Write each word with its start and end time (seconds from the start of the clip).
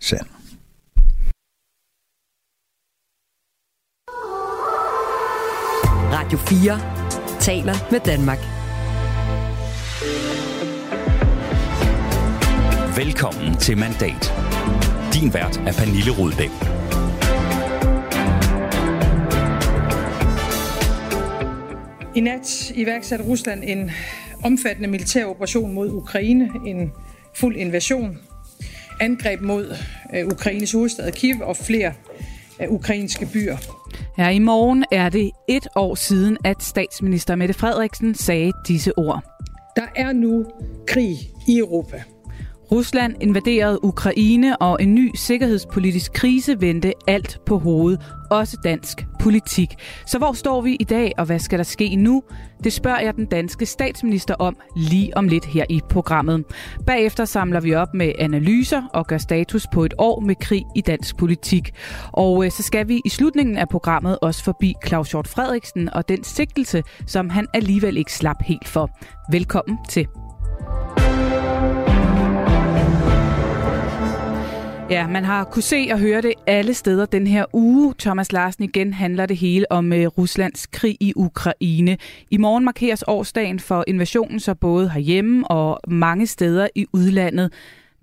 sand. 0.00 0.28
Radio 6.12 6.38
4 6.38 6.78
taler 7.40 7.74
med 7.90 8.00
Danmark. 8.00 8.38
Velkommen 12.96 13.56
til 13.56 13.78
Mandat. 13.78 14.32
Din 15.14 15.34
vært 15.34 15.56
er 15.56 15.72
Pernille 15.78 16.12
Rudbæk. 16.18 16.50
I 22.16 22.20
nat 22.20 22.70
iværksatte 22.74 23.24
Rusland 23.24 23.62
en 23.64 23.90
omfattende 24.44 24.88
militær 24.88 25.24
operation 25.24 25.72
mod 25.72 25.90
Ukraine, 25.90 26.50
en 26.66 26.92
fuld 27.34 27.56
invasion, 27.56 28.18
angreb 29.00 29.40
mod 29.40 29.76
øh, 30.14 30.26
Ukraines 30.26 30.72
hovedstad 30.72 31.12
Kiev 31.12 31.36
og 31.42 31.56
flere 31.56 31.92
ukrainske 32.68 33.26
byer. 33.32 33.56
Her 34.16 34.28
i 34.28 34.38
morgen 34.38 34.84
er 34.92 35.08
det 35.08 35.30
et 35.48 35.66
år 35.76 35.94
siden, 35.94 36.36
at 36.44 36.62
statsminister 36.62 37.36
Mette 37.36 37.54
Frederiksen 37.54 38.14
sagde 38.14 38.52
disse 38.68 38.98
ord. 38.98 39.24
Der 39.76 39.86
er 39.96 40.12
nu 40.12 40.46
krig 40.86 41.16
i 41.48 41.58
Europa. 41.58 42.02
Rusland 42.72 43.14
invaderede 43.20 43.84
Ukraine, 43.84 44.56
og 44.56 44.82
en 44.82 44.94
ny 44.94 45.10
sikkerhedspolitisk 45.14 46.12
krise 46.12 46.60
vendte 46.60 46.92
alt 47.06 47.40
på 47.46 47.58
hovedet, 47.58 48.00
også 48.30 48.56
dansk 48.64 49.06
politik. 49.20 49.74
Så 50.06 50.18
hvor 50.18 50.32
står 50.32 50.60
vi 50.60 50.76
i 50.80 50.84
dag, 50.84 51.12
og 51.18 51.24
hvad 51.24 51.38
skal 51.38 51.58
der 51.58 51.64
ske 51.64 51.96
nu? 51.96 52.22
Det 52.64 52.72
spørger 52.72 53.00
jeg 53.00 53.14
den 53.14 53.26
danske 53.26 53.66
statsminister 53.66 54.34
om 54.34 54.56
lige 54.76 55.16
om 55.16 55.28
lidt 55.28 55.44
her 55.44 55.64
i 55.70 55.80
programmet. 55.90 56.44
Bagefter 56.86 57.24
samler 57.24 57.60
vi 57.60 57.74
op 57.74 57.94
med 57.94 58.12
analyser 58.18 58.82
og 58.94 59.06
gør 59.06 59.18
status 59.18 59.66
på 59.72 59.84
et 59.84 59.94
år 59.98 60.20
med 60.20 60.34
krig 60.34 60.64
i 60.76 60.80
dansk 60.80 61.16
politik. 61.16 61.70
Og 62.12 62.44
øh, 62.44 62.50
så 62.50 62.62
skal 62.62 62.88
vi 62.88 63.00
i 63.04 63.08
slutningen 63.08 63.56
af 63.56 63.68
programmet 63.68 64.18
også 64.22 64.44
forbi 64.44 64.74
Claus 64.86 65.10
Hjort 65.10 65.28
Frederiksen 65.28 65.94
og 65.94 66.08
den 66.08 66.24
sigtelse, 66.24 66.82
som 67.06 67.30
han 67.30 67.46
alligevel 67.54 67.96
ikke 67.96 68.12
slap 68.12 68.42
helt 68.42 68.68
for. 68.68 68.90
Velkommen 69.32 69.78
til. 69.88 70.06
Ja, 74.90 75.06
man 75.06 75.24
har 75.24 75.44
kunne 75.44 75.62
se 75.62 75.88
og 75.92 75.98
høre 75.98 76.22
det 76.22 76.34
alle 76.46 76.74
steder 76.74 77.06
den 77.06 77.26
her 77.26 77.44
uge. 77.52 77.94
Thomas 77.98 78.32
Larsen 78.32 78.64
igen 78.64 78.92
handler 78.92 79.26
det 79.26 79.36
hele 79.36 79.72
om 79.72 79.92
øh, 79.92 80.06
Ruslands 80.06 80.66
krig 80.66 80.96
i 81.00 81.12
Ukraine. 81.16 81.98
I 82.30 82.36
morgen 82.36 82.64
markeres 82.64 83.04
årsdagen 83.06 83.60
for 83.60 83.84
invasionen, 83.86 84.40
så 84.40 84.54
både 84.54 84.90
herhjemme 84.90 85.50
og 85.50 85.80
mange 85.88 86.26
steder 86.26 86.68
i 86.74 86.86
udlandet. 86.92 87.52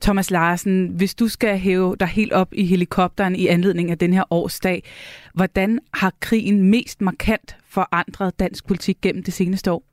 Thomas 0.01 0.31
Larsen, 0.31 0.87
hvis 0.87 1.15
du 1.15 1.27
skal 1.27 1.57
hæve 1.57 1.95
dig 1.99 2.07
helt 2.07 2.33
op 2.33 2.53
i 2.53 2.65
helikopteren 2.65 3.35
i 3.35 3.47
anledning 3.47 3.91
af 3.91 3.97
den 3.97 4.13
her 4.13 4.23
årsdag, 4.29 4.83
hvordan 5.33 5.79
har 5.93 6.13
krigen 6.19 6.61
mest 6.61 7.01
markant 7.01 7.55
forandret 7.71 8.39
dansk 8.39 8.67
politik 8.67 8.97
gennem 9.01 9.23
det 9.23 9.33
seneste 9.33 9.71
år? 9.71 9.83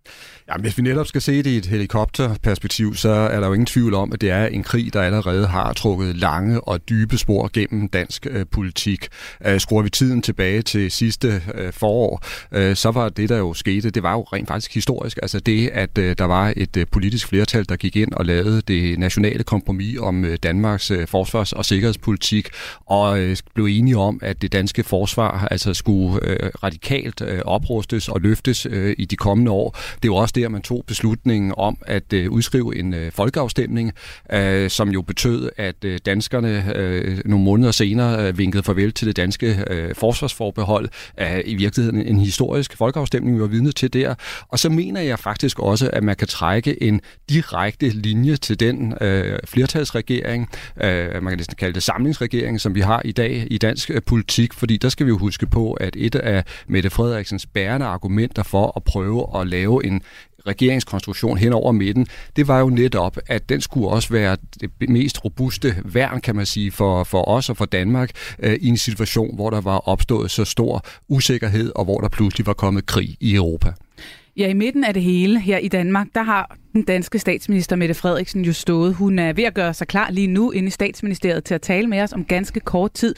Jamen, 0.49 0.63
hvis 0.63 0.79
vi 0.79 0.83
netop 0.83 1.07
skal 1.07 1.23
se 1.23 1.43
det 1.43 1.51
i 1.51 1.57
et 1.57 1.67
helikopterperspektiv, 1.67 2.95
så 2.95 3.09
er 3.09 3.41
der 3.41 3.47
jo 3.47 3.53
ingen 3.53 3.67
tvivl 3.67 3.95
om, 3.95 4.13
at 4.13 4.21
det 4.21 4.31
er 4.31 4.47
en 4.47 4.63
krig, 4.63 4.93
der 4.93 5.03
allerede 5.03 5.47
har 5.47 5.73
trukket 5.73 6.17
lange 6.17 6.61
og 6.61 6.89
dybe 6.89 7.19
spor 7.19 7.51
gennem 7.53 7.89
dansk 7.89 8.27
øh, 8.31 8.47
politik. 8.51 9.09
Øh, 9.47 9.61
skruer 9.61 9.83
vi 9.83 9.91
tiden 9.91 10.23
tilbage 10.23 10.63
til 10.63 10.91
sidste 10.91 11.43
øh, 11.55 11.73
forår, 11.73 12.23
øh, 12.53 12.77
så 12.77 12.91
var 12.91 13.09
det, 13.09 13.29
der 13.29 13.39
jo 13.39 13.55
skete, 13.55 13.91
det 13.91 14.03
var 14.03 14.13
jo 14.13 14.23
rent 14.23 14.49
faktisk 14.49 14.75
historisk. 14.75 15.19
Altså 15.23 15.41
det, 15.41 15.69
at 15.69 15.99
øh, 15.99 16.17
der 16.19 16.25
var 16.25 16.53
et 16.57 16.77
øh, 16.77 16.87
politisk 16.93 17.29
flertal, 17.29 17.69
der 17.69 17.77
gik 17.77 17.97
ind 17.97 18.13
og 18.13 18.25
lavede 18.25 18.61
det 18.61 18.99
nationale 18.99 19.45
kompromis 19.45 19.99
om 19.99 20.25
øh, 20.25 20.39
Danmarks 20.43 20.91
øh, 20.91 21.07
forsvars- 21.07 21.53
og 21.53 21.65
sikkerhedspolitik, 21.65 22.49
og 22.87 23.21
øh, 23.21 23.37
blev 23.55 23.65
enige 23.65 23.97
om, 23.97 24.21
at 24.23 24.43
det 24.43 24.53
danske 24.53 24.85
forsvar 24.85 25.49
altså 25.51 25.75
skulle 25.75 26.19
øh, 26.23 26.51
radikalt 26.63 27.21
øh, 27.21 27.41
oprustes 27.69 28.09
og 28.09 28.21
løftes 28.21 28.67
øh, 28.71 28.95
i 28.99 29.05
de 29.05 29.17
kommende 29.17 29.51
år. 29.51 29.79
Det 30.03 30.11
var 30.11 30.17
også 30.17 30.33
der, 30.37 30.49
man 30.49 30.63
tog 30.63 30.85
beslutningen 30.87 31.55
om 31.57 31.79
at 31.87 32.13
øh, 32.13 32.31
udskrive 32.31 32.79
en 32.79 32.95
øh, 32.95 33.13
folkeafstemning, 33.13 33.93
øh, 34.33 34.71
som 34.71 34.89
jo 34.89 35.03
betød, 35.03 35.51
at 35.57 35.85
øh, 35.85 35.99
danskerne 36.07 36.77
øh, 36.77 37.19
nogle 37.25 37.45
måneder 37.45 37.71
senere 37.71 38.29
øh, 38.29 38.39
vinkede 38.39 38.63
farvel 38.63 38.93
til 38.93 39.07
det 39.07 39.17
danske 39.17 39.65
øh, 39.71 39.95
forsvarsforbehold. 39.95 40.89
Øh, 41.21 41.41
I 41.45 41.55
virkeligheden 41.55 42.07
en 42.07 42.19
historisk 42.19 42.77
folkeafstemning, 42.77 43.37
vi 43.37 43.41
var 43.41 43.47
vidne 43.47 43.73
til 43.73 43.93
der. 43.93 44.15
Og 44.49 44.59
så 44.59 44.69
mener 44.69 45.01
jeg 45.01 45.19
faktisk 45.19 45.59
også, 45.59 45.91
at 45.93 46.05
man 46.05 46.17
kan 46.17 46.29
trække 46.29 46.83
en 46.83 47.01
direkte 47.31 47.89
linje 47.89 48.37
til 48.37 48.61
den 48.61 48.95
øh, 49.01 49.39
flertalsregering, 49.45 50.49
øh, 50.83 51.23
man 51.23 51.31
kan 51.31 51.37
næsten 51.37 51.57
kalde 51.57 51.75
det 51.75 51.83
samlingsregering, 51.83 52.61
som 52.61 52.75
vi 52.75 52.81
har 52.81 53.03
i 53.05 53.13
dag 53.13 53.47
i 53.51 53.59
dansk 53.59 53.91
øh, 53.91 54.03
politik, 54.07 54.53
fordi 54.53 54.77
der 54.77 54.89
skal 54.89 55.07
vi 55.07 55.09
jo 55.09 55.19
huske 55.19 55.47
på, 55.47 55.73
at 55.73 55.97
et 55.97 56.15
af 56.15 56.45
Mette 56.69 56.91
Frederiksens 56.91 57.47
bærende 57.59 57.87
argumenter 57.87 58.43
for 58.43 58.73
at 58.77 58.85
prøve 58.85 59.41
at 59.41 59.47
lave 59.47 59.87
en 59.87 60.03
regeringskonstruktion 60.47 61.39
hen 61.39 61.53
over 61.53 61.73
midten, 61.73 62.07
det 62.37 62.49
var 62.49 62.59
jo 62.61 62.69
netop, 62.69 63.17
at 63.27 63.49
den 63.49 63.61
skulle 63.61 63.89
også 63.89 64.13
være 64.13 64.37
det 64.61 64.89
mest 64.89 65.25
robuste 65.25 65.77
værn, 65.85 66.21
kan 66.21 66.37
man 66.37 66.47
sige, 66.47 66.71
for, 66.71 67.05
for 67.05 67.29
os 67.29 67.51
og 67.51 67.57
for 67.57 67.65
Danmark 67.65 68.11
øh, 68.39 68.55
i 68.61 68.69
en 68.69 68.77
situation, 68.77 69.35
hvor 69.35 69.51
der 69.51 69.61
var 69.61 69.79
opstået 69.89 70.31
så 70.31 70.45
stor 70.45 70.85
usikkerhed, 71.09 71.73
og 71.75 71.85
hvor 71.85 72.01
der 72.01 72.09
pludselig 72.09 72.47
var 72.47 72.53
kommet 72.53 72.87
krig 72.87 73.17
i 73.21 73.35
Europa. 73.35 73.73
Ja, 74.37 74.49
i 74.49 74.53
midten 74.53 74.85
af 74.85 74.95
det 74.95 75.03
hele 75.03 75.41
her 75.41 75.59
i 75.59 75.69
Danmark, 75.69 76.07
der 76.15 76.23
har 76.23 76.57
den 76.73 76.83
danske 76.83 77.19
statsminister 77.19 77.77
Mette 77.77 77.95
Frederiksen 77.95 78.45
jo 78.45 78.53
stået. 78.53 78.95
Hun 78.95 79.19
er 79.19 79.33
ved 79.33 79.45
at 79.45 79.55
gøre 79.55 79.75
sig 79.75 79.87
klar 79.87 80.11
lige 80.11 80.27
nu 80.27 80.51
inde 80.51 80.69
i 80.69 80.71
statsministeriet 80.71 81.45
til 81.45 81.55
at 81.55 81.63
tale 81.63 81.87
med 81.87 82.01
os 82.01 82.13
om 82.13 82.25
ganske 82.25 82.61
kort 82.61 82.93
tid. 82.93 83.15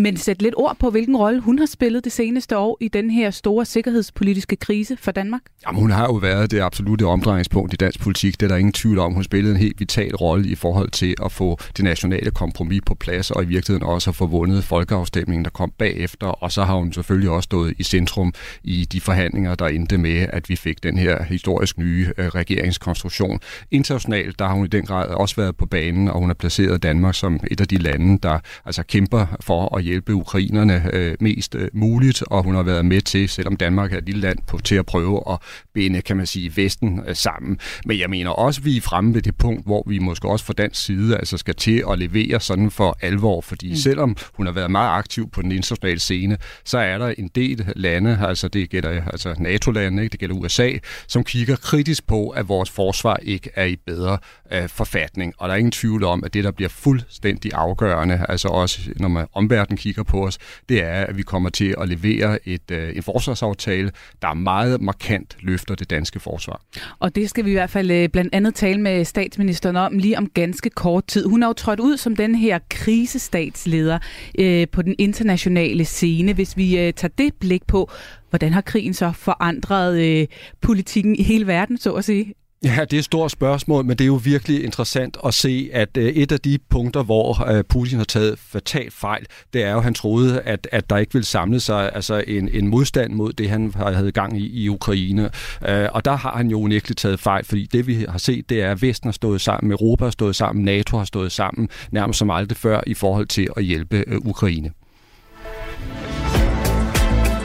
Men 0.00 0.16
sæt 0.16 0.42
lidt 0.42 0.54
ord 0.56 0.76
på, 0.78 0.90
hvilken 0.90 1.16
rolle 1.16 1.40
hun 1.40 1.58
har 1.58 1.66
spillet 1.66 2.04
det 2.04 2.12
seneste 2.12 2.56
år 2.56 2.76
i 2.80 2.88
den 2.88 3.10
her 3.10 3.30
store 3.30 3.64
sikkerhedspolitiske 3.64 4.56
krise 4.56 4.96
for 4.96 5.10
Danmark. 5.10 5.40
Jamen, 5.66 5.80
hun 5.80 5.90
har 5.90 6.04
jo 6.04 6.12
været 6.12 6.50
det 6.50 6.60
absolute 6.60 7.06
omdrejningspunkt 7.06 7.72
i 7.72 7.76
dansk 7.76 8.00
politik. 8.00 8.40
Det 8.40 8.46
er 8.46 8.48
der 8.48 8.56
ingen 8.56 8.72
tvivl 8.72 8.98
om. 8.98 9.12
Hun 9.12 9.24
spillede 9.24 9.54
en 9.54 9.60
helt 9.60 9.80
vital 9.80 10.16
rolle 10.16 10.48
i 10.48 10.54
forhold 10.54 10.90
til 10.90 11.14
at 11.24 11.32
få 11.32 11.58
det 11.76 11.84
nationale 11.84 12.30
kompromis 12.30 12.80
på 12.86 12.94
plads, 12.94 13.30
og 13.30 13.42
i 13.42 13.46
virkeligheden 13.46 13.88
også 13.88 14.10
at 14.10 14.16
få 14.16 14.26
vundet 14.26 14.64
folkeafstemningen, 14.64 15.44
der 15.44 15.50
kom 15.50 15.72
bagefter. 15.78 16.26
Og 16.26 16.52
så 16.52 16.64
har 16.64 16.74
hun 16.74 16.92
selvfølgelig 16.92 17.30
også 17.30 17.44
stået 17.44 17.74
i 17.78 17.82
centrum 17.82 18.32
i 18.64 18.84
de 18.84 19.00
forhandlinger, 19.00 19.54
der 19.54 19.66
endte 19.66 19.98
med, 19.98 20.26
at 20.32 20.48
vi 20.48 20.56
fik 20.56 20.82
den 20.82 20.98
her 20.98 21.22
historisk 21.22 21.78
nye 21.78 22.12
øh, 22.18 22.26
regeringskonstruktion. 22.26 23.40
Internationalt, 23.70 24.38
der 24.38 24.46
har 24.46 24.54
hun 24.54 24.64
i 24.64 24.68
den 24.68 24.86
grad 24.86 25.08
også 25.08 25.36
været 25.36 25.56
på 25.56 25.66
banen, 25.66 26.08
og 26.08 26.18
hun 26.18 26.28
har 26.28 26.34
placeret 26.34 26.82
Danmark 26.82 27.14
som 27.14 27.40
et 27.50 27.60
af 27.60 27.68
de 27.68 27.78
lande, 27.78 28.18
der 28.22 28.38
altså 28.64 28.82
kæmper 28.82 29.26
for 29.40 29.76
at 29.76 29.89
hjælpe 29.90 30.14
ukrainerne 30.14 30.90
øh, 30.92 31.16
mest 31.20 31.54
øh, 31.54 31.68
muligt, 31.72 32.22
og 32.26 32.42
hun 32.42 32.54
har 32.54 32.62
været 32.62 32.84
med 32.84 33.00
til, 33.00 33.28
selvom 33.28 33.56
Danmark 33.56 33.92
er 33.92 33.98
et 33.98 34.06
lille 34.06 34.20
land, 34.20 34.38
på, 34.46 34.58
til 34.58 34.74
at 34.74 34.86
prøve 34.86 35.22
at 35.30 35.38
binde, 35.74 36.02
kan 36.02 36.16
man 36.16 36.26
sige, 36.26 36.52
Vesten 36.56 37.00
øh, 37.08 37.16
sammen. 37.16 37.58
Men 37.84 37.98
jeg 37.98 38.10
mener 38.10 38.30
også, 38.30 38.60
at 38.60 38.64
vi 38.64 38.76
er 38.76 38.80
fremme 38.80 39.14
ved 39.14 39.22
det 39.22 39.36
punkt, 39.36 39.66
hvor 39.66 39.84
vi 39.86 39.98
måske 39.98 40.28
også 40.28 40.44
fra 40.44 40.52
dansk 40.52 40.84
side 40.84 41.16
altså 41.16 41.36
skal 41.36 41.54
til 41.54 41.84
at 41.90 41.98
levere 41.98 42.40
sådan 42.40 42.70
for 42.70 42.98
alvor, 43.00 43.40
fordi 43.40 43.70
mm. 43.70 43.76
selvom 43.76 44.16
hun 44.34 44.46
har 44.46 44.52
været 44.52 44.70
meget 44.70 44.98
aktiv 44.98 45.30
på 45.30 45.42
den 45.42 45.52
internationale 45.52 46.00
scene, 46.00 46.38
så 46.64 46.78
er 46.78 46.98
der 46.98 47.14
en 47.18 47.30
del 47.34 47.72
lande, 47.76 48.18
altså 48.22 48.48
det 48.48 48.70
gælder 48.70 49.02
altså 49.06 49.34
NATO-lande, 49.38 50.02
ikke? 50.02 50.12
det 50.12 50.20
gælder 50.20 50.34
USA, 50.34 50.72
som 51.06 51.24
kigger 51.24 51.56
kritisk 51.56 52.06
på, 52.06 52.28
at 52.28 52.48
vores 52.48 52.70
forsvar 52.70 53.16
ikke 53.22 53.50
er 53.54 53.64
i 53.64 53.76
bedre 53.76 54.18
øh, 54.52 54.68
forfatning. 54.68 55.34
Og 55.38 55.48
der 55.48 55.54
er 55.54 55.58
ingen 55.58 55.72
tvivl 55.72 56.04
om, 56.04 56.24
at 56.24 56.34
det, 56.34 56.44
der 56.44 56.50
bliver 56.50 56.68
fuldstændig 56.68 57.52
afgørende, 57.54 58.26
altså 58.28 58.48
også 58.48 58.80
når 58.96 59.08
man 59.08 59.26
verden 59.70 59.76
kigger 59.76 60.02
på 60.02 60.26
os, 60.26 60.38
det 60.68 60.84
er, 60.84 61.06
at 61.06 61.16
vi 61.16 61.22
kommer 61.22 61.50
til 61.50 61.74
at 61.80 61.88
levere 61.88 62.48
et, 62.48 62.70
øh, 62.70 62.96
en 62.96 63.02
forsvarsaftale, 63.02 63.90
der 64.22 64.34
meget 64.34 64.80
markant 64.80 65.36
løfter 65.40 65.74
det 65.74 65.90
danske 65.90 66.20
forsvar. 66.20 66.60
Og 66.98 67.14
det 67.14 67.30
skal 67.30 67.44
vi 67.44 67.50
i 67.50 67.54
hvert 67.54 67.70
fald 67.70 67.90
øh, 67.90 68.08
blandt 68.08 68.34
andet 68.34 68.54
tale 68.54 68.80
med 68.80 69.04
statsministeren 69.04 69.76
om 69.76 69.98
lige 69.98 70.18
om 70.18 70.28
ganske 70.28 70.70
kort 70.70 71.06
tid. 71.06 71.26
Hun 71.26 71.42
har 71.42 71.48
jo 71.48 71.52
trådt 71.52 71.80
ud 71.80 71.96
som 71.96 72.16
den 72.16 72.34
her 72.34 72.58
krisestatsleder 72.68 73.98
øh, 74.38 74.66
på 74.72 74.82
den 74.82 74.94
internationale 74.98 75.84
scene. 75.84 76.32
Hvis 76.32 76.56
vi 76.56 76.78
øh, 76.78 76.92
tager 76.92 77.12
det 77.18 77.34
blik 77.34 77.66
på, 77.66 77.90
hvordan 78.30 78.52
har 78.52 78.60
krigen 78.60 78.94
så 78.94 79.12
forandret 79.12 80.00
øh, 80.00 80.26
politikken 80.60 81.16
i 81.16 81.22
hele 81.22 81.46
verden, 81.46 81.78
så 81.78 81.92
at 81.92 82.04
sige? 82.04 82.34
Ja, 82.64 82.84
det 82.90 82.92
er 82.92 82.98
et 82.98 83.04
stort 83.04 83.30
spørgsmål, 83.30 83.84
men 83.84 83.98
det 83.98 84.04
er 84.04 84.06
jo 84.06 84.20
virkelig 84.24 84.64
interessant 84.64 85.16
at 85.26 85.34
se, 85.34 85.70
at 85.72 85.96
øh, 85.96 86.04
et 86.04 86.32
af 86.32 86.40
de 86.40 86.58
punkter, 86.70 87.02
hvor 87.02 87.48
øh, 87.48 87.64
Putin 87.64 87.98
har 87.98 88.04
taget 88.04 88.38
fatalt 88.38 88.92
fejl, 88.92 89.26
det 89.52 89.64
er 89.64 89.70
jo, 89.70 89.78
at 89.78 89.84
han 89.84 89.94
troede, 89.94 90.40
at, 90.40 90.68
at 90.72 90.90
der 90.90 90.96
ikke 90.96 91.12
ville 91.12 91.26
samle 91.26 91.60
sig 91.60 91.90
altså 91.94 92.24
en, 92.26 92.48
en 92.48 92.68
modstand 92.68 93.12
mod 93.12 93.32
det, 93.32 93.50
han 93.50 93.74
havde 93.76 94.12
gang 94.12 94.40
i 94.40 94.64
i 94.64 94.68
Ukraine. 94.68 95.30
Øh, 95.68 95.88
og 95.92 96.04
der 96.04 96.16
har 96.16 96.36
han 96.36 96.50
jo 96.50 96.60
unægteligt 96.60 96.98
taget 96.98 97.20
fejl, 97.20 97.44
fordi 97.44 97.68
det 97.72 97.86
vi 97.86 98.06
har 98.08 98.18
set, 98.18 98.50
det 98.50 98.62
er, 98.62 98.70
at 98.70 98.82
Vesten 98.82 99.08
har 99.08 99.12
stået 99.12 99.40
sammen, 99.40 99.72
Europa 99.72 100.04
har 100.04 100.10
stået 100.10 100.36
sammen, 100.36 100.64
NATO 100.64 100.98
har 100.98 101.04
stået 101.04 101.32
sammen, 101.32 101.68
nærmest 101.90 102.18
som 102.18 102.30
aldrig 102.30 102.56
før 102.56 102.80
i 102.86 102.94
forhold 102.94 103.26
til 103.26 103.48
at 103.56 103.64
hjælpe 103.64 104.04
Ukraine. 104.26 104.70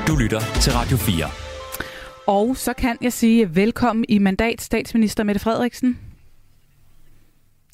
Du 0.08 0.16
lytter 0.16 0.40
til 0.62 0.74
Radio 0.74 0.98
4. 0.98 1.45
Og 2.28 2.58
så 2.58 2.74
kan 2.74 2.98
jeg 3.02 3.14
sige 3.14 3.56
velkommen 3.56 4.06
i 4.10 4.18
mandat, 4.18 4.62
statsminister 4.62 5.24
Mette 5.24 5.42
Frederiksen. 5.42 6.00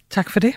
Tak 0.09 0.30
for 0.30 0.39
det. 0.39 0.53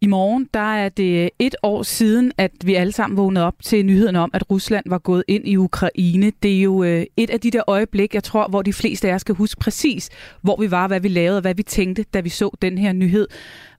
I 0.00 0.06
morgen 0.06 0.48
der 0.54 0.74
er 0.74 0.88
det 0.88 1.30
et 1.38 1.56
år 1.62 1.82
siden, 1.82 2.32
at 2.38 2.50
vi 2.64 2.74
alle 2.74 2.92
sammen 2.92 3.16
vågnede 3.16 3.44
op 3.44 3.54
til 3.62 3.86
nyheden 3.86 4.16
om, 4.16 4.30
at 4.32 4.50
Rusland 4.50 4.84
var 4.88 4.98
gået 4.98 5.24
ind 5.28 5.48
i 5.48 5.56
Ukraine. 5.56 6.32
Det 6.42 6.58
er 6.58 6.62
jo 6.62 6.84
øh, 6.84 7.06
et 7.16 7.30
af 7.30 7.40
de 7.40 7.50
der 7.50 7.62
øjeblik, 7.66 8.14
jeg 8.14 8.24
tror, 8.24 8.48
hvor 8.48 8.62
de 8.62 8.72
fleste 8.72 9.10
af 9.10 9.14
os 9.14 9.20
skal 9.20 9.34
huske 9.34 9.60
præcis, 9.60 10.10
hvor 10.42 10.56
vi 10.60 10.70
var, 10.70 10.88
hvad 10.88 11.00
vi 11.00 11.08
lavede 11.08 11.38
og 11.38 11.40
hvad 11.40 11.54
vi 11.54 11.62
tænkte, 11.62 12.02
da 12.02 12.20
vi 12.20 12.28
så 12.28 12.50
den 12.62 12.78
her 12.78 12.92
nyhed. 12.92 13.28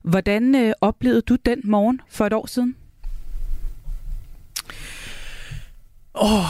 Hvordan 0.02 0.54
øh, 0.54 0.72
oplevede 0.80 1.20
du 1.22 1.36
den 1.46 1.60
morgen 1.64 2.00
for 2.08 2.26
et 2.26 2.32
år 2.32 2.46
siden? 2.46 2.76
Åh, 6.20 6.38
oh, 6.38 6.44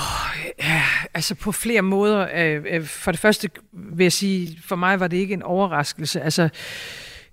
ja, 0.58 0.82
altså 1.14 1.34
på 1.34 1.52
flere 1.52 1.82
måder. 1.82 2.28
Øh, 2.34 2.64
øh, 2.70 2.84
for 2.84 3.10
det 3.10 3.20
første 3.20 3.48
vil 3.72 4.04
jeg 4.04 4.12
sige, 4.12 4.58
for 4.64 4.76
mig 4.76 5.00
var 5.00 5.08
det 5.08 5.16
ikke 5.16 5.34
en 5.34 5.42
overraskelse. 5.42 6.20
Altså, 6.20 6.48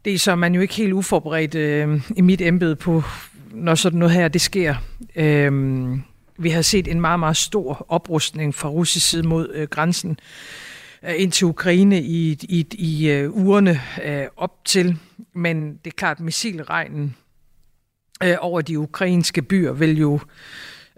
det 0.05 0.13
er 0.13 0.19
så 0.19 0.35
man 0.35 0.55
jo 0.55 0.61
ikke 0.61 0.73
helt 0.73 0.93
uforberedt 0.93 1.55
øh, 1.55 2.01
i 2.15 2.21
mit 2.21 2.41
embede 2.41 2.75
på, 2.75 3.03
når 3.51 3.75
sådan 3.75 3.99
noget 3.99 4.13
her 4.13 4.27
det 4.27 4.41
sker. 4.41 4.75
Øh, 5.15 5.51
vi 6.37 6.49
har 6.49 6.61
set 6.61 6.87
en 6.87 7.01
meget, 7.01 7.19
meget 7.19 7.37
stor 7.37 7.85
oprustning 7.89 8.55
fra 8.55 8.69
russisk 8.69 9.09
side 9.09 9.27
mod 9.27 9.49
øh, 9.53 9.67
grænsen 9.67 10.19
øh, 11.03 11.13
ind 11.17 11.31
til 11.31 11.47
Ukraine 11.47 12.01
i, 12.01 12.31
i, 12.31 12.67
i 12.71 13.09
øh, 13.09 13.31
ugerne 13.31 13.81
øh, 14.05 14.25
op 14.37 14.65
til. 14.65 14.97
Men 15.35 15.75
det 15.85 15.91
er 15.91 15.95
klart, 15.97 16.17
at 16.17 16.23
missilregnen 16.23 17.15
øh, 18.23 18.35
over 18.39 18.61
de 18.61 18.79
ukrainske 18.79 19.41
byer 19.41 19.71
vil 19.71 19.97
jo 19.97 20.15
øh, 20.15 20.21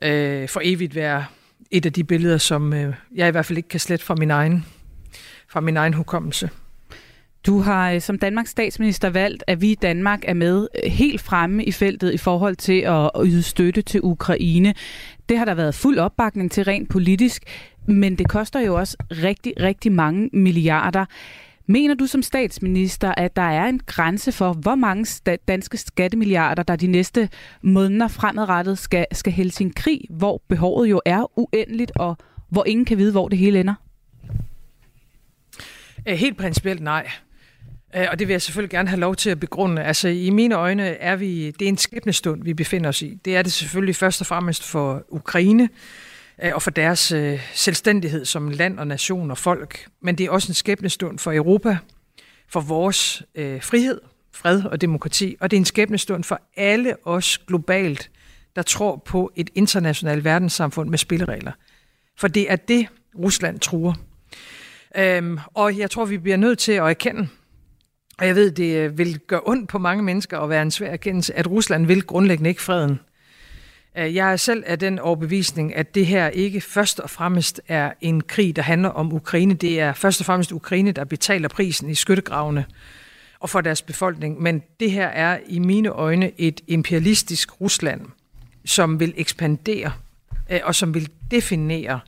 Øh, 0.04 0.50
for 0.50 0.62
evigt 0.64 0.96
være 0.96 1.26
et 1.72 1.86
af 1.86 1.94
de 1.94 2.04
billeder, 2.04 2.38
som 2.38 2.74
øh, 2.74 2.94
jeg 3.16 3.28
i 3.28 3.32
hvert 3.32 3.46
fald 3.46 3.58
ikke 3.58 3.70
kan 3.70 3.80
slette 3.80 4.06
fra 4.06 4.16
min 4.16 4.32
egen, 4.32 4.66
fra 5.48 5.60
min 5.60 5.78
egen 5.78 5.94
hukommelse. 5.94 6.50
Du 7.46 7.60
har 7.60 7.92
øh, 7.92 8.02
som 8.02 8.20
Danmarks 8.20 8.50
statsminister 8.50 9.10
valgt, 9.10 9.44
at 9.48 9.62
vi 9.62 9.72
i 9.72 9.76
Danmark 9.76 10.24
er 10.28 10.34
med 10.34 10.68
øh, 10.84 10.92
helt 10.92 11.22
fremme 11.22 11.64
i 11.64 11.72
feltet 11.72 12.14
i 12.14 12.18
forhold 12.18 12.56
til 12.56 12.82
at 12.82 13.12
yde 13.26 13.44
støtte 13.44 13.82
til 13.82 14.02
Ukraine. 14.04 14.74
Det 15.30 15.38
har 15.38 15.46
der 15.46 15.54
været 15.54 15.76
fuld 15.76 16.00
opbakning 16.00 16.52
til 16.52 16.64
rent 16.64 16.90
politisk, 16.90 17.44
men 17.88 18.16
det 18.16 18.30
koster 18.30 18.60
jo 18.60 18.76
også 18.76 18.98
rigtig, 19.12 19.54
rigtig 19.60 19.92
mange 19.92 20.30
milliarder. 20.34 21.06
Mener 21.68 21.96
du 21.96 22.08
som 22.08 22.22
statsminister, 22.22 23.14
at 23.18 23.36
der 23.36 23.42
er 23.42 23.66
en 23.66 23.80
grænse 23.86 24.32
for, 24.32 24.54
hvor 24.54 24.76
mange 24.76 25.06
danske 25.48 25.78
skattemilliarder, 25.78 26.64
der 26.64 26.76
de 26.76 26.88
næste 26.88 27.30
måneder 27.62 28.08
fremadrettet 28.08 28.78
skal, 28.78 29.06
skal 29.12 29.34
hælde 29.34 29.52
sin 29.52 29.74
krig, 29.74 30.02
hvor 30.10 30.42
behovet 30.48 30.90
jo 30.90 31.02
er 31.06 31.40
uendeligt, 31.40 31.92
og 31.96 32.18
hvor 32.50 32.66
ingen 32.66 32.86
kan 32.86 32.98
vide, 32.98 33.12
hvor 33.12 33.30
det 33.30 33.38
hele 33.38 33.60
ender? 33.60 33.74
Eh, 36.06 36.18
helt 36.18 36.38
principielt 36.38 36.82
nej. 36.82 37.10
Eh, 37.96 38.08
og 38.12 38.20
det 38.20 38.28
vil 38.28 38.34
jeg 38.34 38.42
selvfølgelig 38.42 38.72
gerne 38.72 38.90
have 38.90 39.00
lov 39.00 39.16
til 39.16 39.30
at 39.30 39.40
begrunde. 39.40 39.84
Altså 39.84 40.08
i 40.08 40.30
mine 40.30 40.56
øjne 40.56 40.84
er 40.84 41.16
vi, 41.16 41.52
det 41.52 41.62
er 41.66 41.70
en 41.70 41.78
skæbnestund, 41.78 42.44
vi 42.44 42.54
befinder 42.54 42.90
os 42.90 43.02
i. 43.02 43.20
Det 43.26 43.36
er 43.36 43.42
det 43.42 43.52
selvfølgelig 43.52 43.96
først 43.96 44.22
og 44.22 44.28
fremmest 44.28 44.64
for 44.64 45.04
Ukraine 45.10 45.70
Øh, 46.44 46.52
og 46.54 46.62
for 46.62 46.72
deres 46.72 47.12
øh, 47.12 47.40
selvstændighed 47.54 48.26
som 48.26 48.50
land 48.50 48.80
og 48.80 48.88
nation 48.88 49.32
og 49.32 49.38
folk. 49.38 49.88
Men 50.02 50.18
det 50.18 50.26
er 50.26 50.30
også 50.30 50.50
en 50.50 50.54
skæbnestund 50.54 51.20
for 51.20 51.34
Europa, 51.34 51.78
for 52.50 52.62
vores 52.62 53.24
øh, 53.36 53.64
frihed, 53.64 54.02
fred 54.34 54.64
og 54.64 54.82
demokrati. 54.82 55.36
Og 55.40 55.52
det 55.52 55.58
er 55.58 55.62
en 55.62 55.66
skæbnestund 55.66 56.24
for 56.24 56.42
alle 56.58 57.08
os 57.08 57.38
globalt, 57.38 58.12
der 58.56 58.62
tror 58.62 58.96
på 58.96 59.32
et 59.36 59.50
internationalt 59.56 60.24
verdenssamfund 60.24 60.90
med 60.90 60.98
spilleregler. 60.98 61.52
For 62.18 62.28
det 62.28 62.52
er 62.52 62.56
det, 62.56 62.88
Rusland 63.20 63.60
truer. 63.60 63.94
Øhm, 64.98 65.40
og 65.54 65.78
jeg 65.78 65.92
tror, 65.92 66.06
vi 66.06 66.18
bliver 66.18 66.38
nødt 66.38 66.60
til 66.60 66.72
at 66.72 66.84
erkende, 66.84 67.28
og 68.18 68.28
jeg 68.28 68.36
ved, 68.36 68.52
det 68.52 68.76
øh, 68.76 68.98
vil 68.98 69.20
gøre 69.20 69.42
ondt 69.46 69.70
på 69.70 69.78
mange 69.78 70.04
mennesker 70.04 70.40
at 70.40 70.50
være 70.50 70.62
en 70.62 70.72
svær 70.72 70.90
erkendelse, 70.90 71.34
at 71.34 71.48
Rusland 71.48 71.86
vil 71.86 72.04
grundlæggende 72.04 72.50
ikke 72.50 72.62
freden. 72.62 73.00
Øh, 73.98 74.16
jeg 74.16 74.32
er 74.32 74.36
selv 74.36 74.64
af 74.66 74.80
den 74.80 75.00
overbevisning, 75.00 75.76
at 75.76 75.96
det 75.96 76.06
her 76.06 76.28
ikke 76.28 76.62
først 76.62 77.00
og 77.00 77.10
fremmest 77.10 77.62
er 77.68 77.92
en 78.02 78.22
krig, 78.22 78.56
der 78.56 78.62
handler 78.62 78.90
om 78.90 79.14
Ukraine. 79.14 79.54
Det 79.54 79.80
er 79.80 79.94
først 79.94 80.20
og 80.20 80.26
fremmest 80.26 80.52
Ukraine, 80.52 80.92
der 80.92 81.04
betaler 81.04 81.48
prisen 81.48 81.90
i 81.90 81.96
skyttegravene 81.96 82.66
og 83.40 83.50
for 83.50 83.62
deres 83.62 83.82
befolkning. 83.82 84.42
Men 84.42 84.64
det 84.80 84.92
her 84.92 85.08
er 85.08 85.40
i 85.48 85.60
mine 85.60 85.90
øjne 85.90 86.32
et 86.38 86.62
imperialistisk 86.68 87.62
Rusland, 87.62 88.02
som 88.66 89.00
vil 89.00 89.14
ekspandere 89.18 89.92
øh, 90.50 90.60
og 90.64 90.76
som 90.76 90.94
vil 90.94 91.10
definere 91.32 92.00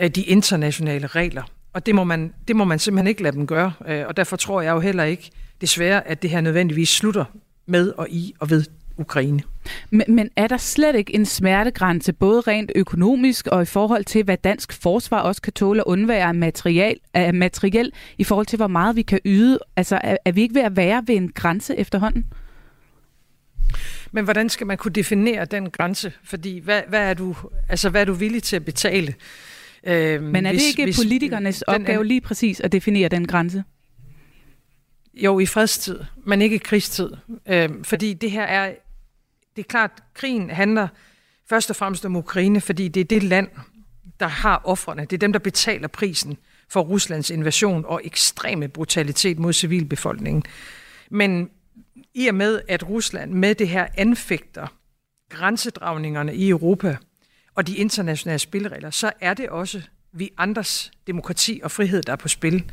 øh, 0.00 0.10
de 0.10 0.22
internationale 0.22 1.06
regler 1.06 1.42
og 1.72 1.86
det 1.86 1.94
må, 1.94 2.04
man, 2.04 2.34
det 2.48 2.56
må 2.56 2.64
man 2.64 2.78
simpelthen 2.78 3.06
ikke 3.06 3.22
lade 3.22 3.36
dem 3.36 3.46
gøre. 3.46 3.72
Og 4.06 4.16
derfor 4.16 4.36
tror 4.36 4.60
jeg 4.60 4.70
jo 4.70 4.80
heller 4.80 5.04
ikke, 5.04 5.30
desværre, 5.60 6.08
at 6.08 6.22
det 6.22 6.30
her 6.30 6.40
nødvendigvis 6.40 6.88
slutter 6.88 7.24
med 7.66 7.92
og 7.96 8.10
i 8.10 8.34
og 8.38 8.50
ved 8.50 8.64
Ukraine. 9.00 9.42
Men, 9.90 10.04
men 10.08 10.30
er 10.36 10.46
der 10.46 10.56
slet 10.56 10.96
ikke 10.96 11.14
en 11.14 11.26
smertegrænse, 11.26 12.12
både 12.12 12.40
rent 12.40 12.72
økonomisk 12.74 13.46
og 13.46 13.62
i 13.62 13.64
forhold 13.64 14.04
til, 14.04 14.24
hvad 14.24 14.36
dansk 14.36 14.82
forsvar 14.82 15.20
også 15.20 15.42
kan 15.42 15.52
tåle 15.52 15.80
at 15.80 15.84
undvære 15.84 16.28
af 16.28 16.34
materiel, 16.34 16.96
af 17.14 17.34
materiel 17.34 17.92
i 18.18 18.24
forhold 18.24 18.46
til, 18.46 18.56
hvor 18.56 18.66
meget 18.66 18.96
vi 18.96 19.02
kan 19.02 19.18
yde? 19.24 19.58
Altså, 19.76 20.00
er, 20.04 20.16
er 20.24 20.32
vi 20.32 20.42
ikke 20.42 20.54
ved 20.54 20.62
at 20.62 20.76
være 20.76 21.02
ved 21.06 21.14
en 21.14 21.32
grænse 21.32 21.76
efterhånden? 21.76 22.26
Men 24.12 24.24
hvordan 24.24 24.48
skal 24.48 24.66
man 24.66 24.76
kunne 24.76 24.92
definere 24.92 25.44
den 25.44 25.70
grænse? 25.70 26.12
Fordi 26.24 26.58
hvad, 26.58 26.82
hvad, 26.88 27.10
er, 27.10 27.14
du, 27.14 27.36
altså, 27.68 27.90
hvad 27.90 28.00
er 28.00 28.04
du 28.04 28.12
villig 28.12 28.42
til 28.42 28.56
at 28.56 28.64
betale? 28.64 29.14
Øh, 29.86 30.22
Men 30.22 30.46
er 30.46 30.50
hvis, 30.50 30.62
det 30.62 30.68
ikke 30.68 30.84
hvis, 30.84 30.96
politikernes 30.96 31.62
opgave 31.62 32.00
er, 32.00 32.02
lige 32.02 32.20
præcis 32.20 32.60
at 32.60 32.72
definere 32.72 33.08
den 33.08 33.26
grænse? 33.26 33.64
Jo, 35.14 35.38
i 35.38 35.46
fredstid, 35.46 35.98
men 36.26 36.42
ikke 36.42 36.56
i 36.56 36.58
krigstid. 36.58 37.10
Øh, 37.48 37.68
fordi 37.82 38.14
det 38.14 38.30
her 38.30 38.42
er, 38.42 38.72
det 39.56 39.64
er 39.64 39.68
klart, 39.68 39.90
krigen 40.14 40.50
handler 40.50 40.88
først 41.48 41.70
og 41.70 41.76
fremmest 41.76 42.04
om 42.04 42.16
Ukraine, 42.16 42.60
fordi 42.60 42.88
det 42.88 43.00
er 43.00 43.04
det 43.04 43.22
land, 43.22 43.48
der 44.20 44.28
har 44.28 44.62
offrene. 44.64 45.02
Det 45.02 45.12
er 45.12 45.18
dem, 45.18 45.32
der 45.32 45.38
betaler 45.38 45.88
prisen 45.88 46.38
for 46.68 46.80
Ruslands 46.80 47.30
invasion 47.30 47.84
og 47.84 48.00
ekstreme 48.04 48.68
brutalitet 48.68 49.38
mod 49.38 49.52
civilbefolkningen. 49.52 50.42
Men 51.10 51.50
i 52.14 52.26
og 52.26 52.34
med, 52.34 52.60
at 52.68 52.88
Rusland 52.88 53.32
med 53.32 53.54
det 53.54 53.68
her 53.68 53.86
anfægter 53.96 54.66
grænsedragningerne 55.28 56.34
i 56.34 56.48
Europa, 56.48 56.96
og 57.54 57.66
de 57.66 57.76
internationale 57.76 58.38
spilleregler, 58.38 58.90
så 58.90 59.12
er 59.20 59.34
det 59.34 59.48
også 59.48 59.82
vi 60.12 60.30
andres 60.38 60.90
demokrati 61.06 61.60
og 61.64 61.70
frihed, 61.70 62.02
der 62.02 62.12
er 62.12 62.16
på 62.16 62.28
spil. 62.28 62.70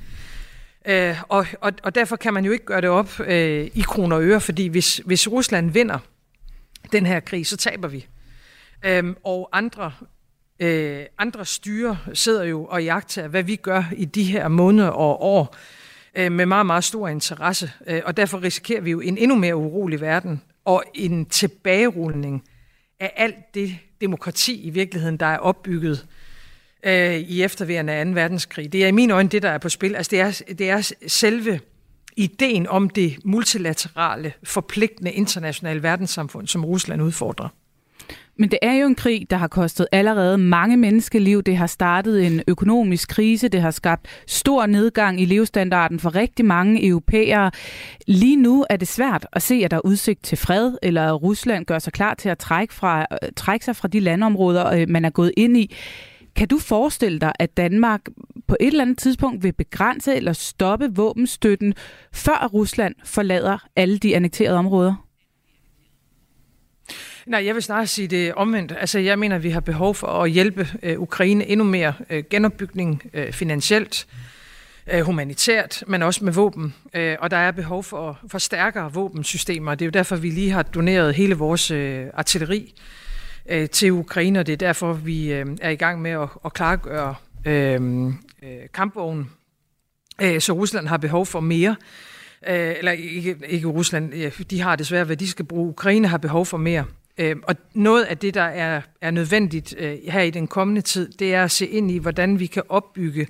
Øh, 0.86 1.16
og, 1.30 1.46
og, 1.62 1.74
og 1.84 1.96
derfor 1.96 2.16
kan 2.16 2.34
man 2.34 2.46
jo 2.46 2.52
ikke 2.52 2.66
gøre 2.66 2.82
det 2.82 2.90
op 2.90 3.20
øh, 3.20 3.70
i 3.74 3.82
kroner 3.82 4.16
og 4.16 4.24
øre, 4.24 4.42
fordi 4.42 4.68
hvis, 4.68 5.02
hvis 5.06 5.32
Rusland 5.32 5.72
vinder 5.72 6.00
den 6.92 7.06
her 7.06 7.19
krig, 7.19 7.48
så 7.48 7.57
taber 7.57 7.88
vi. 7.88 8.07
Øhm, 8.86 9.16
og 9.23 9.50
andre, 9.52 9.92
øh, 10.59 11.06
andre 11.18 11.45
styre 11.45 11.97
sidder 12.14 12.44
jo 12.44 12.66
og 12.66 12.83
jagter, 12.83 13.28
hvad 13.28 13.44
vi 13.44 13.56
gør 13.56 13.83
i 13.95 14.06
de 14.06 14.23
her 14.23 14.47
måneder 14.47 14.90
og 14.90 15.21
år, 15.21 15.56
øh, 16.16 16.31
med 16.31 16.45
meget, 16.45 16.66
meget 16.66 16.83
stor 16.83 17.07
interesse. 17.07 17.71
Øh, 17.88 18.02
og 18.06 18.18
derfor 18.18 18.44
risikerer 18.44 18.81
vi 18.81 18.92
jo 18.92 19.00
en 19.00 19.18
endnu 19.18 19.35
mere 19.35 19.56
urolig 19.56 20.02
verden, 20.02 20.42
og 20.66 20.83
en 20.94 21.26
tilbagerulning 21.26 22.44
af 23.00 23.14
alt 23.16 23.54
det 23.54 23.78
demokrati 24.02 24.62
i 24.62 24.69
virkeligheden, 24.69 25.18
der 25.18 25.26
er 25.26 25.38
opbygget 25.38 26.06
øh, 26.83 27.16
i 27.16 27.44
efterværende 27.44 27.94
af 27.94 28.06
2. 28.06 28.12
verdenskrig. 28.12 28.73
Det 28.73 28.83
er 28.83 28.88
i 28.88 28.92
mine 28.92 29.14
øjne 29.14 29.30
det, 29.30 29.42
der 29.42 29.50
er 29.50 29.57
på 29.57 29.69
spil. 29.69 29.95
Altså 29.95 30.09
det 30.09 30.19
er, 30.19 30.42
det 30.57 30.69
er 30.69 30.94
selve 31.07 31.59
ideen 32.18 32.68
om 32.68 32.90
det 32.90 33.18
multilaterale, 33.26 34.33
forpligtende 34.44 35.12
internationale 35.12 35.83
verdenssamfund, 35.83 36.47
som 36.47 36.66
Rusland 36.66 37.02
udfordrer. 37.02 37.50
Men 38.40 38.52
det 38.52 38.59
er 38.62 38.74
jo 38.74 38.88
en 38.88 38.95
krig, 38.95 39.28
der 39.30 39.38
har 39.38 39.47
kostet 39.47 39.88
allerede 39.92 40.38
mange 40.38 40.78
menneskeliv. 40.78 41.44
Det 41.44 41.57
har 41.57 41.68
startet 41.68 42.26
en 42.26 42.42
økonomisk 42.47 43.09
krise. 43.09 43.47
Det 43.47 43.62
har 43.62 43.71
skabt 43.71 44.07
stor 44.28 44.66
nedgang 44.66 45.21
i 45.21 45.26
levestandarden 45.26 46.00
for 46.00 46.16
rigtig 46.16 46.45
mange 46.45 46.88
europæere. 46.88 47.52
Lige 48.07 48.36
nu 48.36 48.66
er 48.69 48.78
det 48.78 48.88
svært 48.88 49.28
at 49.33 49.42
se, 49.42 49.62
at 49.66 49.71
der 49.71 49.78
er 49.78 49.86
udsigt 49.86 50.24
til 50.24 50.38
fred, 50.38 50.78
eller 50.81 51.14
at 51.14 51.24
Rusland 51.24 51.66
gør 51.66 51.80
sig 51.80 51.94
klar 51.94 52.14
til 52.14 52.30
at 52.30 52.38
trække, 52.38 52.74
fra, 52.74 53.06
trække 53.36 53.66
sig 53.66 53.76
fra 53.76 53.88
de 53.88 54.00
landområder, 54.00 54.74
øh, 54.74 54.90
man 54.90 55.06
er 55.06 55.09
gået 55.09 55.31
ind 55.38 55.57
i. 55.57 55.76
Kan 56.38 56.48
du 56.48 56.60
forestille 56.60 57.20
dig, 57.20 57.32
at 57.40 57.58
Danmark 57.58 58.02
på 58.48 58.58
et 58.60 58.68
eller 58.68 58.82
andet 58.82 58.98
tidspunkt 58.98 59.44
vil 59.44 59.54
begrænse 59.54 60.16
eller 60.16 60.34
stoppe 60.34 60.96
våbenstøtten, 60.96 61.74
før 62.14 62.50
Rusland 62.54 62.96
forlader 63.04 63.68
alle 63.76 63.98
de 63.98 64.16
annekterede 64.16 64.58
områder? 64.58 65.08
Nej, 67.26 67.46
jeg 67.46 67.56
vil 67.56 67.64
snarere 67.64 67.88
sige 67.88 68.08
det 68.08 68.34
omvendt. 68.34 68.74
Altså, 68.80 69.00
jeg 69.00 69.20
mener, 69.20 69.36
at 69.36 69.44
vi 69.44 69.50
har 69.50 69.60
behov 69.60 69.96
for 69.96 70.08
at 70.08 70.32
hjælpe 70.32 70.68
øh, 70.84 71.00
Ukraine 71.00 71.48
endnu 71.48 71.66
mere 71.66 71.94
øh, 72.10 72.24
genopbygning 72.30 73.04
øh, 73.14 73.34
finansielt, 73.34 74.08
øh, 74.94 75.02
humanitært, 75.02 75.84
men 75.88 76.04
også 76.04 76.26
med 76.26 76.34
våben. 76.34 76.74
Øh, 76.94 77.16
og 77.20 77.32
der 77.32 77.38
er 77.38 77.52
behov 77.52 77.84
for, 77.84 78.20
for 78.28 78.38
stærkere 78.38 78.94
våbensystemer. 78.94 79.76
Det 79.76 79.82
er 79.82 79.88
jo 79.88 79.92
derfor, 79.92 80.16
vi 80.16 80.30
lige 80.30 80.52
har 80.52 80.64
doneret 80.64 81.16
hele 81.16 81.36
vores 81.36 81.72
øh, 81.72 82.06
artilleri 82.14 82.74
øh, 83.49 83.69
til 83.69 83.92
Ukraine, 83.92 84.39
og 84.39 84.47
det 84.47 84.54
er 84.54 84.57
derfor, 84.57 84.94
vi 84.94 85.33
øh, 85.33 85.45
er 85.61 85.69
i 85.69 85.75
gang 85.75 86.01
med 86.01 86.11
at, 86.11 86.30
at 86.45 86.54
klargøre 86.54 87.16
øh, 87.45 88.06
øh, 88.44 88.59
kampvognen. 88.73 89.30
Øh, 90.21 90.42
så 90.42 90.54
Rusland 90.54 90.87
har 90.87 90.97
behov 90.97 91.25
for 91.25 91.39
mere. 91.39 91.75
Øh, 92.47 92.75
eller 92.77 92.92
ikke, 92.92 93.35
ikke 93.47 93.68
Rusland, 93.68 94.31
de 94.45 94.61
har 94.61 94.75
desværre, 94.75 95.04
hvad 95.04 95.18
de 95.18 95.27
skal 95.27 95.45
bruge. 95.45 95.69
Ukraine 95.69 96.07
har 96.07 96.18
behov 96.18 96.45
for 96.45 96.57
mere. 96.57 96.85
Øh, 97.18 97.35
og 97.44 97.56
noget 97.73 98.04
af 98.04 98.18
det, 98.18 98.33
der 98.33 98.42
er, 98.42 98.81
er 99.01 99.11
nødvendigt 99.11 99.75
øh, 99.77 99.97
her 100.07 100.21
i 100.21 100.30
den 100.30 100.47
kommende 100.47 100.81
tid, 100.81 101.11
det 101.11 101.33
er 101.33 101.44
at 101.44 101.51
se 101.51 101.68
ind 101.68 101.92
i, 101.92 101.97
hvordan 101.97 102.39
vi 102.39 102.45
kan 102.45 102.63
opbygge 102.69 103.27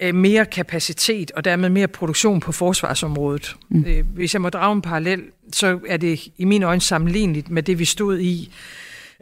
øh, 0.00 0.14
mere 0.14 0.46
kapacitet 0.46 1.30
og 1.30 1.44
dermed 1.44 1.68
mere 1.68 1.88
produktion 1.88 2.40
på 2.40 2.52
forsvarsområdet. 2.52 3.56
Mm. 3.68 3.84
Øh, 3.88 4.04
hvis 4.14 4.34
jeg 4.34 4.42
må 4.42 4.48
drage 4.50 4.72
en 4.72 4.82
parallel, 4.82 5.22
så 5.52 5.80
er 5.88 5.96
det 5.96 6.28
i 6.36 6.44
mine 6.44 6.66
øjne 6.66 6.80
sammenligneligt 6.80 7.50
med 7.50 7.62
det, 7.62 7.78
vi 7.78 7.84
stod 7.84 8.18
i 8.18 8.52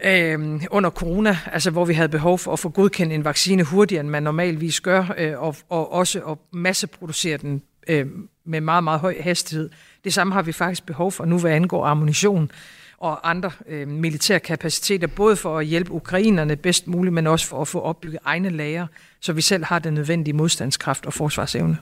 øh, 0.04 0.62
under 0.70 0.90
corona, 0.90 1.38
altså 1.52 1.70
hvor 1.70 1.84
vi 1.84 1.94
havde 1.94 2.08
behov 2.08 2.38
for 2.38 2.52
at 2.52 2.58
få 2.58 2.68
godkendt 2.68 3.12
en 3.12 3.24
vaccine 3.24 3.62
hurtigere, 3.62 4.00
end 4.00 4.08
man 4.08 4.22
normalvis 4.22 4.80
gør, 4.80 5.14
øh, 5.18 5.42
og, 5.42 5.56
og 5.68 5.92
også 5.92 6.20
at 6.20 6.38
masseproducere 6.52 7.36
den 7.36 7.62
øh, 7.88 8.06
med 8.44 8.60
meget, 8.60 8.84
meget 8.84 9.00
høj 9.00 9.16
hastighed. 9.20 9.70
Det 10.04 10.14
samme 10.14 10.32
har 10.32 10.42
vi 10.42 10.52
faktisk 10.52 10.86
behov 10.86 11.12
for 11.12 11.24
nu, 11.24 11.38
hvad 11.38 11.52
angår 11.52 11.86
ammunition 11.86 12.50
og 12.98 13.30
andre 13.30 13.50
øh, 13.68 13.88
militære 13.88 14.40
kapaciteter, 14.40 15.06
både 15.06 15.36
for 15.36 15.58
at 15.58 15.66
hjælpe 15.66 15.92
ukrainerne 15.92 16.56
bedst 16.56 16.86
muligt, 16.86 17.14
men 17.14 17.26
også 17.26 17.46
for 17.46 17.60
at 17.60 17.68
få 17.68 17.80
opbygget 17.80 18.18
egne 18.24 18.50
lager, 18.50 18.86
så 19.20 19.32
vi 19.32 19.42
selv 19.42 19.64
har 19.64 19.78
den 19.78 19.94
nødvendige 19.94 20.34
modstandskraft 20.34 21.06
og 21.06 21.12
forsvarsevne. 21.12 21.78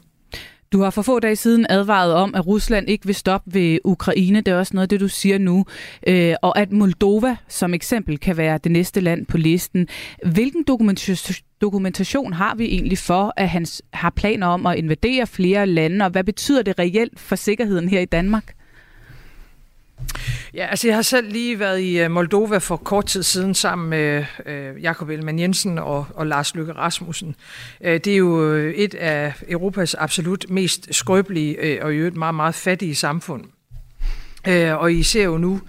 Du 0.74 0.80
har 0.80 0.90
for 0.90 1.02
få 1.02 1.20
dage 1.20 1.36
siden 1.36 1.66
advaret 1.68 2.14
om, 2.14 2.34
at 2.34 2.46
Rusland 2.46 2.88
ikke 2.88 3.06
vil 3.06 3.14
stoppe 3.14 3.54
ved 3.54 3.78
Ukraine. 3.84 4.40
Det 4.40 4.52
er 4.52 4.58
også 4.58 4.74
noget 4.74 4.84
af 4.84 4.88
det, 4.88 5.00
du 5.00 5.08
siger 5.08 5.38
nu. 5.38 5.64
Øh, 6.06 6.34
og 6.42 6.58
at 6.58 6.72
Moldova 6.72 7.36
som 7.48 7.74
eksempel 7.74 8.18
kan 8.18 8.36
være 8.36 8.58
det 8.64 8.72
næste 8.72 9.00
land 9.00 9.26
på 9.26 9.36
listen. 9.36 9.88
Hvilken 10.26 10.64
dokumentation 11.60 12.32
har 12.32 12.54
vi 12.54 12.64
egentlig 12.64 12.98
for, 12.98 13.32
at 13.36 13.48
han 13.48 13.66
har 13.92 14.10
planer 14.10 14.46
om 14.46 14.66
at 14.66 14.78
invadere 14.78 15.26
flere 15.26 15.66
lande, 15.66 16.04
og 16.04 16.10
hvad 16.10 16.24
betyder 16.24 16.62
det 16.62 16.78
reelt 16.78 17.20
for 17.20 17.36
sikkerheden 17.36 17.88
her 17.88 18.00
i 18.00 18.04
Danmark? 18.04 18.54
Ja, 20.54 20.66
altså 20.66 20.88
jeg 20.88 20.96
har 20.96 21.02
selv 21.02 21.32
lige 21.32 21.58
været 21.58 21.80
i 21.80 21.98
øh, 22.00 22.10
Moldova 22.10 22.58
for 22.58 22.76
kort 22.76 23.06
tid 23.06 23.22
siden 23.22 23.54
sammen 23.54 23.90
med 23.90 24.24
øh, 24.46 24.82
Jakob 24.82 25.08
Ellemann 25.08 25.38
Jensen 25.38 25.78
og, 25.78 26.06
og 26.14 26.26
Lars 26.26 26.54
Løkke 26.54 26.72
Rasmussen. 26.72 27.36
Øh, 27.80 27.92
det 27.92 28.06
er 28.06 28.16
jo 28.16 28.52
øh, 28.52 28.74
et 28.74 28.94
af 28.94 29.32
Europas 29.48 29.94
absolut 29.94 30.44
mest 30.48 30.94
skrøbelige 30.94 31.56
øh, 31.56 31.78
og 31.82 31.94
i 31.94 31.96
øvrigt 31.96 32.16
meget, 32.16 32.34
meget 32.34 32.54
fattige 32.54 32.94
samfund. 32.94 33.44
Øh, 34.48 34.74
og 34.74 34.92
I 34.92 35.02
ser 35.02 35.24
jo 35.24 35.38
nu 35.38 35.60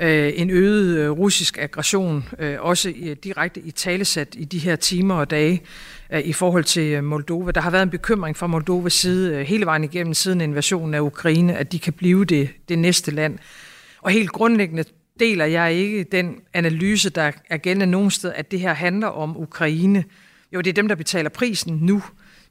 øh, 0.00 0.32
en 0.36 0.50
øget 0.50 0.98
øh, 0.98 1.10
russisk 1.10 1.58
aggression, 1.58 2.24
øh, 2.38 2.56
også 2.60 2.92
øh, 3.02 3.16
direkte 3.24 3.60
i 3.60 3.70
talesat 3.70 4.28
i 4.32 4.44
de 4.44 4.58
her 4.58 4.76
timer 4.76 5.14
og 5.14 5.30
dage 5.30 5.62
øh, 6.12 6.20
i 6.20 6.32
forhold 6.32 6.64
til 6.64 6.92
øh, 6.92 7.04
Moldova. 7.04 7.50
Der 7.50 7.60
har 7.60 7.70
været 7.70 7.82
en 7.82 7.90
bekymring 7.90 8.36
fra 8.36 8.46
Moldovas 8.46 8.92
side 8.92 9.34
øh, 9.34 9.40
hele 9.40 9.66
vejen 9.66 9.84
igennem 9.84 10.14
siden 10.14 10.40
invasionen 10.40 10.94
af 10.94 11.00
Ukraine, 11.00 11.56
at 11.56 11.72
de 11.72 11.78
kan 11.78 11.92
blive 11.92 12.24
det, 12.24 12.48
det 12.68 12.78
næste 12.78 13.10
land. 13.10 13.38
Og 14.06 14.12
helt 14.12 14.32
grundlæggende 14.32 14.84
deler 15.20 15.44
jeg 15.44 15.74
ikke 15.74 16.04
den 16.04 16.40
analyse, 16.54 17.10
der 17.10 17.32
er 17.50 17.56
gældende 17.56 17.86
nogen 17.86 18.10
sted, 18.10 18.32
at 18.34 18.50
det 18.50 18.60
her 18.60 18.74
handler 18.74 19.06
om 19.06 19.36
Ukraine. 19.36 20.04
Jo, 20.52 20.60
det 20.60 20.70
er 20.70 20.74
dem, 20.74 20.88
der 20.88 20.94
betaler 20.94 21.30
prisen 21.30 21.78
nu, 21.82 22.02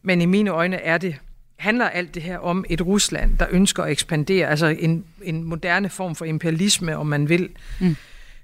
men 0.02 0.22
i 0.22 0.26
mine 0.26 0.50
øjne 0.50 0.76
er 0.76 0.98
det 0.98 1.16
handler 1.58 1.90
alt 1.90 2.16
det 2.16 2.24
her 2.24 2.38
om 2.38 2.66
et 2.70 2.82
Rusland, 2.82 3.38
der 3.38 3.48
ønsker 3.52 3.84
at 3.84 3.92
ekspandere, 3.92 4.48
altså 4.48 4.68
en, 4.68 5.06
en 5.24 5.44
moderne 5.44 5.90
form 5.90 6.16
for 6.16 6.26
imperialisme, 6.26 6.98
om 6.98 7.08
man 7.08 7.30
vil, 7.30 7.50
mm. 7.82 7.96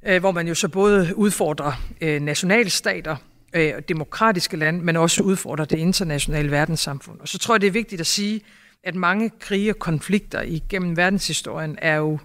øh, 0.05 0.19
hvor 0.19 0.31
man 0.31 0.47
jo 0.47 0.55
så 0.55 0.67
både 0.67 1.13
udfordrer 1.15 1.71
øh, 2.01 2.21
nationalstater, 2.21 3.15
øh, 3.53 3.73
demokratiske 3.89 4.57
lande, 4.57 4.81
men 4.81 4.95
også 4.95 5.23
udfordrer 5.23 5.65
det 5.65 5.77
internationale 5.77 6.51
verdenssamfund. 6.51 7.19
Og 7.19 7.27
så 7.27 7.37
tror 7.37 7.55
jeg, 7.55 7.61
det 7.61 7.67
er 7.67 7.71
vigtigt 7.71 8.01
at 8.01 8.07
sige, 8.07 8.41
at 8.83 8.95
mange 8.95 9.31
krige 9.39 9.71
og 9.71 9.79
konflikter 9.79 10.41
igennem 10.41 10.97
verdenshistorien 10.97 11.77
er 11.81 11.95
jo 11.95 12.19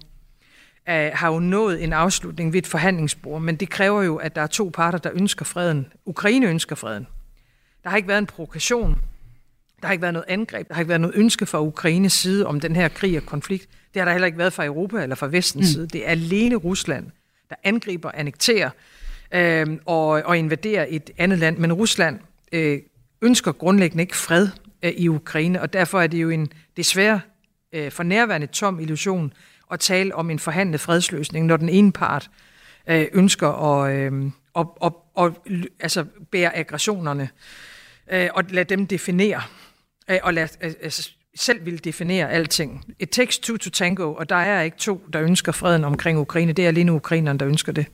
er, 0.87 1.15
har 1.15 1.33
jo 1.33 1.39
nået 1.39 1.83
en 1.83 1.93
afslutning 1.93 2.53
ved 2.53 2.59
et 2.59 2.67
forhandlingsbord, 2.67 3.41
men 3.41 3.55
det 3.55 3.69
kræver 3.69 4.03
jo, 4.03 4.15
at 4.15 4.35
der 4.35 4.41
er 4.41 4.47
to 4.47 4.71
parter, 4.73 4.97
der 4.97 5.09
ønsker 5.13 5.45
freden. 5.45 5.87
Ukraine 6.05 6.47
ønsker 6.47 6.75
freden. 6.75 7.07
Der 7.83 7.89
har 7.89 7.97
ikke 7.97 8.07
været 8.07 8.19
en 8.19 8.25
provokation. 8.25 9.01
Der 9.81 9.87
har 9.87 9.91
ikke 9.91 10.01
været 10.01 10.13
noget 10.13 10.25
angreb. 10.27 10.67
Der 10.67 10.73
har 10.73 10.81
ikke 10.81 10.89
været 10.89 11.01
noget 11.01 11.15
ønske 11.15 11.45
fra 11.45 11.61
Ukraines 11.61 12.13
side 12.13 12.47
om 12.47 12.59
den 12.59 12.75
her 12.75 12.87
krig 12.87 13.17
og 13.17 13.25
konflikt. 13.25 13.69
Det 13.93 13.99
har 13.99 14.05
der 14.05 14.11
heller 14.11 14.25
ikke 14.25 14.37
været 14.37 14.53
fra 14.53 14.65
Europa 14.65 15.03
eller 15.03 15.15
fra 15.15 15.27
vestens 15.27 15.67
mm. 15.67 15.73
side. 15.73 15.87
Det 15.87 16.07
er 16.07 16.11
alene 16.11 16.55
Rusland, 16.55 17.05
der 17.49 17.55
angriber, 17.63 18.11
annekterer 18.13 18.69
øh, 19.31 19.67
og, 19.85 20.07
og 20.07 20.37
invaderer 20.37 20.85
et 20.89 21.09
andet 21.17 21.39
land. 21.39 21.57
Men 21.57 21.73
Rusland 21.73 22.19
øh, 22.51 22.79
ønsker 23.21 23.51
grundlæggende 23.51 24.01
ikke 24.01 24.17
fred 24.17 24.47
øh, 24.83 24.91
i 24.91 25.07
Ukraine, 25.07 25.61
og 25.61 25.73
derfor 25.73 26.01
er 26.01 26.07
det 26.07 26.21
jo 26.21 26.29
en 26.29 26.51
desværre 26.77 27.21
øh, 27.73 27.91
for 27.91 28.03
nærværende 28.03 28.47
tom 28.47 28.79
illusion 28.79 29.33
at 29.71 29.79
tale 29.79 30.15
om 30.15 30.29
en 30.29 30.39
forhandlet 30.39 30.81
fredsløsning, 30.81 31.45
når 31.45 31.57
den 31.57 31.69
ene 31.69 31.91
part 31.91 32.29
øh, 32.89 33.05
ønsker 33.13 33.47
at, 33.47 33.95
øh, 33.95 34.31
at, 34.55 34.67
at, 34.83 34.91
at, 35.19 35.31
altså 35.79 36.05
bære 36.31 36.57
aggressionerne 36.57 37.29
øh, 38.11 38.29
og 38.33 38.43
lade 38.49 38.75
dem 38.75 38.87
definere, 38.87 39.41
øh, 40.09 40.17
og 40.23 40.33
lade, 40.33 40.49
øh, 40.61 40.73
altså, 40.81 41.11
selv 41.35 41.65
vil 41.65 41.83
definere 41.83 42.31
alting. 42.31 42.85
It 42.99 43.09
takes 43.09 43.39
two 43.39 43.57
to 43.57 43.69
tango, 43.69 44.13
og 44.13 44.29
der 44.29 44.35
er 44.35 44.61
ikke 44.61 44.77
to, 44.77 45.01
der 45.13 45.21
ønsker 45.21 45.51
freden 45.51 45.83
omkring 45.83 46.19
Ukraine. 46.19 46.53
Det 46.53 46.63
er 46.63 46.69
alene 46.69 46.93
ukrainerne, 46.93 47.39
der 47.39 47.47
ønsker 47.47 47.71
det. 47.71 47.85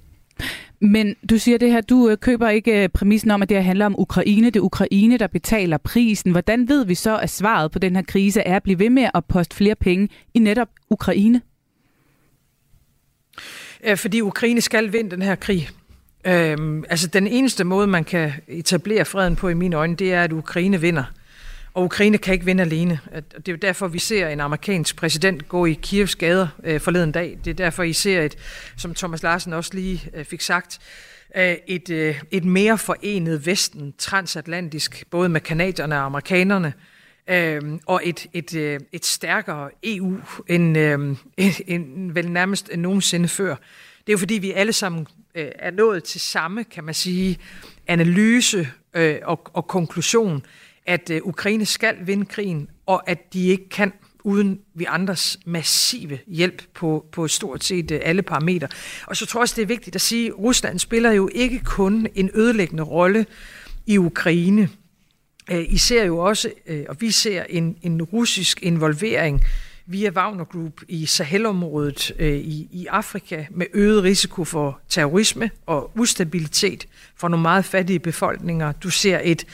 Men 0.82 1.16
du 1.30 1.38
siger 1.38 1.58
det 1.58 1.72
her, 1.72 1.82
du 1.82 2.10
øh, 2.10 2.18
køber 2.18 2.50
ikke 2.50 2.84
øh, 2.84 2.90
præmissen 2.90 3.32
om, 3.32 3.42
at 3.42 3.50
det 3.50 3.58
her 3.58 3.64
handler 3.64 3.86
om 3.86 3.96
Ukraine. 4.00 4.46
Det 4.46 4.56
er 4.56 4.64
Ukraine, 4.64 5.18
der 5.18 5.28
betaler 5.28 5.78
prisen. 5.78 6.32
Hvordan 6.32 6.70
ved 6.70 6.86
vi 6.86 6.96
så, 6.96 7.18
at 7.18 7.30
svaret 7.30 7.72
på 7.72 7.80
den 7.80 7.96
her 7.96 8.04
krise 8.04 8.42
er 8.42 8.56
at 8.56 8.64
blive 8.64 8.80
ved 8.80 8.90
med 8.90 9.10
at 9.14 9.26
poste 9.26 9.56
flere 9.56 9.76
penge 9.76 10.10
i 10.34 10.40
netop 10.40 10.68
Ukraine? 10.90 11.42
Øh, 13.84 13.98
fordi 13.98 14.22
Ukraine 14.22 14.62
skal 14.62 14.94
vinde 14.94 15.12
den 15.12 15.22
her 15.22 15.36
krig. 15.36 15.70
Øhm, 16.26 16.84
altså 16.90 17.08
den 17.08 17.28
eneste 17.28 17.64
måde, 17.64 17.88
man 17.88 18.04
kan 18.04 18.34
etablere 18.48 19.06
freden 19.06 19.36
på 19.36 19.50
i 19.50 19.54
mine 19.54 19.76
øjne, 19.76 19.96
det 19.96 20.14
er, 20.14 20.24
at 20.24 20.32
Ukraine 20.32 20.82
vinder. 20.82 21.04
Og 21.74 21.84
Ukraine 21.84 22.18
kan 22.18 22.34
ikke 22.34 22.46
vinde 22.46 22.64
alene. 22.64 23.00
Det 23.16 23.48
er 23.48 23.52
jo 23.52 23.58
derfor, 23.58 23.88
vi 23.88 24.00
ser 24.00 24.28
en 24.28 24.40
amerikansk 24.40 24.96
præsident 24.96 25.48
gå 25.48 25.66
i 25.66 25.80
Kievs 25.82 26.16
gader 26.16 26.48
øh, 26.64 26.80
forleden 26.80 27.12
dag. 27.12 27.38
Det 27.46 27.52
er 27.52 27.56
derfor, 27.56 27.84
I 27.84 27.94
ser 27.94 28.22
et, 28.22 28.38
som 28.78 28.94
Thomas 28.94 29.24
Larsen 29.24 29.54
også 29.54 29.72
lige 29.74 30.10
øh, 30.14 30.26
fik 30.26 30.42
sagt, 30.42 30.80
øh, 31.38 31.56
et, 31.68 31.90
øh, 31.90 32.22
et 32.32 32.46
mere 32.46 32.78
forenet 32.78 33.46
Vesten, 33.46 33.94
transatlantisk, 33.98 35.04
både 35.12 35.30
med 35.30 35.42
kanadierne 35.42 35.96
og 35.96 36.06
amerikanerne, 36.06 36.68
øh, 36.68 36.93
Øhm, 37.28 37.80
og 37.86 38.02
et, 38.04 38.28
et, 38.34 38.56
øh, 38.56 38.80
et 38.92 39.06
stærkere 39.06 39.70
EU 39.84 40.18
end, 40.48 40.78
øh, 40.78 41.16
end 41.68 42.12
vel 42.12 42.32
nærmest 42.32 42.70
end 42.72 42.82
nogensinde 42.82 43.28
før. 43.28 43.56
Det 43.98 44.10
er 44.10 44.14
jo 44.14 44.18
fordi, 44.18 44.34
vi 44.34 44.52
alle 44.52 44.74
sammen 44.74 45.08
øh, 45.36 45.52
er 45.60 45.72
nået 45.72 46.04
til 46.04 46.22
samme, 46.22 46.64
kan 46.64 46.84
man 46.84 46.94
sige, 46.94 47.38
analyse 47.88 48.70
øh, 48.94 49.16
og, 49.24 49.42
og 49.54 49.68
konklusion, 49.68 50.46
at 50.86 51.10
øh, 51.10 51.22
Ukraine 51.24 51.66
skal 51.66 51.96
vinde 52.06 52.26
krigen, 52.26 52.70
og 52.86 53.10
at 53.10 53.34
de 53.34 53.48
ikke 53.48 53.70
kan 53.70 53.94
uden 54.24 54.60
vi 54.74 54.86
andres 54.90 55.40
massive 55.46 56.20
hjælp 56.28 56.64
på, 56.74 57.06
på 57.12 57.28
stort 57.28 57.64
set 57.64 57.92
øh, 57.92 58.00
alle 58.04 58.22
parametre. 58.22 58.68
Og 59.08 59.18
så 59.18 59.26
tror 59.26 59.40
jeg 59.40 59.42
også, 59.42 59.56
det 59.56 59.62
er 59.62 59.68
vigtigt 59.68 59.96
at 59.96 60.02
sige, 60.02 60.28
at 60.28 60.40
Rusland 60.40 60.80
spiller 60.80 61.12
jo 61.12 61.30
ikke 61.36 61.60
kun 61.60 62.08
en 62.16 62.30
ødelæggende 62.34 62.84
rolle 62.84 63.26
i 63.86 63.98
Ukraine, 63.98 64.70
Øh, 65.52 65.66
I 65.70 65.78
ser 65.78 66.04
jo 66.04 66.18
også, 66.18 66.52
øh, 66.68 66.86
og 66.90 66.96
vi 67.00 67.12
ser 67.12 67.44
en, 67.50 67.78
en 67.82 68.02
russisk 68.02 68.64
involvering 68.64 69.44
via 69.86 70.10
Wagner 70.10 70.46
Group 70.46 70.82
i 70.88 71.06
Sahelområdet 71.06 72.12
øh, 72.20 72.34
i, 72.34 72.68
i 72.72 72.86
Afrika 72.86 73.46
med 73.52 73.66
øget 73.74 74.04
risiko 74.04 74.46
for 74.46 74.80
terrorisme 74.90 75.52
og 75.66 75.92
ustabilitet 75.96 76.86
for 77.16 77.28
nogle 77.28 77.42
meget 77.42 77.66
fattige 77.66 78.00
befolkninger. 78.00 78.72
Du 78.72 78.90
ser 78.90 79.20
et, 79.24 79.46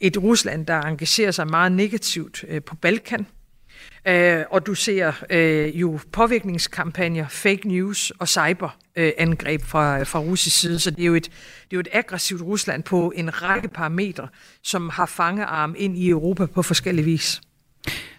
et 0.00 0.22
Rusland, 0.22 0.66
der 0.66 0.80
engagerer 0.80 1.30
sig 1.30 1.46
meget 1.46 1.72
negativt 1.72 2.44
øh, 2.48 2.62
på 2.62 2.74
Balkan, 2.74 3.26
Øh, 4.08 4.44
og 4.50 4.66
du 4.66 4.74
ser 4.74 5.12
øh, 5.30 5.80
jo 5.80 5.98
påvirkningskampagner, 6.12 7.28
fake 7.28 7.68
news 7.68 8.10
og 8.10 8.28
cyberangreb 8.28 9.62
fra, 9.62 10.02
fra 10.02 10.18
russisk 10.18 10.60
side. 10.60 10.78
Så 10.78 10.90
det 10.90 11.02
er, 11.02 11.06
jo 11.06 11.14
et, 11.14 11.24
det 11.24 11.30
er 11.72 11.76
jo 11.76 11.80
et 11.80 11.88
aggressivt 11.92 12.42
Rusland 12.42 12.82
på 12.82 13.12
en 13.16 13.42
række 13.42 13.68
parametre, 13.68 14.28
som 14.62 14.88
har 14.88 15.06
fangearm 15.06 15.74
ind 15.78 15.98
i 15.98 16.08
Europa 16.08 16.46
på 16.46 16.62
forskellige 16.62 17.04
vis. 17.04 17.40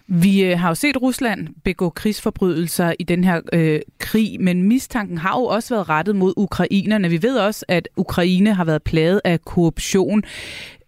Vi 0.06 0.44
øh, 0.44 0.58
har 0.58 0.68
jo 0.68 0.74
set 0.74 1.02
Rusland 1.02 1.48
begå 1.64 1.90
krigsforbrydelser 1.90 2.92
i 2.98 3.02
den 3.02 3.24
her 3.24 3.40
øh, 3.52 3.80
krig, 3.98 4.40
men 4.40 4.62
mistanken 4.62 5.18
har 5.18 5.38
jo 5.38 5.44
også 5.44 5.74
været 5.74 5.88
rettet 5.88 6.16
mod 6.16 6.34
ukrainerne. 6.36 7.08
Vi 7.08 7.22
ved 7.22 7.38
også, 7.38 7.64
at 7.68 7.88
Ukraine 7.96 8.54
har 8.54 8.64
været 8.64 8.82
plaget 8.82 9.20
af 9.24 9.44
korruption. 9.44 10.22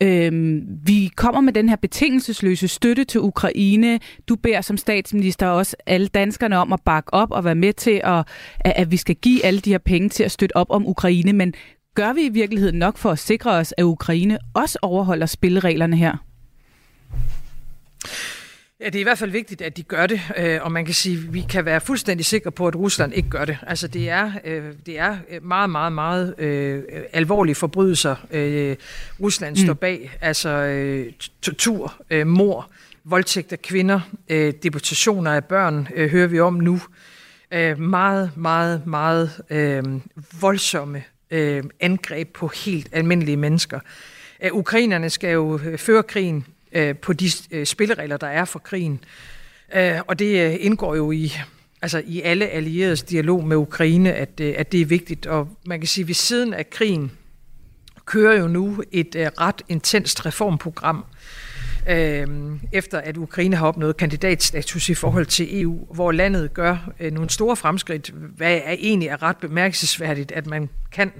Øh, 0.00 0.60
vi 0.86 1.10
kommer 1.16 1.40
med 1.40 1.52
den 1.52 1.68
her 1.68 1.76
betingelsesløse 1.76 2.68
støtte 2.68 3.04
til 3.04 3.20
Ukraine. 3.20 4.00
Du 4.28 4.36
beder 4.36 4.60
som 4.60 4.76
statsminister 4.76 5.46
også 5.46 5.76
alle 5.86 6.06
danskerne 6.06 6.58
om 6.58 6.72
at 6.72 6.80
bakke 6.84 7.14
op 7.14 7.30
og 7.30 7.44
være 7.44 7.54
med 7.54 7.72
til, 7.72 8.00
at, 8.04 8.28
at 8.60 8.90
vi 8.90 8.96
skal 8.96 9.14
give 9.14 9.44
alle 9.44 9.60
de 9.60 9.70
her 9.70 9.78
penge 9.78 10.08
til 10.08 10.22
at 10.24 10.32
støtte 10.32 10.56
op 10.56 10.70
om 10.70 10.86
Ukraine. 10.86 11.32
Men 11.32 11.54
gør 11.94 12.12
vi 12.12 12.20
i 12.20 12.28
virkeligheden 12.28 12.78
nok 12.78 12.96
for 12.96 13.10
at 13.10 13.18
sikre 13.18 13.50
os, 13.50 13.74
at 13.78 13.82
Ukraine 13.82 14.38
også 14.54 14.78
overholder 14.82 15.26
spillereglerne 15.26 15.96
her? 15.96 16.16
Ja, 18.80 18.86
det 18.86 18.94
er 18.94 19.00
i 19.00 19.02
hvert 19.02 19.18
fald 19.18 19.30
vigtigt, 19.30 19.62
at 19.62 19.76
de 19.76 19.82
gør 19.82 20.06
det, 20.06 20.20
øh, 20.36 20.58
og 20.62 20.72
man 20.72 20.84
kan 20.84 20.94
sige, 20.94 21.18
at 21.18 21.34
vi 21.34 21.40
kan 21.40 21.64
være 21.64 21.80
fuldstændig 21.80 22.26
sikre 22.26 22.50
på, 22.50 22.66
at 22.66 22.76
Rusland 22.76 23.14
ikke 23.14 23.28
gør 23.28 23.44
det. 23.44 23.58
Altså 23.66 23.88
det 23.88 24.08
er, 24.08 24.32
øh, 24.44 24.72
det 24.86 24.98
er 24.98 25.16
meget, 25.42 25.70
meget, 25.70 25.92
meget 25.92 26.34
øh, 26.38 26.82
alvorlige 27.12 27.54
forbrydelser, 27.54 28.16
Rusland 29.20 29.56
mm. 29.56 29.64
står 29.64 29.74
bag. 29.74 30.18
Altså 30.20 31.04
tortur, 31.42 31.94
mor, 32.24 32.70
voldtægt 33.04 33.52
af 33.52 33.62
kvinder, 33.62 34.00
deportationer 34.62 35.32
af 35.32 35.44
børn, 35.44 35.88
hører 35.96 36.26
vi 36.26 36.40
om 36.40 36.54
nu. 36.54 36.80
Meget, 37.76 38.36
meget, 38.36 38.86
meget 38.86 39.30
voldsomme 40.40 41.02
angreb 41.80 42.32
på 42.34 42.48
helt 42.64 42.88
almindelige 42.92 43.36
mennesker. 43.36 43.80
Ukrainerne 44.52 45.10
skal 45.10 45.32
jo 45.32 45.60
føre 45.76 46.02
krigen 46.02 46.46
øh, 46.76 46.96
på 46.96 47.12
de 47.12 47.30
øh, 47.50 47.66
spilleregler, 47.66 48.16
der 48.16 48.26
er 48.26 48.44
for 48.44 48.58
krigen. 48.58 49.00
Øh, 49.74 50.00
og 50.06 50.18
det 50.18 50.46
øh, 50.46 50.56
indgår 50.60 50.94
jo 50.96 51.10
i, 51.10 51.32
altså 51.82 52.02
i 52.06 52.20
alle 52.20 52.48
allieredes 52.48 53.02
dialog 53.02 53.44
med 53.44 53.56
Ukraine, 53.56 54.12
at, 54.12 54.40
øh, 54.40 54.54
at 54.58 54.72
det 54.72 54.80
er 54.80 54.86
vigtigt. 54.86 55.26
Og 55.26 55.48
man 55.66 55.80
kan 55.80 55.86
sige, 55.86 56.02
at 56.02 56.08
ved 56.08 56.14
siden 56.14 56.54
af 56.54 56.70
krigen 56.70 57.12
kører 58.04 58.40
jo 58.40 58.48
nu 58.48 58.82
et 58.92 59.14
øh, 59.14 59.26
ret 59.26 59.62
intenst 59.68 60.26
reformprogram, 60.26 61.04
øh, 61.88 62.26
efter 62.72 62.98
at 62.98 63.16
Ukraine 63.16 63.56
har 63.56 63.66
opnået 63.66 63.96
kandidatstatus 63.96 64.88
i 64.88 64.94
forhold 64.94 65.26
til 65.26 65.62
EU, 65.62 65.94
hvor 65.94 66.12
landet 66.12 66.54
gør 66.54 66.90
øh, 67.00 67.12
nogle 67.12 67.30
store 67.30 67.56
fremskridt, 67.56 68.10
hvad 68.36 68.60
er 68.64 68.72
egentlig 68.78 69.08
er 69.08 69.22
ret 69.22 69.36
bemærkelsesværdigt, 69.36 70.32
at 70.32 70.46
man 70.46 70.68
kan, 70.92 71.12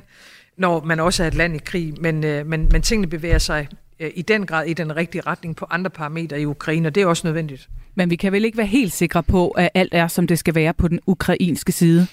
når 0.56 0.84
man 0.84 1.00
også 1.00 1.22
er 1.22 1.26
et 1.26 1.34
land 1.34 1.56
i 1.56 1.60
krig, 1.64 1.94
men, 2.00 2.24
øh, 2.24 2.46
men, 2.46 2.68
men 2.72 2.82
tingene 2.82 3.06
bevæger 3.06 3.38
sig 3.38 3.68
i 4.00 4.22
den 4.22 4.46
grad 4.46 4.66
i 4.66 4.74
den 4.74 4.96
rigtige 4.96 5.22
retning 5.26 5.56
på 5.56 5.66
andre 5.70 5.90
parametre 5.90 6.40
i 6.40 6.46
Ukraine, 6.46 6.88
og 6.88 6.94
det 6.94 7.02
er 7.02 7.06
også 7.06 7.26
nødvendigt. 7.26 7.68
Men 7.94 8.10
vi 8.10 8.16
kan 8.16 8.32
vel 8.32 8.44
ikke 8.44 8.58
være 8.58 8.66
helt 8.66 8.92
sikre 8.92 9.22
på, 9.22 9.48
at 9.48 9.70
alt 9.74 9.94
er, 9.94 10.08
som 10.08 10.26
det 10.26 10.38
skal 10.38 10.54
være 10.54 10.74
på 10.74 10.88
den 10.88 11.00
ukrainske 11.06 11.72
side? 11.72 12.06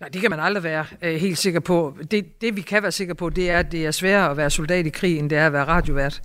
Nej, 0.00 0.08
det 0.08 0.20
kan 0.20 0.30
man 0.30 0.40
aldrig 0.40 0.62
være 0.64 0.86
øh, 1.02 1.14
helt 1.20 1.38
sikker 1.38 1.60
på. 1.60 1.96
Det, 2.10 2.40
det, 2.40 2.56
vi 2.56 2.60
kan 2.60 2.82
være 2.82 2.92
sikre 2.92 3.14
på, 3.14 3.30
det 3.30 3.50
er, 3.50 3.58
at 3.58 3.72
det 3.72 3.86
er 3.86 3.90
sværere 3.90 4.30
at 4.30 4.36
være 4.36 4.50
soldat 4.50 4.86
i 4.86 4.90
krig, 4.90 5.18
end 5.18 5.30
det 5.30 5.38
er 5.38 5.46
at 5.46 5.52
være 5.52 5.64
radiovært. 5.64 6.22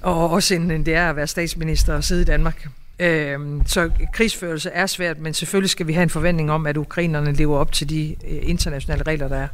Og 0.00 0.30
også 0.30 0.54
end 0.54 0.84
det 0.84 0.94
er 0.94 1.10
at 1.10 1.16
være 1.16 1.26
statsminister 1.26 1.94
og 1.94 2.04
sidde 2.04 2.22
i 2.22 2.24
Danmark. 2.24 2.68
Øh, 2.98 3.38
så 3.66 3.90
krigsførelse 4.12 4.70
er 4.70 4.86
svært, 4.86 5.18
men 5.20 5.34
selvfølgelig 5.34 5.70
skal 5.70 5.86
vi 5.86 5.92
have 5.92 6.02
en 6.02 6.10
forventning 6.10 6.50
om, 6.50 6.66
at 6.66 6.76
ukrainerne 6.76 7.32
lever 7.32 7.58
op 7.58 7.72
til 7.72 7.88
de 7.90 8.16
øh, 8.28 8.38
internationale 8.42 9.02
regler, 9.02 9.28
der 9.28 9.36
er. 9.36 9.48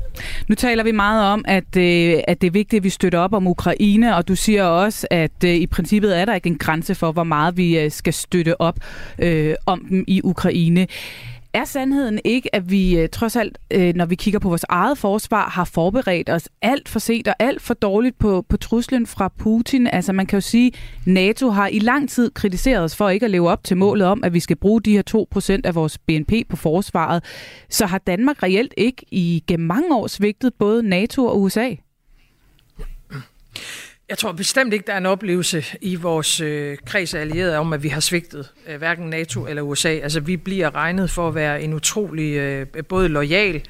Nu 0.48 0.54
taler 0.54 0.84
vi 0.84 0.92
meget 0.92 1.32
om, 1.32 1.44
at, 1.48 1.76
øh, 1.76 2.20
at 2.28 2.40
det 2.40 2.46
er 2.46 2.50
vigtigt, 2.50 2.80
at 2.80 2.84
vi 2.84 2.90
støtter 2.90 3.18
op 3.18 3.34
om 3.34 3.46
Ukraine, 3.46 4.16
og 4.16 4.28
du 4.28 4.36
siger 4.36 4.64
også, 4.64 5.06
at 5.10 5.44
øh, 5.44 5.54
i 5.54 5.66
princippet 5.66 6.18
er 6.18 6.24
der 6.24 6.34
ikke 6.34 6.48
en 6.48 6.58
grænse 6.58 6.94
for, 6.94 7.12
hvor 7.12 7.24
meget 7.24 7.56
vi 7.56 7.78
øh, 7.78 7.90
skal 7.90 8.12
støtte 8.12 8.60
op 8.60 8.76
øh, 9.18 9.54
om 9.66 9.86
dem 9.90 10.04
i 10.06 10.20
Ukraine. 10.24 10.86
Er 11.58 11.64
sandheden 11.64 12.20
ikke, 12.24 12.54
at 12.54 12.70
vi 12.70 12.98
øh, 12.98 13.08
trods 13.08 13.36
alt, 13.36 13.58
øh, 13.70 13.94
når 13.94 14.06
vi 14.06 14.14
kigger 14.14 14.40
på 14.40 14.48
vores 14.48 14.64
eget 14.68 14.98
forsvar, 14.98 15.48
har 15.48 15.64
forberedt 15.64 16.30
os 16.30 16.48
alt 16.62 16.88
for 16.88 16.98
set 16.98 17.28
og 17.28 17.34
alt 17.38 17.62
for 17.62 17.74
dårligt 17.74 18.18
på, 18.18 18.44
på 18.48 18.56
truslen 18.56 19.06
fra 19.06 19.28
Putin? 19.28 19.86
Altså 19.86 20.12
man 20.12 20.26
kan 20.26 20.36
jo 20.36 20.40
sige, 20.40 20.72
NATO 21.04 21.50
har 21.50 21.68
i 21.68 21.78
lang 21.78 22.10
tid 22.10 22.30
kritiseret 22.30 22.84
os 22.84 22.96
for 22.96 23.08
ikke 23.08 23.24
at 23.24 23.30
leve 23.30 23.48
op 23.50 23.64
til 23.64 23.76
målet 23.76 24.06
om, 24.06 24.24
at 24.24 24.34
vi 24.34 24.40
skal 24.40 24.56
bruge 24.56 24.82
de 24.82 24.92
her 24.92 25.26
2% 25.34 25.60
af 25.64 25.74
vores 25.74 25.98
BNP 25.98 26.32
på 26.48 26.56
forsvaret. 26.56 27.24
Så 27.68 27.86
har 27.86 27.98
Danmark 27.98 28.42
reelt 28.42 28.74
ikke 28.76 29.04
i 29.10 29.44
gennem 29.46 29.66
mange 29.66 29.94
år 29.94 30.06
svigtet 30.06 30.54
både 30.58 30.82
NATO 30.82 31.26
og 31.26 31.40
USA? 31.40 31.74
Jeg 34.08 34.18
tror 34.18 34.32
bestemt 34.32 34.72
ikke, 34.72 34.86
der 34.86 34.92
er 34.92 34.98
en 34.98 35.06
oplevelse 35.06 35.64
i 35.80 35.94
vores 35.94 36.40
øh, 36.40 36.76
kreds 36.86 37.14
af 37.14 37.20
allierede 37.20 37.58
om, 37.58 37.72
at 37.72 37.82
vi 37.82 37.88
har 37.88 38.00
svigtet 38.00 38.52
øh, 38.68 38.76
hverken 38.78 39.10
NATO 39.10 39.46
eller 39.46 39.62
USA. 39.62 39.88
Altså, 39.88 40.20
vi 40.20 40.36
bliver 40.36 40.74
regnet 40.74 41.10
for 41.10 41.28
at 41.28 41.34
være 41.34 41.62
en 41.62 41.74
utrolig 41.74 42.34
øh, 42.34 42.66
både 42.88 43.08
lojal, 43.08 43.62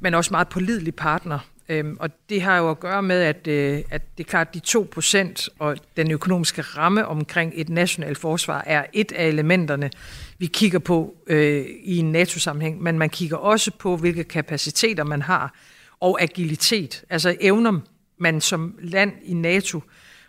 men 0.00 0.14
også 0.14 0.30
meget 0.30 0.48
pålidelig 0.48 0.94
partner. 0.94 1.38
Øhm, 1.68 1.96
og 2.00 2.10
det 2.28 2.42
har 2.42 2.58
jo 2.58 2.70
at 2.70 2.80
gøre 2.80 3.02
med, 3.02 3.22
at, 3.22 3.46
øh, 3.46 3.82
at 3.90 4.02
det 4.18 4.24
er 4.24 4.28
klart, 4.28 4.48
at 4.48 4.54
de 4.54 4.60
2 4.60 4.88
procent 4.92 5.48
og 5.58 5.76
den 5.96 6.10
økonomiske 6.10 6.62
ramme 6.62 7.06
omkring 7.06 7.52
et 7.54 7.68
nationalt 7.68 8.18
forsvar 8.18 8.62
er 8.66 8.84
et 8.92 9.12
af 9.12 9.26
elementerne, 9.26 9.90
vi 10.38 10.46
kigger 10.46 10.78
på 10.78 11.14
øh, 11.26 11.66
i 11.82 11.96
en 11.96 12.12
NATO-sammenhæng. 12.12 12.82
Men 12.82 12.98
man 12.98 13.10
kigger 13.10 13.36
også 13.36 13.70
på, 13.78 13.96
hvilke 13.96 14.24
kapaciteter 14.24 15.04
man 15.04 15.22
har 15.22 15.54
og 16.00 16.22
agilitet, 16.22 17.04
altså 17.10 17.36
evner 17.40 17.80
man 18.18 18.40
som 18.40 18.78
land 18.82 19.12
i 19.24 19.34
NATO 19.34 19.82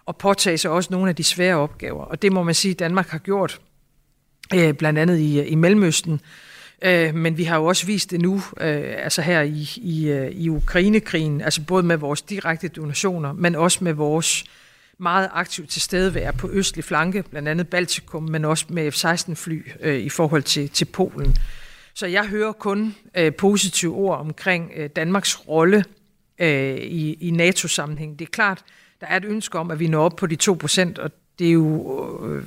og 0.05 0.17
påtage 0.17 0.57
sig 0.57 0.71
også 0.71 0.87
nogle 0.91 1.09
af 1.09 1.15
de 1.15 1.23
svære 1.23 1.55
opgaver. 1.55 2.03
Og 2.03 2.21
det 2.21 2.31
må 2.31 2.43
man 2.43 2.55
sige, 2.55 2.71
at 2.71 2.79
Danmark 2.79 3.09
har 3.09 3.17
gjort, 3.17 3.61
øh, 4.55 4.73
blandt 4.73 4.99
andet 4.99 5.17
i, 5.17 5.43
i 5.43 5.55
Mellemøsten. 5.55 6.21
Øh, 6.81 7.15
men 7.15 7.37
vi 7.37 7.43
har 7.43 7.57
jo 7.57 7.65
også 7.65 7.85
vist 7.85 8.11
det 8.11 8.21
nu, 8.21 8.35
øh, 8.35 8.93
altså 8.97 9.21
her 9.21 9.41
i, 9.41 9.69
i, 9.75 10.09
øh, 10.09 10.31
i 10.31 10.49
Ukrainekrigen, 10.49 11.41
altså 11.41 11.61
både 11.61 11.83
med 11.83 11.97
vores 11.97 12.21
direkte 12.21 12.67
donationer, 12.67 13.33
men 13.33 13.55
også 13.55 13.83
med 13.83 13.93
vores 13.93 14.43
meget 14.99 15.29
aktivt 15.33 15.69
tilstedevær 15.69 16.31
på 16.31 16.49
østlig 16.51 16.83
flanke, 16.83 17.23
blandt 17.23 17.47
andet 17.47 17.67
Baltikum, 17.67 18.23
men 18.23 18.45
også 18.45 18.65
med 18.69 18.91
F-16-fly 18.91 19.61
øh, 19.79 19.99
i 19.99 20.09
forhold 20.09 20.43
til, 20.43 20.69
til 20.69 20.85
Polen. 20.85 21.37
Så 21.93 22.07
jeg 22.07 22.25
hører 22.25 22.51
kun 22.51 22.95
øh, 23.17 23.33
positive 23.35 23.95
ord 23.95 24.19
omkring 24.19 24.71
øh, 24.75 24.89
Danmarks 24.95 25.47
rolle 25.47 25.83
øh, 26.39 26.77
i, 26.77 27.13
i 27.13 27.31
NATO-sammenhæng. 27.31 28.19
Det 28.19 28.25
er 28.25 28.31
klart, 28.31 28.63
der 29.01 29.07
er 29.07 29.17
et 29.17 29.25
ønske 29.25 29.59
om, 29.59 29.71
at 29.71 29.79
vi 29.79 29.87
når 29.87 30.03
op 30.03 30.15
på 30.15 30.27
de 30.27 30.35
2 30.35 30.53
procent, 30.53 30.99
og 30.99 31.11
det 31.39 31.47
er 31.47 31.51
jo 31.51 32.27
øh, 32.27 32.43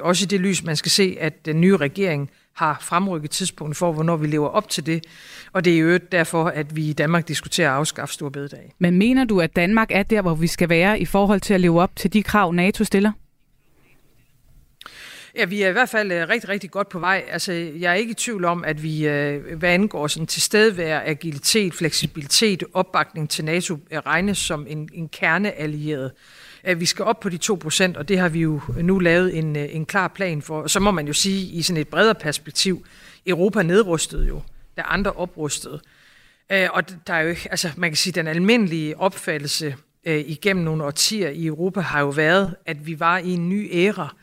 også 0.00 0.24
i 0.24 0.26
det 0.26 0.40
lys, 0.40 0.64
man 0.64 0.76
skal 0.76 0.90
se, 0.90 1.16
at 1.20 1.46
den 1.46 1.60
nye 1.60 1.76
regering 1.76 2.30
har 2.52 2.78
fremrykket 2.80 3.30
tidspunktet 3.30 3.76
for, 3.76 3.92
hvornår 3.92 4.16
vi 4.16 4.26
lever 4.26 4.48
op 4.48 4.68
til 4.68 4.86
det. 4.86 5.04
Og 5.52 5.64
det 5.64 5.74
er 5.74 5.78
jo 5.78 5.98
derfor, 6.12 6.44
at 6.44 6.76
vi 6.76 6.88
i 6.88 6.92
Danmark 6.92 7.28
diskuterer 7.28 7.70
at 7.70 7.76
afskaffe 7.76 8.14
store 8.14 8.30
bededag. 8.30 8.72
Men 8.78 8.98
mener 8.98 9.24
du, 9.24 9.40
at 9.40 9.56
Danmark 9.56 9.88
er 9.90 10.02
der, 10.02 10.22
hvor 10.22 10.34
vi 10.34 10.46
skal 10.46 10.68
være 10.68 11.00
i 11.00 11.04
forhold 11.04 11.40
til 11.40 11.54
at 11.54 11.60
leve 11.60 11.80
op 11.80 11.96
til 11.96 12.12
de 12.12 12.22
krav, 12.22 12.52
NATO 12.52 12.84
stiller? 12.84 13.12
Ja, 15.36 15.44
vi 15.44 15.62
er 15.62 15.68
i 15.68 15.72
hvert 15.72 15.88
fald 15.88 16.12
øh, 16.12 16.28
rigtig, 16.28 16.48
rigtig 16.48 16.70
godt 16.70 16.88
på 16.88 16.98
vej. 16.98 17.24
Altså, 17.28 17.52
jeg 17.52 17.90
er 17.90 17.94
ikke 17.94 18.10
i 18.10 18.14
tvivl 18.14 18.44
om, 18.44 18.64
at 18.64 18.82
vi, 18.82 19.08
øh, 19.08 19.58
hvad 19.58 19.68
angår 19.68 20.06
sådan 20.06 20.26
tilstedevær, 20.26 21.02
agilitet, 21.04 21.74
fleksibilitet, 21.74 22.64
opbakning 22.74 23.30
til 23.30 23.44
NATO, 23.44 23.78
øh, 23.90 23.98
regnes 23.98 24.38
som 24.38 24.66
en, 24.68 24.88
en 24.92 25.08
kerneallieret. 25.08 26.12
at 26.62 26.80
vi 26.80 26.86
skal 26.86 27.04
op 27.04 27.20
på 27.20 27.28
de 27.28 27.38
2%, 27.44 27.98
og 27.98 28.08
det 28.08 28.18
har 28.18 28.28
vi 28.28 28.40
jo 28.40 28.60
nu 28.82 28.98
lavet 28.98 29.38
en, 29.38 29.56
en 29.56 29.86
klar 29.86 30.08
plan 30.08 30.42
for. 30.42 30.66
Så 30.66 30.80
må 30.80 30.90
man 30.90 31.06
jo 31.06 31.12
sige, 31.12 31.46
i 31.46 31.62
sådan 31.62 31.80
et 31.80 31.88
bredere 31.88 32.14
perspektiv, 32.14 32.86
Europa 33.26 33.62
nedrustede 33.62 34.26
jo, 34.26 34.42
da 34.76 34.82
andre 34.82 35.12
oprustede. 35.12 35.80
Og 36.50 37.06
der 37.06 37.14
er 37.14 37.20
jo 37.20 37.34
altså 37.50 37.70
man 37.76 37.90
kan 37.90 37.96
sige, 37.96 38.12
den 38.12 38.26
almindelige 38.26 38.98
opfattelse 38.98 39.76
igennem 40.04 40.64
nogle 40.64 40.84
årtier 40.84 41.28
i 41.28 41.46
Europa 41.46 41.80
har 41.80 42.00
jo 42.00 42.08
været, 42.08 42.54
at 42.66 42.86
vi 42.86 43.00
var 43.00 43.18
i 43.18 43.30
en 43.30 43.48
ny 43.48 43.68
æra, 43.72 44.14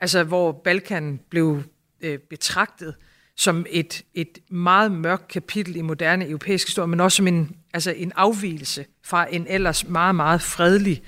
altså 0.00 0.24
hvor 0.24 0.52
Balkan 0.64 1.20
blev 1.30 1.62
øh, 2.00 2.18
betragtet 2.18 2.94
som 3.36 3.66
et, 3.70 4.02
et 4.14 4.38
meget 4.50 4.92
mørkt 4.92 5.28
kapitel 5.28 5.76
i 5.76 5.80
moderne 5.80 6.28
europæisk 6.28 6.66
historie, 6.66 6.88
men 6.88 7.00
også 7.00 7.16
som 7.16 7.26
en, 7.26 7.56
altså 7.74 7.90
en 7.90 8.12
afvielse 8.16 8.84
fra 9.04 9.26
en 9.30 9.46
ellers 9.48 9.88
meget, 9.88 10.14
meget 10.14 10.42
fredelig 10.42 11.02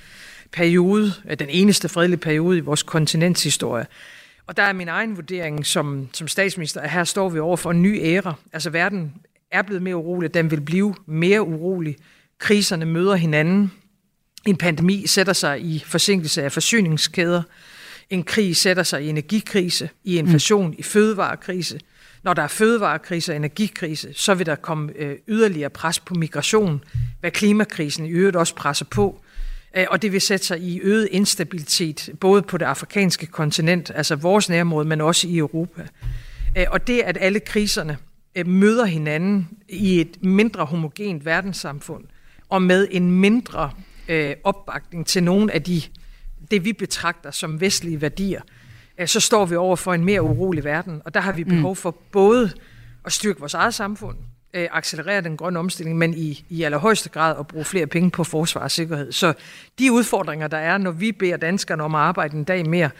periode, 0.52 1.12
øh, 1.30 1.38
den 1.38 1.48
eneste 1.48 1.88
fredelige 1.88 2.20
periode 2.20 2.58
i 2.58 2.60
vores 2.60 2.82
kontinentshistorie. 2.82 3.86
Og 4.46 4.56
der 4.56 4.62
er 4.62 4.72
min 4.72 4.88
egen 4.88 5.16
vurdering 5.16 5.66
som, 5.66 6.08
som 6.12 6.28
statsminister, 6.28 6.80
at 6.80 6.90
her 6.90 7.04
står 7.04 7.28
vi 7.28 7.38
over 7.38 7.56
for 7.56 7.70
en 7.70 7.82
ny 7.82 7.98
æra. 8.02 8.34
Altså 8.52 8.70
verden 8.70 9.14
er 9.50 9.62
blevet 9.62 9.82
mere 9.82 9.96
urolig, 9.96 10.34
den 10.34 10.50
vil 10.50 10.60
blive 10.60 10.94
mere 11.06 11.42
urolig. 11.42 11.96
Kriserne 12.38 12.84
møder 12.84 13.14
hinanden. 13.14 13.72
En 14.46 14.56
pandemi 14.56 15.06
sætter 15.06 15.32
sig 15.32 15.60
i 15.60 15.84
forsinkelse 15.86 16.42
af 16.42 16.52
forsyningskæder. 16.52 17.42
En 18.10 18.22
krig 18.22 18.56
sætter 18.56 18.82
sig 18.82 19.04
i 19.04 19.08
energikrise, 19.08 19.88
i 20.04 20.18
inflation, 20.18 20.66
mm. 20.66 20.74
i 20.78 20.82
fødevarekrise. 20.82 21.80
Når 22.22 22.34
der 22.34 22.42
er 22.42 22.48
fødevarekrise 22.48 23.32
og 23.32 23.36
energikrise, 23.36 24.08
så 24.14 24.34
vil 24.34 24.46
der 24.46 24.54
komme 24.54 24.92
øh, 24.96 25.16
yderligere 25.28 25.70
pres 25.70 26.00
på 26.00 26.14
migration, 26.14 26.84
hvad 27.20 27.30
klimakrisen 27.30 28.06
i 28.06 28.10
øvrigt 28.10 28.36
også 28.36 28.54
presser 28.54 28.84
på. 28.84 29.20
Øh, 29.76 29.86
og 29.90 30.02
det 30.02 30.12
vil 30.12 30.20
sætte 30.20 30.46
sig 30.46 30.60
i 30.60 30.80
øget 30.80 31.08
instabilitet, 31.10 32.10
både 32.20 32.42
på 32.42 32.58
det 32.58 32.64
afrikanske 32.64 33.26
kontinent, 33.26 33.90
altså 33.94 34.16
vores 34.16 34.48
nærområde, 34.48 34.88
men 34.88 35.00
også 35.00 35.28
i 35.28 35.38
Europa. 35.38 35.82
Øh, 36.58 36.66
og 36.70 36.86
det, 36.86 37.00
at 37.00 37.18
alle 37.20 37.40
kriserne 37.40 37.96
øh, 38.34 38.46
møder 38.46 38.84
hinanden 38.84 39.48
i 39.68 40.00
et 40.00 40.22
mindre 40.22 40.64
homogent 40.64 41.24
verdenssamfund, 41.24 42.04
og 42.48 42.62
med 42.62 42.88
en 42.90 43.10
mindre 43.10 43.70
øh, 44.08 44.34
opbakning 44.44 45.06
til 45.06 45.22
nogle 45.22 45.52
af 45.52 45.62
de 45.62 45.82
det, 46.50 46.64
vi 46.64 46.72
betragter 46.72 47.30
som 47.30 47.60
vestlige 47.60 48.00
værdier, 48.00 48.40
øh, 48.98 49.08
så 49.08 49.20
står 49.20 49.46
vi 49.46 49.56
over 49.56 49.76
for 49.76 49.94
en 49.94 50.04
mere 50.04 50.22
urolig 50.22 50.64
verden. 50.64 51.02
Og 51.04 51.14
der 51.14 51.20
har 51.20 51.32
vi 51.32 51.44
behov 51.44 51.72
mm. 51.72 51.76
for 51.76 51.96
både 52.12 52.50
at 53.04 53.12
styrke 53.12 53.40
vores 53.40 53.54
eget 53.54 53.74
samfund, 53.74 54.16
øh, 54.54 54.68
accelerere 54.72 55.20
den 55.20 55.36
grønne 55.36 55.58
omstilling, 55.58 55.98
men 55.98 56.14
i, 56.14 56.44
i 56.48 56.62
allerhøjeste 56.62 57.08
grad 57.08 57.36
at 57.38 57.46
bruge 57.46 57.64
flere 57.64 57.86
penge 57.86 58.10
på 58.10 58.24
forsvar 58.24 58.60
og 58.60 58.70
sikkerhed. 58.70 59.12
Så 59.12 59.32
de 59.78 59.92
udfordringer, 59.92 60.48
der 60.48 60.58
er, 60.58 60.78
når 60.78 60.90
vi 60.90 61.12
beder 61.12 61.36
danskerne 61.36 61.82
om 61.82 61.94
at 61.94 62.00
arbejde 62.00 62.36
en 62.36 62.44
dag 62.44 62.68
mere, 62.68 62.90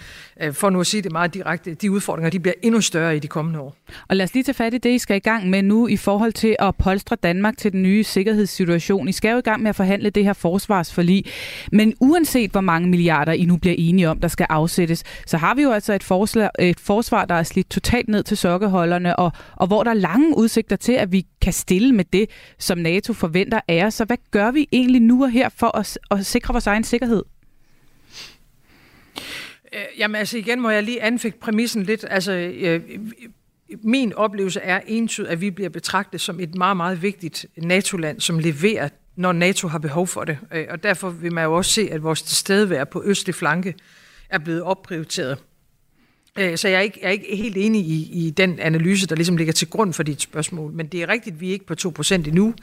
Øh, 0.43 0.55
for 0.55 0.71
nu 0.71 0.81
at 0.81 0.87
sige 0.87 1.03
det 1.03 1.13
meget 1.13 1.35
direkte, 1.35 1.75
de 1.75 1.91
udfordringer, 1.91 2.31
de 2.31 2.41
bliver 2.41 2.55
endnu 2.63 2.81
større 2.81 3.17
i 3.17 3.19
de 3.19 3.29
kommende 3.29 3.61
år. 3.61 3.77
Og 4.09 4.17
lad 4.17 4.25
os 4.25 4.35
lige 4.35 4.43
tage 4.43 4.55
fat 4.55 4.75
i 4.75 4.79
det, 4.79 4.91
I 4.91 4.99
skal 4.99 5.17
i 5.17 5.21
gang 5.21 5.51
med 5.51 5.63
nu 5.63 5.89
i 5.89 5.97
forhold 5.97 6.33
til 6.33 6.57
at 6.59 6.77
polstre 6.77 7.17
Danmark 7.23 7.57
til 7.57 7.73
den 7.73 7.83
nye 7.83 8.05
sikkerhedssituation. 8.05 9.09
I 9.09 9.13
skal 9.13 9.31
jo 9.31 9.39
i 9.39 9.41
gang 9.41 9.63
med 9.63 9.69
at 9.69 9.77
forhandle 9.77 10.11
det 10.11 10.25
her 10.25 10.33
forsvarsforlig. 10.33 11.25
Men 11.73 11.95
uanset 12.01 12.51
hvor 12.51 12.61
mange 12.61 12.89
milliarder 12.89 13.33
I 13.33 13.45
nu 13.45 13.57
bliver 13.57 13.75
enige 13.79 14.09
om, 14.09 14.21
der 14.21 14.29
skal 14.29 14.47
afsættes, 14.51 15.05
så 15.27 15.37
har 15.37 15.55
vi 15.55 15.63
jo 15.63 15.73
altså 15.73 15.93
et, 15.93 16.03
forslag, 16.03 16.51
et 16.59 16.81
forsvar, 16.81 17.25
der 17.25 17.35
er 17.35 17.43
slidt 17.43 17.71
totalt 17.71 18.09
ned 18.09 18.23
til 18.23 18.37
sokkeholderne, 18.37 19.17
og, 19.17 19.33
og 19.57 19.67
hvor 19.67 19.83
der 19.83 19.91
er 19.91 19.95
lange 19.95 20.37
udsigter 20.37 20.77
til, 20.77 20.93
at 20.93 21.13
vi 21.13 21.27
kan 21.43 21.53
stille 21.53 21.93
med 21.93 22.05
det, 22.13 22.31
som 22.59 22.79
NATO 22.79 23.13
forventer 23.13 23.61
af 23.69 23.85
os. 23.85 23.95
Så 23.95 24.05
hvad 24.05 24.17
gør 24.31 24.51
vi 24.51 24.69
egentlig 24.73 25.03
nu 25.03 25.23
og 25.23 25.31
her 25.31 25.49
for 25.49 25.77
at, 25.77 25.99
at 26.11 26.27
sikre 26.27 26.55
vores 26.55 26.67
egen 26.67 26.85
sikkerhed? 26.85 27.23
Øh, 29.73 29.81
jamen 29.99 30.15
altså 30.15 30.39
igen 30.39 30.61
må 30.61 30.71
jeg 30.71 30.83
lige 30.83 31.03
anfægte 31.03 31.39
præmissen 31.39 31.83
lidt. 31.83 32.05
Altså, 32.11 32.33
øh, 32.33 32.81
min 33.83 34.13
oplevelse 34.13 34.61
er 34.61 34.81
entydigt, 34.87 35.33
at 35.33 35.41
vi 35.41 35.51
bliver 35.51 35.71
betragtet 35.71 36.21
som 36.21 36.41
et 36.41 36.55
meget, 36.55 36.77
meget 36.77 37.03
vigtigt 37.03 37.47
NATO-land, 37.57 38.21
som 38.21 38.39
leverer, 38.39 38.89
når 39.17 39.33
NATO 39.33 39.69
har 39.69 39.79
behov 39.79 40.07
for 40.07 40.25
det. 40.25 40.39
Øh, 40.53 40.67
og 40.71 40.83
derfor 40.83 41.11
vil 41.11 41.33
man 41.33 41.45
jo 41.45 41.57
også 41.57 41.71
se, 41.71 41.89
at 41.91 42.03
vores 42.03 42.23
tilstedeværelse 42.23 42.91
på 42.91 43.03
østlig 43.05 43.35
flanke 43.35 43.75
er 44.31 44.39
blevet 44.39 44.63
opprioriteret. 44.63 45.39
Øh, 46.39 46.57
så 46.59 46.69
jeg 46.69 46.77
er, 46.77 46.81
ikke, 46.81 46.99
jeg 47.03 47.09
er 47.09 47.13
ikke 47.13 47.37
helt 47.37 47.57
enig 47.57 47.87
i, 47.87 48.27
i 48.27 48.31
den 48.31 48.59
analyse, 48.59 49.07
der 49.07 49.17
ligesom 49.17 49.37
ligger 49.37 49.53
til 49.53 49.71
grund 49.71 49.93
for 49.93 50.03
dit 50.03 50.23
spørgsmål. 50.23 50.73
Men 50.73 50.87
det 50.87 51.03
er 51.03 51.09
rigtigt, 51.09 51.35
at 51.35 51.41
vi 51.41 51.49
er 51.49 51.53
ikke 51.53 51.67
på 51.67 51.75
2% 52.03 52.15
endnu. 52.15 52.55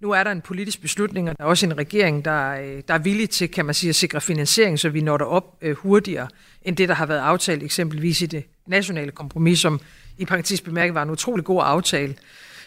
Nu 0.00 0.10
er 0.10 0.24
der 0.24 0.30
en 0.30 0.40
politisk 0.40 0.80
beslutning, 0.80 1.30
og 1.30 1.38
der 1.38 1.44
er 1.44 1.48
også 1.48 1.66
en 1.66 1.78
regering, 1.78 2.24
der, 2.24 2.50
øh, 2.50 2.82
der 2.88 2.94
er 2.94 2.98
villig 2.98 3.30
til, 3.30 3.50
kan 3.50 3.64
man 3.64 3.74
sige, 3.74 3.88
at 3.88 3.94
sikre 3.94 4.20
finansiering, 4.20 4.78
så 4.78 4.88
vi 4.88 5.00
når 5.00 5.16
derop 5.16 5.44
op 5.44 5.58
øh, 5.62 5.76
hurtigere, 5.76 6.28
end 6.62 6.76
det, 6.76 6.88
der 6.88 6.94
har 6.94 7.06
været 7.06 7.20
aftalt 7.20 7.62
eksempelvis 7.62 8.22
i 8.22 8.26
det 8.26 8.44
nationale 8.66 9.10
kompromis, 9.10 9.60
som 9.60 9.80
i 10.18 10.24
praktisk 10.24 10.64
bemærket 10.64 10.94
var 10.94 11.02
en 11.02 11.10
utrolig 11.10 11.44
god 11.44 11.62
aftale 11.64 12.14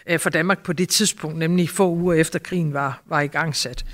øh, 0.07 0.19
for 0.19 0.29
Danmark 0.29 0.63
på 0.63 0.73
det 0.73 0.89
tidspunkt, 0.89 1.37
nemlig 1.37 1.69
få 1.69 1.89
uger 1.89 2.13
efter 2.13 2.39
krigen 2.39 2.73
var, 2.73 3.01
var 3.05 3.21
i 3.21 3.27
gang 3.27 3.55
sat. 3.55 3.85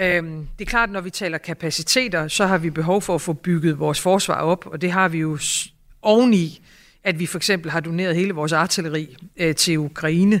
Øhm, 0.00 0.46
det 0.58 0.64
er 0.64 0.70
klart, 0.70 0.88
at 0.88 0.92
når 0.92 1.00
vi 1.00 1.10
taler 1.10 1.38
kapaciteter, 1.38 2.28
så 2.28 2.46
har 2.46 2.58
vi 2.58 2.70
behov 2.70 3.02
for 3.02 3.14
at 3.14 3.20
få 3.20 3.32
bygget 3.32 3.78
vores 3.78 4.00
forsvar 4.00 4.40
op, 4.40 4.66
og 4.66 4.80
det 4.80 4.92
har 4.92 5.08
vi 5.08 5.18
jo 5.18 5.38
oveni, 6.02 6.62
at 7.04 7.18
vi 7.18 7.26
for 7.26 7.38
eksempel 7.38 7.70
har 7.70 7.80
doneret 7.80 8.16
hele 8.16 8.32
vores 8.32 8.52
artilleri 8.52 9.16
øh, 9.36 9.54
til 9.54 9.78
Ukraine. 9.78 10.40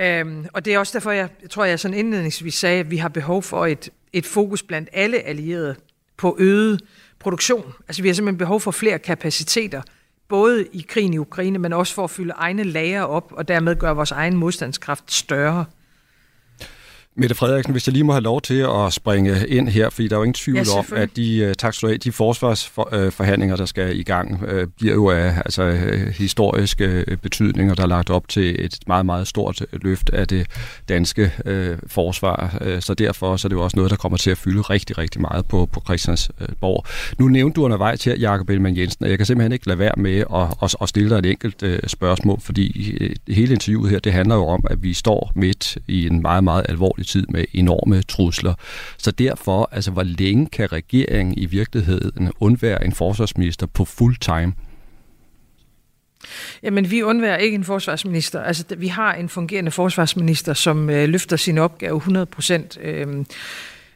Øhm, 0.00 0.46
og 0.52 0.64
det 0.64 0.74
er 0.74 0.78
også 0.78 0.92
derfor, 0.92 1.10
jeg, 1.10 1.28
jeg 1.42 1.50
tror, 1.50 1.64
jeg 1.64 1.80
sådan 1.80 1.96
indledningsvis 1.96 2.54
sagde, 2.54 2.80
at 2.80 2.90
vi 2.90 2.96
har 2.96 3.08
behov 3.08 3.42
for 3.42 3.66
et, 3.66 3.88
et 4.12 4.26
fokus 4.26 4.62
blandt 4.62 4.88
alle 4.92 5.18
allierede 5.18 5.76
på 6.16 6.36
øget 6.38 6.80
produktion. 7.18 7.72
Altså 7.88 8.02
vi 8.02 8.08
har 8.08 8.14
simpelthen 8.14 8.38
behov 8.38 8.60
for 8.60 8.70
flere 8.70 8.98
kapaciteter, 8.98 9.82
både 10.28 10.66
i 10.72 10.84
krigen 10.88 11.14
i 11.14 11.18
Ukraine, 11.18 11.58
men 11.58 11.72
også 11.72 11.94
for 11.94 12.04
at 12.04 12.10
fylde 12.10 12.32
egne 12.36 12.62
lager 12.62 13.02
op, 13.02 13.32
og 13.36 13.48
dermed 13.48 13.76
gøre 13.76 13.94
vores 13.96 14.10
egen 14.10 14.36
modstandskraft 14.36 15.12
større. 15.12 15.64
Mette 17.20 17.34
Frederiksen, 17.34 17.72
hvis 17.72 17.86
jeg 17.86 17.92
lige 17.92 18.04
må 18.04 18.12
have 18.12 18.22
lov 18.22 18.40
til 18.40 18.54
at 18.54 18.92
springe 18.92 19.48
ind 19.48 19.68
her, 19.68 19.90
fordi 19.90 20.08
der 20.08 20.14
er 20.14 20.18
jo 20.18 20.24
ingen 20.24 20.34
tvivl 20.34 20.56
ja, 20.56 20.78
om, 20.78 20.86
at 20.96 21.08
de, 21.16 21.38
øh, 21.38 21.54
tak 21.54 21.74
skal 21.74 21.86
du 21.86 21.90
have, 21.90 21.98
de 21.98 22.12
forsvarsforhandlinger, 22.12 23.56
der 23.56 23.66
skal 23.66 23.98
i 23.98 24.02
gang, 24.02 24.42
øh, 24.42 24.66
bliver 24.78 24.94
jo 24.94 25.10
af 25.10 25.32
altså, 25.36 25.62
øh, 25.62 26.08
historiske 26.08 27.04
betydninger, 27.22 27.74
der 27.74 27.82
er 27.82 27.86
lagt 27.86 28.10
op 28.10 28.28
til 28.28 28.64
et 28.64 28.78
meget, 28.86 29.06
meget 29.06 29.28
stort 29.28 29.62
løft 29.72 30.10
af 30.10 30.28
det 30.28 30.46
danske 30.88 31.32
øh, 31.44 31.78
forsvar. 31.86 32.62
Så 32.80 32.94
derfor 32.94 33.36
så 33.36 33.46
er 33.46 33.48
det 33.48 33.56
jo 33.56 33.64
også 33.64 33.76
noget, 33.76 33.90
der 33.90 33.96
kommer 33.96 34.18
til 34.18 34.30
at 34.30 34.38
fylde 34.38 34.60
rigtig, 34.60 34.98
rigtig 34.98 35.20
meget 35.20 35.46
på, 35.46 35.66
på 35.72 35.80
Christiansborg. 35.80 36.86
Nu 37.18 37.28
nævnte 37.28 37.56
du 37.56 37.64
undervejs 37.64 38.04
her, 38.04 38.16
Jakob 38.16 38.50
Ellemann 38.50 38.76
Jensen, 38.76 39.04
og 39.04 39.10
jeg 39.10 39.18
kan 39.18 39.26
simpelthen 39.26 39.52
ikke 39.52 39.66
lade 39.66 39.78
være 39.78 39.94
med 39.96 40.18
at, 40.34 40.54
at, 40.62 40.76
at 40.80 40.88
stille 40.88 41.10
dig 41.10 41.18
et 41.18 41.26
enkelt 41.26 41.62
øh, 41.62 41.78
spørgsmål, 41.86 42.40
fordi 42.40 42.92
hele 43.28 43.52
interviewet 43.52 43.90
her, 43.90 43.98
det 43.98 44.12
handler 44.12 44.34
jo 44.34 44.46
om, 44.46 44.64
at 44.70 44.82
vi 44.82 44.94
står 44.94 45.32
midt 45.34 45.78
i 45.88 46.06
en 46.06 46.22
meget, 46.22 46.44
meget 46.44 46.66
alvorlig 46.68 47.07
tid 47.08 47.26
med 47.28 47.44
enorme 47.52 48.02
trusler. 48.02 48.54
Så 48.98 49.10
derfor, 49.10 49.68
altså 49.72 49.90
hvor 49.90 50.02
længe 50.02 50.46
kan 50.46 50.72
regeringen 50.72 51.38
i 51.38 51.46
virkeligheden 51.46 52.32
undvære 52.40 52.84
en 52.84 52.92
forsvarsminister 52.92 53.66
på 53.66 53.84
fuld 53.84 54.16
time? 54.16 54.52
Jamen, 56.62 56.90
vi 56.90 57.02
undværer 57.02 57.36
ikke 57.36 57.54
en 57.54 57.64
forsvarsminister. 57.64 58.42
Altså, 58.42 58.64
vi 58.76 58.88
har 58.88 59.14
en 59.14 59.28
fungerende 59.28 59.70
forsvarsminister, 59.70 60.54
som 60.54 60.90
øh, 60.90 61.08
løfter 61.08 61.36
sin 61.36 61.58
opgave 61.58 61.96
100 61.96 62.26
procent. 62.26 62.78
Øh, 62.82 63.24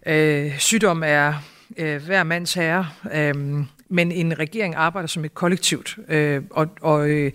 øh, 0.06 0.58
sygdom 0.58 1.02
er 1.06 1.34
øh, 1.76 2.04
hver 2.04 2.22
mands 2.22 2.54
herre, 2.54 2.88
øh, 3.14 3.34
men 3.88 4.12
en 4.12 4.38
regering 4.38 4.74
arbejder 4.74 5.06
som 5.06 5.24
et 5.24 5.34
kollektivt. 5.34 5.98
Øh, 6.08 6.42
og 6.50 6.68
og 6.80 7.10
øh, 7.10 7.32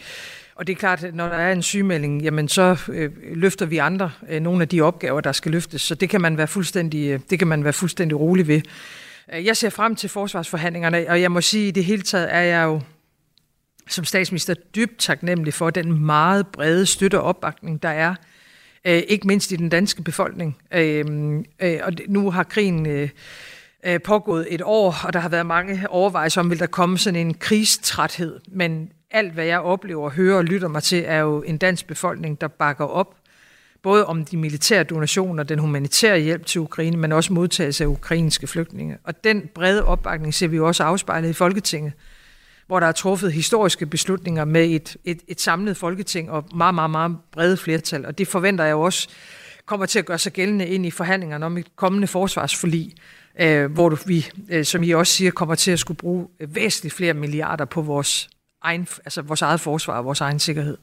og 0.58 0.68
det 0.68 0.74
er 0.74 0.78
klart, 0.78 1.04
at 1.04 1.16
når 1.16 1.28
der 1.28 1.36
er 1.36 1.52
en 1.52 1.62
sygemelding, 1.62 2.22
jamen 2.22 2.48
så 2.48 2.78
øh, 2.90 3.12
løfter 3.34 3.66
vi 3.66 3.78
andre 3.78 4.12
øh, 4.30 4.42
nogle 4.42 4.62
af 4.62 4.68
de 4.68 4.82
opgaver, 4.82 5.22
der 5.22 5.32
skal 5.32 5.52
løftes. 5.52 5.82
Så 5.82 5.96
det 5.96 6.10
kan 6.10 6.22
man 6.22 6.38
være 6.38 6.48
fuldstændig, 6.48 7.10
øh, 7.10 7.20
det 7.30 7.40
kan 7.40 7.48
man 7.48 7.64
være 7.64 7.74
fuldstændig 7.74 8.20
rolig 8.20 8.48
ved. 8.48 8.62
Øh, 9.34 9.46
jeg 9.46 9.58
ser 9.58 9.70
frem 9.70 9.96
til 9.96 10.10
forsvarsforhandlingerne, 10.10 11.06
og 11.10 11.22
jeg 11.22 11.32
må 11.32 11.42
sige, 11.42 11.64
at 11.64 11.68
i 11.68 11.72
det 11.72 11.86
hele 11.86 12.02
taget 12.02 12.34
er 12.34 12.42
jeg 12.42 12.64
jo 12.64 12.82
som 13.90 14.06
statsminister 14.06 14.54
dybt 14.54 15.00
taknemmelig 15.00 15.54
for 15.54 15.70
den 15.70 16.06
meget 16.06 16.48
brede 16.48 16.86
støtte 16.86 17.20
og 17.20 17.24
opbakning, 17.24 17.84
der 17.84 17.90
er, 17.90 18.16
øh, 18.86 19.04
ikke 19.08 19.28
mindst 19.28 19.52
i 19.52 19.56
den 19.56 19.70
danske 19.70 20.04
befolkning. 20.04 20.58
Øh, 20.74 21.06
øh, 21.60 21.80
og 21.84 21.94
nu 22.08 22.32
har 22.32 22.44
krigen... 22.44 22.86
Øh, 22.86 23.10
øh 23.86 24.00
pågået 24.02 24.48
et 24.50 24.62
år, 24.62 24.96
og 25.04 25.14
der 25.14 25.20
har 25.20 25.30
været 25.30 25.46
mange 25.46 25.90
overvejelser 25.90 26.42
om, 26.42 26.50
vil 26.50 26.60
der 26.60 26.68
komme 26.68 26.98
sådan 26.98 27.28
en 27.28 27.34
krigstræthed. 27.34 28.40
Men 28.48 28.90
alt, 29.12 29.34
hvad 29.34 29.46
jeg 29.46 29.60
oplever, 29.60 30.10
hører 30.10 30.38
og 30.38 30.46
lytter 30.46 30.68
mig 30.68 30.84
til, 30.84 31.04
er 31.06 31.20
jo 31.20 31.42
en 31.42 31.58
dansk 31.58 31.88
befolkning, 31.88 32.42
der 32.42 32.48
bakker 32.48 32.86
op 32.86 33.16
både 33.82 34.06
om 34.06 34.26
de 34.26 34.38
militære 34.38 34.84
donationer, 34.84 35.44
den 35.44 35.60
humanitære 35.60 36.20
hjælp 36.20 36.46
til 36.46 36.62
Ukraine, 36.62 36.98
men 36.98 37.12
også 37.12 37.34
modtagelse 37.34 37.84
af 37.84 37.88
ukrainske 37.88 38.48
flygtninge. 38.48 38.98
Og 39.04 39.24
den 39.24 39.50
brede 39.56 39.86
opbakning 39.86 40.34
ser 40.34 40.48
vi 40.48 40.56
jo 40.56 40.68
også 40.68 40.84
afspejlet 40.84 41.30
i 41.30 41.34
Folketinget, 41.34 41.94
hvor 42.68 42.80
der 42.80 42.88
er 42.88 42.92
truffet 42.92 43.34
historiske 43.34 43.86
beslutninger 43.86 44.46
med 44.46 44.66
et, 44.66 44.98
et, 45.06 45.22
et 45.28 45.42
samlet 45.42 45.78
Folketing 45.78 46.32
og 46.32 46.46
meget, 46.56 46.76
meget, 46.76 46.92
meget 46.92 47.18
brede 47.32 47.58
flertal. 47.58 48.06
Og 48.06 48.18
det 48.18 48.28
forventer 48.28 48.64
jeg 48.64 48.72
jo 48.72 48.82
også 48.82 49.10
kommer 49.66 49.86
til 49.86 50.00
at 50.00 50.06
gøre 50.06 50.18
sig 50.18 50.34
gældende 50.34 50.68
ind 50.68 50.86
i 50.86 50.92
forhandlingerne 50.92 51.46
om 51.46 51.58
et 51.58 51.76
kommende 51.76 52.08
forsvarsforlig, 52.08 52.94
øh, 53.40 53.72
hvor 53.72 54.00
vi, 54.06 54.30
øh, 54.50 54.66
som 54.66 54.84
I 54.84 54.92
også 54.92 55.14
siger, 55.14 55.32
kommer 55.32 55.56
til 55.56 55.72
at 55.72 55.80
skulle 55.80 55.98
bruge 55.98 56.28
øh, 56.40 56.56
væsentligt 56.56 56.96
flere 56.96 57.14
milliarder 57.14 57.66
på 57.66 57.82
vores 57.82 58.30
egen, 58.68 58.88
altså 59.06 59.22
vores 59.22 59.42
eget 59.42 59.60
forsvar 59.60 59.98
og 59.98 60.06
vores 60.06 60.22
egen 60.22 60.40
sikkerhed. 60.40 60.78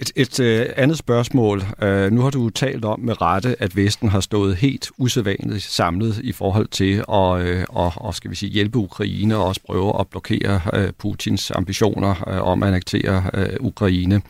Et, 0.00 0.12
et 0.16 0.40
øh, 0.40 0.66
andet 0.76 0.98
spørgsmål. 0.98 1.62
Øh, 1.82 2.12
nu 2.12 2.20
har 2.20 2.30
du 2.30 2.50
talt 2.50 2.84
om 2.84 3.00
med 3.00 3.22
rette, 3.22 3.56
at 3.62 3.76
Vesten 3.76 4.08
har 4.08 4.20
stået 4.20 4.56
helt 4.56 4.90
usædvanligt 4.98 5.62
samlet 5.62 6.18
i 6.18 6.32
forhold 6.32 6.68
til 6.68 7.04
at 7.12 7.40
øh, 7.40 7.64
og, 7.68 7.92
og 7.96 8.14
skal 8.14 8.30
vi 8.30 8.36
sige, 8.36 8.52
hjælpe 8.52 8.78
Ukraine 8.78 9.36
og 9.36 9.44
også 9.44 9.60
prøve 9.66 10.00
at 10.00 10.08
blokere 10.08 10.60
øh, 10.72 10.92
Putins 10.92 11.50
ambitioner 11.50 12.28
øh, 12.28 12.42
om 12.42 12.62
at 12.62 12.66
annektere 12.66 13.30
øh, 13.34 13.48
Ukraine. 13.60 14.22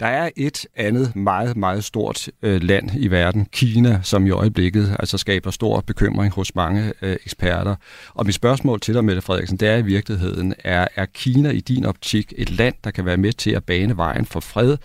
Der 0.00 0.06
er 0.06 0.30
et 0.36 0.66
andet 0.76 1.16
meget, 1.16 1.56
meget 1.56 1.84
stort 1.84 2.28
øh, 2.42 2.62
land 2.62 2.90
i 2.96 3.08
verden, 3.08 3.46
Kina, 3.52 4.00
som 4.02 4.26
i 4.26 4.30
øjeblikket 4.30 4.96
altså 4.98 5.18
skaber 5.18 5.50
stor 5.50 5.80
bekymring 5.80 6.32
hos 6.32 6.54
mange 6.54 6.92
øh, 7.02 7.16
eksperter. 7.24 7.74
Og 8.14 8.26
mit 8.26 8.34
spørgsmål 8.34 8.80
til 8.80 8.94
dig, 8.94 9.04
Mette 9.04 9.22
Frederiksen, 9.22 9.56
det 9.56 9.68
er 9.68 9.76
i 9.76 9.82
virkeligheden, 9.82 10.54
er, 10.64 10.88
er 10.96 11.06
Kina 11.06 11.50
i 11.50 11.60
din 11.60 11.86
optik 11.86 12.32
et 12.36 12.50
land, 12.50 12.74
der 12.84 12.90
kan 12.90 13.04
være 13.04 13.16
med 13.16 13.32
til 13.32 13.50
at 13.50 13.64
bane 13.64 13.96
vejen 13.96 14.26
for 14.26 14.40
fred, 14.40 14.76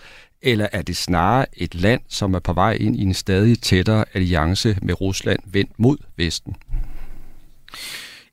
eller 0.42 0.68
er 0.72 0.82
det 0.82 0.96
snarere 0.96 1.46
et 1.52 1.74
land, 1.74 2.00
som 2.08 2.34
er 2.34 2.38
på 2.38 2.52
vej 2.52 2.72
ind 2.72 2.96
i 2.96 3.02
en 3.02 3.14
stadig 3.14 3.58
tættere 3.58 4.04
alliance 4.14 4.78
med 4.82 5.00
Rusland 5.00 5.38
vendt 5.46 5.78
mod 5.78 5.96
Vesten? 6.16 6.56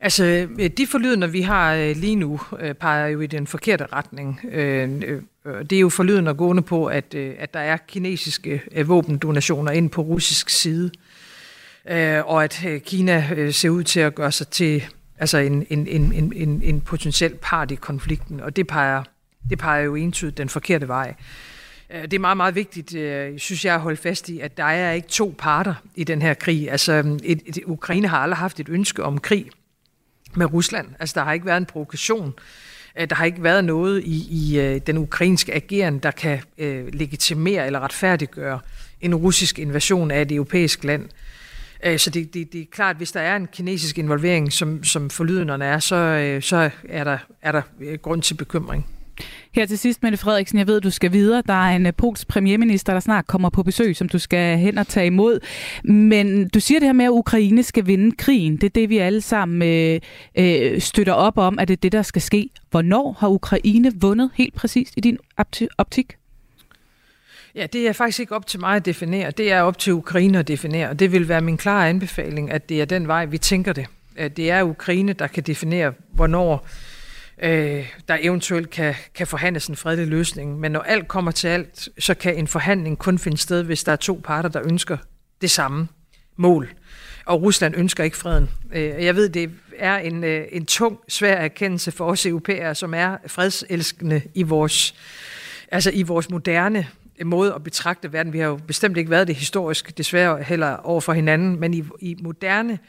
Altså, 0.01 0.47
øh, 0.59 0.69
de 0.77 0.87
forlydende, 0.87 1.31
vi 1.31 1.41
har 1.41 1.73
øh, 1.73 1.95
lige 1.95 2.15
nu, 2.15 2.39
øh, 2.59 2.73
peger 2.73 3.07
jo 3.07 3.19
i 3.19 3.27
den 3.27 3.47
forkerte 3.47 3.85
retning. 3.93 4.39
Det 5.69 5.73
er 5.73 5.79
jo 5.79 5.89
forlydende 5.89 6.33
gående 6.33 6.61
på, 6.61 6.85
at, 6.85 7.15
at 7.15 7.53
der 7.53 7.59
er 7.59 7.77
kinesiske 7.87 8.61
våbendonationer 8.85 9.71
ind 9.71 9.89
på 9.89 10.01
russisk 10.01 10.49
side, 10.49 10.91
og 12.25 12.43
at 12.43 12.65
Kina 12.85 13.51
ser 13.51 13.69
ud 13.69 13.83
til 13.83 13.99
at 13.99 14.15
gøre 14.15 14.31
sig 14.31 14.47
til 14.47 14.83
altså 15.17 15.37
en, 15.37 15.65
en, 15.69 15.87
en, 15.87 16.33
en, 16.35 16.61
en 16.63 16.81
potentiel 16.81 17.35
part 17.41 17.71
i 17.71 17.75
konflikten, 17.75 18.39
og 18.39 18.55
det 18.55 18.67
peger, 18.67 19.03
det 19.49 19.57
peger 19.57 19.83
jo 19.83 19.95
entydigt 19.95 20.37
den 20.37 20.49
forkerte 20.49 20.87
vej. 20.87 21.09
Øh, 21.09 21.15
Øh, 21.93 22.01
det 22.01 22.13
er 22.13 22.19
meget, 22.19 22.37
meget 22.37 22.55
vigtigt, 22.55 22.95
øh, 22.95 23.39
synes 23.39 23.65
jeg, 23.65 23.75
at 23.75 23.81
holde 23.81 23.97
fast 23.97 24.29
i, 24.29 24.39
at 24.39 24.57
der 24.57 24.63
er 24.63 24.91
ikke 24.91 25.07
to 25.07 25.35
parter 25.37 25.73
i 25.95 26.03
den 26.03 26.21
her 26.21 26.33
krig. 26.33 26.71
Altså, 26.71 27.01
mm, 27.01 27.19
et, 27.23 27.41
et, 27.45 27.59
Ukraine 27.65 28.07
har 28.07 28.17
aldrig 28.17 28.37
haft 28.37 28.59
et 28.59 28.69
ønske 28.69 29.03
om 29.03 29.17
krig 29.17 29.45
med 30.35 30.53
Rusland. 30.53 30.87
Altså, 30.99 31.13
der 31.19 31.25
har 31.25 31.33
ikke 31.33 31.45
været 31.45 31.57
en 31.57 31.65
provokation 31.65 32.33
øh, 32.99 33.09
Der 33.09 33.15
har 33.15 33.25
ikke 33.25 33.43
været 33.43 33.63
noget 33.63 34.03
i, 34.03 34.27
i 34.29 34.79
den 34.79 34.97
ukrainske 34.97 35.53
ageren, 35.53 35.99
der 35.99 36.11
kan 36.11 36.39
øh, 36.57 36.93
legitimere 36.93 37.65
eller 37.65 37.79
retfærdiggøre 37.79 38.59
en 39.01 39.15
russisk 39.15 39.59
invasion 39.59 40.11
af 40.11 40.21
et 40.21 40.31
europæisk 40.31 40.83
land. 40.83 41.09
Så 41.97 42.09
det, 42.09 42.33
det, 42.33 42.53
det 42.53 42.61
er 42.61 42.65
klart, 42.71 42.89
at 42.89 42.97
hvis 42.97 43.11
der 43.11 43.19
er 43.19 43.35
en 43.35 43.47
kinesisk 43.47 43.97
involvering, 43.97 44.53
som, 44.53 44.83
som 44.83 45.09
forlydenderne 45.09 45.65
er, 45.65 45.79
så, 45.79 46.37
så 46.41 46.69
er, 46.89 47.03
der, 47.03 47.17
er 47.41 47.51
der 47.51 47.97
grund 47.97 48.21
til 48.21 48.33
bekymring. 48.33 48.98
Her 49.51 49.65
til 49.65 49.77
sidst, 49.77 50.03
Mette 50.03 50.17
Frederiksen, 50.17 50.59
jeg 50.59 50.67
ved, 50.67 50.81
du 50.81 50.89
skal 50.89 51.11
videre. 51.11 51.43
Der 51.47 51.53
er 51.53 51.75
en 51.75 51.85
øh, 51.85 51.93
polsk 51.93 52.27
premierminister, 52.27 52.93
der 52.93 52.99
snart 52.99 53.27
kommer 53.27 53.49
på 53.49 53.63
besøg, 53.63 53.95
som 53.95 54.09
du 54.09 54.19
skal 54.19 54.57
hen 54.57 54.77
og 54.77 54.87
tage 54.87 55.05
imod. 55.05 55.39
Men 55.83 56.47
du 56.47 56.59
siger 56.59 56.79
det 56.79 56.87
her 56.87 56.93
med, 56.93 57.05
at 57.05 57.09
Ukraine 57.09 57.63
skal 57.63 57.87
vinde 57.87 58.15
krigen. 58.15 58.55
Det 58.55 58.63
er 58.63 58.69
det, 58.69 58.89
vi 58.89 58.97
alle 58.97 59.21
sammen 59.21 59.61
øh, 59.61 59.99
øh, 60.35 60.81
støtter 60.81 61.13
op 61.13 61.37
om, 61.37 61.59
at 61.59 61.67
det 61.67 61.73
er 61.73 61.81
det, 61.81 61.91
der 61.91 62.01
skal 62.01 62.21
ske. 62.21 62.49
Hvornår 62.69 63.17
har 63.19 63.27
Ukraine 63.27 63.91
vundet 63.95 64.31
helt 64.35 64.55
præcist 64.55 64.93
i 64.97 64.99
din 64.99 65.17
optik? 65.77 66.15
Ja, 67.55 67.65
det 67.73 67.87
er 67.87 67.93
faktisk 67.93 68.19
ikke 68.19 68.35
op 68.35 68.47
til 68.47 68.59
mig 68.59 68.75
at 68.75 68.85
definere. 68.85 69.31
Det 69.31 69.51
er 69.51 69.61
op 69.61 69.77
til 69.77 69.93
Ukraine 69.93 70.39
at 70.39 70.47
definere, 70.47 70.89
og 70.89 70.99
det 70.99 71.11
vil 71.11 71.27
være 71.27 71.41
min 71.41 71.57
klare 71.57 71.89
anbefaling, 71.89 72.51
at 72.51 72.69
det 72.69 72.81
er 72.81 72.85
den 72.85 73.07
vej, 73.07 73.25
vi 73.25 73.37
tænker 73.37 73.73
det. 73.73 73.85
At 74.15 74.37
det 74.37 74.51
er 74.51 74.63
Ukraine, 74.63 75.13
der 75.13 75.27
kan 75.27 75.43
definere, 75.43 75.93
hvornår 76.13 76.53
øh, 76.53 76.88
Øh, 77.41 77.89
der 78.07 78.17
eventuelt 78.21 78.69
kan, 78.69 78.95
kan 79.15 79.27
forhandles 79.27 79.67
en 79.67 79.75
fredelig 79.75 80.07
løsning. 80.07 80.59
Men 80.59 80.71
når 80.71 80.79
alt 80.79 81.07
kommer 81.07 81.31
til 81.31 81.47
alt, 81.47 81.89
så 81.99 82.13
kan 82.13 82.35
en 82.35 82.47
forhandling 82.47 82.97
kun 82.97 83.19
finde 83.19 83.37
sted, 83.37 83.63
hvis 83.63 83.83
der 83.83 83.91
er 83.91 83.95
to 83.95 84.21
parter, 84.23 84.49
der 84.49 84.61
ønsker 84.63 84.97
det 85.41 85.51
samme 85.51 85.87
mål. 86.37 86.69
Og 87.25 87.41
Rusland 87.41 87.75
ønsker 87.77 88.03
ikke 88.03 88.17
freden. 88.17 88.49
Øh, 88.73 88.83
jeg 88.83 89.15
ved, 89.15 89.29
det 89.29 89.51
er 89.77 89.97
en, 89.97 90.23
øh, 90.23 90.45
en 90.51 90.65
tung, 90.65 90.99
svær 91.07 91.35
erkendelse 91.35 91.91
for 91.91 92.05
os 92.05 92.25
europæere, 92.25 92.75
som 92.75 92.93
er 92.93 93.17
fredselskende 93.27 94.21
i 94.33 94.43
vores, 94.43 94.95
altså 95.71 95.91
i 95.93 96.03
vores 96.03 96.29
moderne 96.29 96.87
måde 97.25 97.53
at 97.53 97.63
betragte 97.63 98.13
verden. 98.13 98.33
Vi 98.33 98.39
har 98.39 98.47
jo 98.47 98.59
bestemt 98.67 98.97
ikke 98.97 99.09
været 99.09 99.27
det 99.27 99.35
historisk, 99.35 99.97
desværre 99.97 100.43
heller 100.43 100.75
over 100.75 101.01
for 101.01 101.13
hinanden, 101.13 101.59
men 101.59 101.73
i, 101.73 101.83
i 101.99 102.15
moderne 102.21 102.79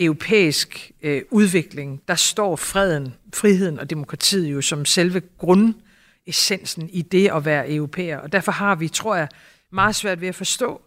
europæisk 0.00 0.90
øh, 1.02 1.22
udvikling, 1.30 2.02
der 2.08 2.14
står 2.14 2.56
freden, 2.56 3.14
friheden 3.34 3.78
og 3.78 3.90
demokratiet 3.90 4.52
jo 4.52 4.60
som 4.60 4.84
selve 4.84 5.22
grundessensen 5.38 6.90
i 6.92 7.02
det 7.02 7.30
at 7.30 7.44
være 7.44 7.72
europæer. 7.72 8.18
Og 8.18 8.32
derfor 8.32 8.52
har 8.52 8.74
vi, 8.74 8.88
tror 8.88 9.16
jeg, 9.16 9.28
meget 9.72 9.96
svært 9.96 10.20
ved 10.20 10.28
at 10.28 10.34
forstå, 10.34 10.80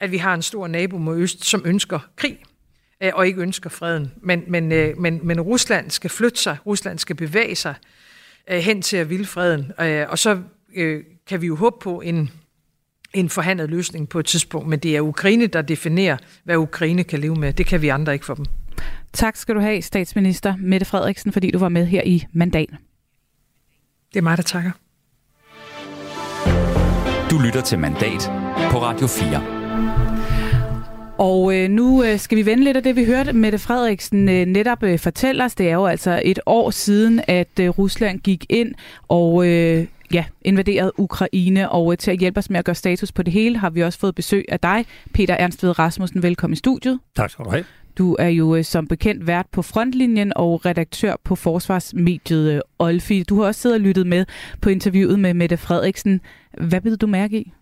at 0.00 0.10
vi 0.10 0.16
har 0.16 0.34
en 0.34 0.42
stor 0.42 0.66
nabo 0.66 0.98
mod 0.98 1.18
øst, 1.18 1.44
som 1.44 1.62
ønsker 1.64 1.98
krig 2.16 2.38
øh, 3.02 3.10
og 3.14 3.26
ikke 3.26 3.40
ønsker 3.40 3.70
freden. 3.70 4.12
Men, 4.22 4.44
men, 4.48 4.72
øh, 4.72 4.98
men, 4.98 5.20
men 5.22 5.40
Rusland 5.40 5.90
skal 5.90 6.10
flytte 6.10 6.40
sig, 6.40 6.56
Rusland 6.66 6.98
skal 6.98 7.16
bevæge 7.16 7.56
sig 7.56 7.74
øh, 8.50 8.58
hen 8.58 8.82
til 8.82 8.96
at 8.96 9.10
ville 9.10 9.26
freden. 9.26 9.72
Øh, 9.80 10.06
og 10.08 10.18
så 10.18 10.42
øh, 10.74 11.04
kan 11.26 11.42
vi 11.42 11.46
jo 11.46 11.56
håbe 11.56 11.76
på 11.80 12.00
en, 12.00 12.30
en 13.14 13.28
forhandlet 13.28 13.70
løsning 13.70 14.08
på 14.08 14.18
et 14.18 14.26
tidspunkt, 14.26 14.68
men 14.68 14.78
det 14.78 14.96
er 14.96 15.00
Ukraine, 15.00 15.46
der 15.46 15.62
definerer, 15.62 16.16
hvad 16.44 16.56
Ukraine 16.56 17.04
kan 17.04 17.18
leve 17.18 17.36
med. 17.36 17.52
Det 17.52 17.66
kan 17.66 17.82
vi 17.82 17.88
andre 17.88 18.12
ikke 18.12 18.24
for 18.24 18.34
dem. 18.34 18.44
Tak 19.12 19.36
skal 19.36 19.54
du 19.54 19.60
have, 19.60 19.82
statsminister 19.82 20.54
Mette 20.58 20.86
Frederiksen, 20.86 21.32
fordi 21.32 21.50
du 21.50 21.58
var 21.58 21.68
med 21.68 21.86
her 21.86 22.02
i 22.02 22.24
Mandat. 22.32 22.68
Det 24.12 24.18
er 24.18 24.22
mig, 24.22 24.36
der 24.36 24.42
takker. 24.42 24.70
Du 27.30 27.38
lytter 27.38 27.60
til 27.60 27.78
Mandat 27.78 28.30
på 28.70 28.78
Radio 28.82 29.06
4. 29.06 29.64
Og 31.18 31.56
øh, 31.56 31.68
nu 31.70 32.04
øh, 32.04 32.18
skal 32.18 32.38
vi 32.38 32.46
vende 32.46 32.64
lidt 32.64 32.76
af 32.76 32.82
det, 32.82 32.96
vi 32.96 33.04
hørte 33.04 33.32
Mette 33.32 33.58
Frederiksen 33.58 34.28
øh, 34.28 34.46
netop 34.46 34.82
øh, 34.82 34.98
fortælle 34.98 35.44
os. 35.44 35.54
Det 35.54 35.68
er 35.68 35.74
jo 35.74 35.86
altså 35.86 36.22
et 36.24 36.40
år 36.46 36.70
siden, 36.70 37.20
at 37.28 37.60
øh, 37.60 37.68
Rusland 37.68 38.20
gik 38.20 38.46
ind 38.48 38.74
og 39.08 39.46
øh, 39.48 39.86
ja, 40.14 40.24
invaderet 40.42 40.92
Ukraine, 40.98 41.70
og 41.70 41.92
øh, 41.92 41.98
til 41.98 42.10
at 42.10 42.18
hjælpe 42.18 42.38
os 42.38 42.50
med 42.50 42.58
at 42.58 42.64
gøre 42.64 42.74
status 42.74 43.12
på 43.12 43.22
det 43.22 43.32
hele, 43.32 43.58
har 43.58 43.70
vi 43.70 43.82
også 43.82 43.98
fået 43.98 44.14
besøg 44.14 44.44
af 44.48 44.60
dig, 44.60 44.86
Peter 45.14 45.34
Ernstved 45.34 45.78
Rasmussen. 45.78 46.22
Velkommen 46.22 46.52
i 46.52 46.56
studiet. 46.56 46.98
Tak 47.16 47.30
skal 47.30 47.44
du 47.44 47.50
have. 47.50 47.64
Du 47.98 48.16
er 48.18 48.28
jo 48.28 48.56
øh, 48.56 48.64
som 48.64 48.86
bekendt 48.86 49.26
vært 49.26 49.46
på 49.52 49.62
Frontlinjen 49.62 50.32
og 50.36 50.66
redaktør 50.66 51.14
på 51.24 51.36
forsvarsmediet 51.36 52.52
øh, 52.52 52.60
Olfi. 52.78 53.22
Du 53.22 53.40
har 53.40 53.46
også 53.46 53.60
siddet 53.60 53.74
og 53.74 53.80
lyttet 53.80 54.06
med 54.06 54.26
på 54.60 54.70
interviewet 54.70 55.18
med 55.18 55.34
Mette 55.34 55.56
Frederiksen. 55.56 56.20
Hvad 56.58 56.80
vil 56.80 56.96
du 56.96 57.06
mærke 57.06 57.40
i? 57.40 57.52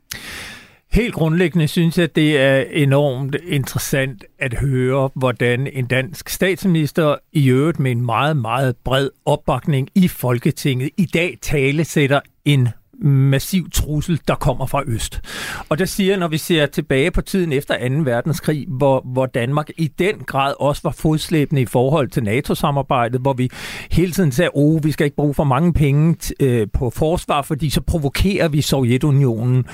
Helt 0.93 1.15
grundlæggende 1.15 1.69
synes 1.69 1.99
jeg, 1.99 2.05
at 2.05 2.17
det 2.17 2.41
er 2.41 2.65
enormt 2.71 3.37
interessant 3.47 4.25
at 4.39 4.55
høre, 4.55 5.11
hvordan 5.15 5.67
en 5.67 5.87
dansk 5.87 6.29
statsminister 6.29 7.17
i 7.33 7.49
øvrigt 7.49 7.79
med 7.79 7.91
en 7.91 8.07
meget, 8.07 8.37
meget 8.37 8.77
bred 8.85 9.11
opbakning 9.25 9.89
i 9.95 10.09
Folketinget 10.09 10.91
i 10.97 11.07
dag 11.07 11.39
talesætter 11.43 12.21
en 12.45 12.69
massiv 13.01 13.71
trussel, 13.71 14.21
der 14.29 14.35
kommer 14.35 14.67
fra 14.67 14.83
øst. 14.87 15.21
Og 15.69 15.79
der 15.79 15.85
siger, 15.85 16.17
når 16.17 16.29
vi 16.29 16.39
ser 16.39 16.67
tilbage 16.67 17.11
på 17.11 17.21
tiden 17.21 17.53
efter 17.53 17.89
2. 17.89 17.95
verdenskrig, 18.05 18.67
hvor, 18.69 19.07
hvor 19.13 19.27
Danmark 19.27 19.69
i 19.79 19.89
den 19.99 20.19
grad 20.27 20.55
også 20.61 20.81
var 20.85 20.91
fodslæbende 20.91 21.63
i 21.63 21.67
forhold 21.67 22.09
til 22.09 22.23
NATO-samarbejdet, 22.23 23.21
hvor 23.21 23.33
vi 23.33 23.51
hele 23.91 24.13
tiden 24.13 24.33
sagde, 24.33 24.51
oh, 24.55 24.85
vi 24.85 24.93
skal 24.93 25.05
ikke 25.05 25.17
bruge 25.17 25.35
for 25.35 25.45
mange 25.45 25.73
penge 25.73 26.17
øh, 26.41 26.67
på 26.73 26.91
forsvar, 26.91 27.43
fordi 27.43 27.71
så 27.71 27.81
provokerer 27.81 28.49
vi 28.49 28.61
Sovjetunionen, 28.61 29.65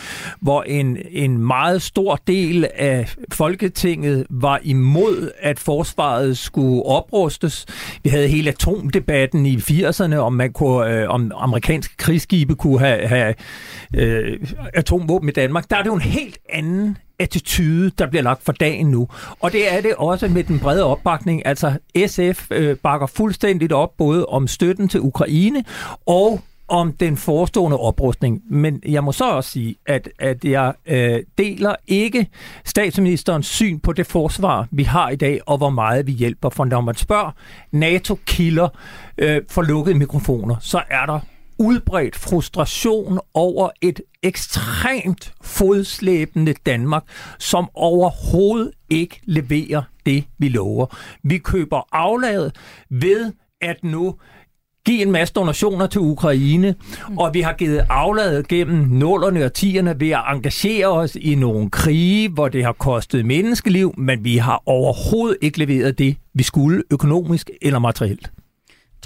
hvor 0.40 0.62
en, 0.62 0.98
en 1.10 1.38
meget 1.38 1.82
stor 1.82 2.20
del 2.26 2.66
af 2.74 3.14
Folketinget 3.32 4.26
var 4.30 4.60
imod, 4.62 5.30
at 5.40 5.58
forsvaret 5.58 6.38
skulle 6.38 6.82
oprustes. 6.82 7.66
Vi 8.02 8.10
havde 8.10 8.28
hele 8.28 8.50
atomdebatten 8.50 9.46
i 9.46 9.56
80'erne, 9.56 10.16
om 10.16 10.32
man 10.32 10.52
kunne, 10.52 10.92
øh, 10.92 11.08
om 11.08 11.32
amerikanske 11.34 11.96
krigsskibe 11.96 12.54
kunne 12.54 12.78
have, 12.78 13.07
have 13.08 13.34
øh, 13.94 14.38
atomvåben 14.74 15.28
i 15.28 15.32
Danmark, 15.32 15.70
der 15.70 15.76
er 15.76 15.82
det 15.82 15.90
jo 15.90 15.94
en 15.94 16.00
helt 16.00 16.38
anden 16.48 16.98
attitude, 17.18 17.90
der 17.90 18.06
bliver 18.06 18.22
lagt 18.22 18.44
for 18.44 18.52
dagen 18.52 18.90
nu. 18.90 19.08
Og 19.40 19.52
det 19.52 19.74
er 19.74 19.80
det 19.80 19.94
også 19.94 20.28
med 20.28 20.44
den 20.44 20.58
brede 20.58 20.84
opbakning. 20.84 21.46
Altså 21.46 21.72
SF 22.06 22.46
øh, 22.50 22.76
bakker 22.76 23.06
fuldstændigt 23.06 23.72
op 23.72 23.96
både 23.96 24.26
om 24.26 24.46
støtten 24.46 24.88
til 24.88 25.00
Ukraine 25.00 25.64
og 26.06 26.40
om 26.68 26.92
den 26.92 27.16
forestående 27.16 27.76
oprustning. 27.76 28.42
Men 28.50 28.82
jeg 28.86 29.04
må 29.04 29.12
så 29.12 29.30
også 29.30 29.50
sige, 29.50 29.76
at, 29.86 30.08
at 30.18 30.44
jeg 30.44 30.72
øh, 30.86 31.20
deler 31.38 31.74
ikke 31.86 32.26
statsministerens 32.64 33.46
syn 33.46 33.78
på 33.78 33.92
det 33.92 34.06
forsvar, 34.06 34.68
vi 34.70 34.82
har 34.82 35.10
i 35.10 35.16
dag, 35.16 35.40
og 35.46 35.58
hvor 35.58 35.70
meget 35.70 36.06
vi 36.06 36.12
hjælper. 36.12 36.50
For 36.50 36.64
når 36.64 36.80
man 36.80 36.94
spørger 36.94 37.30
NATO-kilder 37.70 38.68
øh, 39.18 39.42
for 39.50 39.62
lukkede 39.62 39.98
mikrofoner, 39.98 40.56
så 40.60 40.82
er 40.90 41.06
der 41.06 41.20
udbredt 41.58 42.16
frustration 42.16 43.18
over 43.34 43.70
et 43.80 44.00
ekstremt 44.22 45.32
fodslæbende 45.42 46.54
Danmark, 46.66 47.02
som 47.38 47.68
overhovedet 47.74 48.70
ikke 48.90 49.20
leverer 49.24 49.82
det, 50.06 50.24
vi 50.38 50.48
lover. 50.48 50.86
Vi 51.22 51.38
køber 51.38 51.88
afladet 51.92 52.56
ved 52.90 53.32
at 53.60 53.84
nu 53.84 54.14
give 54.86 55.02
en 55.02 55.12
masse 55.12 55.34
donationer 55.34 55.86
til 55.86 56.00
Ukraine, 56.00 56.74
og 57.18 57.34
vi 57.34 57.40
har 57.40 57.52
givet 57.52 57.86
afladet 57.90 58.48
gennem 58.48 58.76
nullerne 58.76 59.44
og 59.44 59.52
tierne 59.52 60.00
ved 60.00 60.10
at 60.10 60.22
engagere 60.28 60.86
os 60.86 61.16
i 61.16 61.34
nogle 61.34 61.70
krige, 61.70 62.28
hvor 62.28 62.48
det 62.48 62.64
har 62.64 62.72
kostet 62.72 63.26
menneskeliv, 63.26 63.94
men 63.98 64.24
vi 64.24 64.36
har 64.36 64.62
overhovedet 64.66 65.38
ikke 65.40 65.58
leveret 65.58 65.98
det, 65.98 66.16
vi 66.34 66.42
skulle 66.42 66.82
økonomisk 66.90 67.50
eller 67.62 67.78
materielt. 67.78 68.30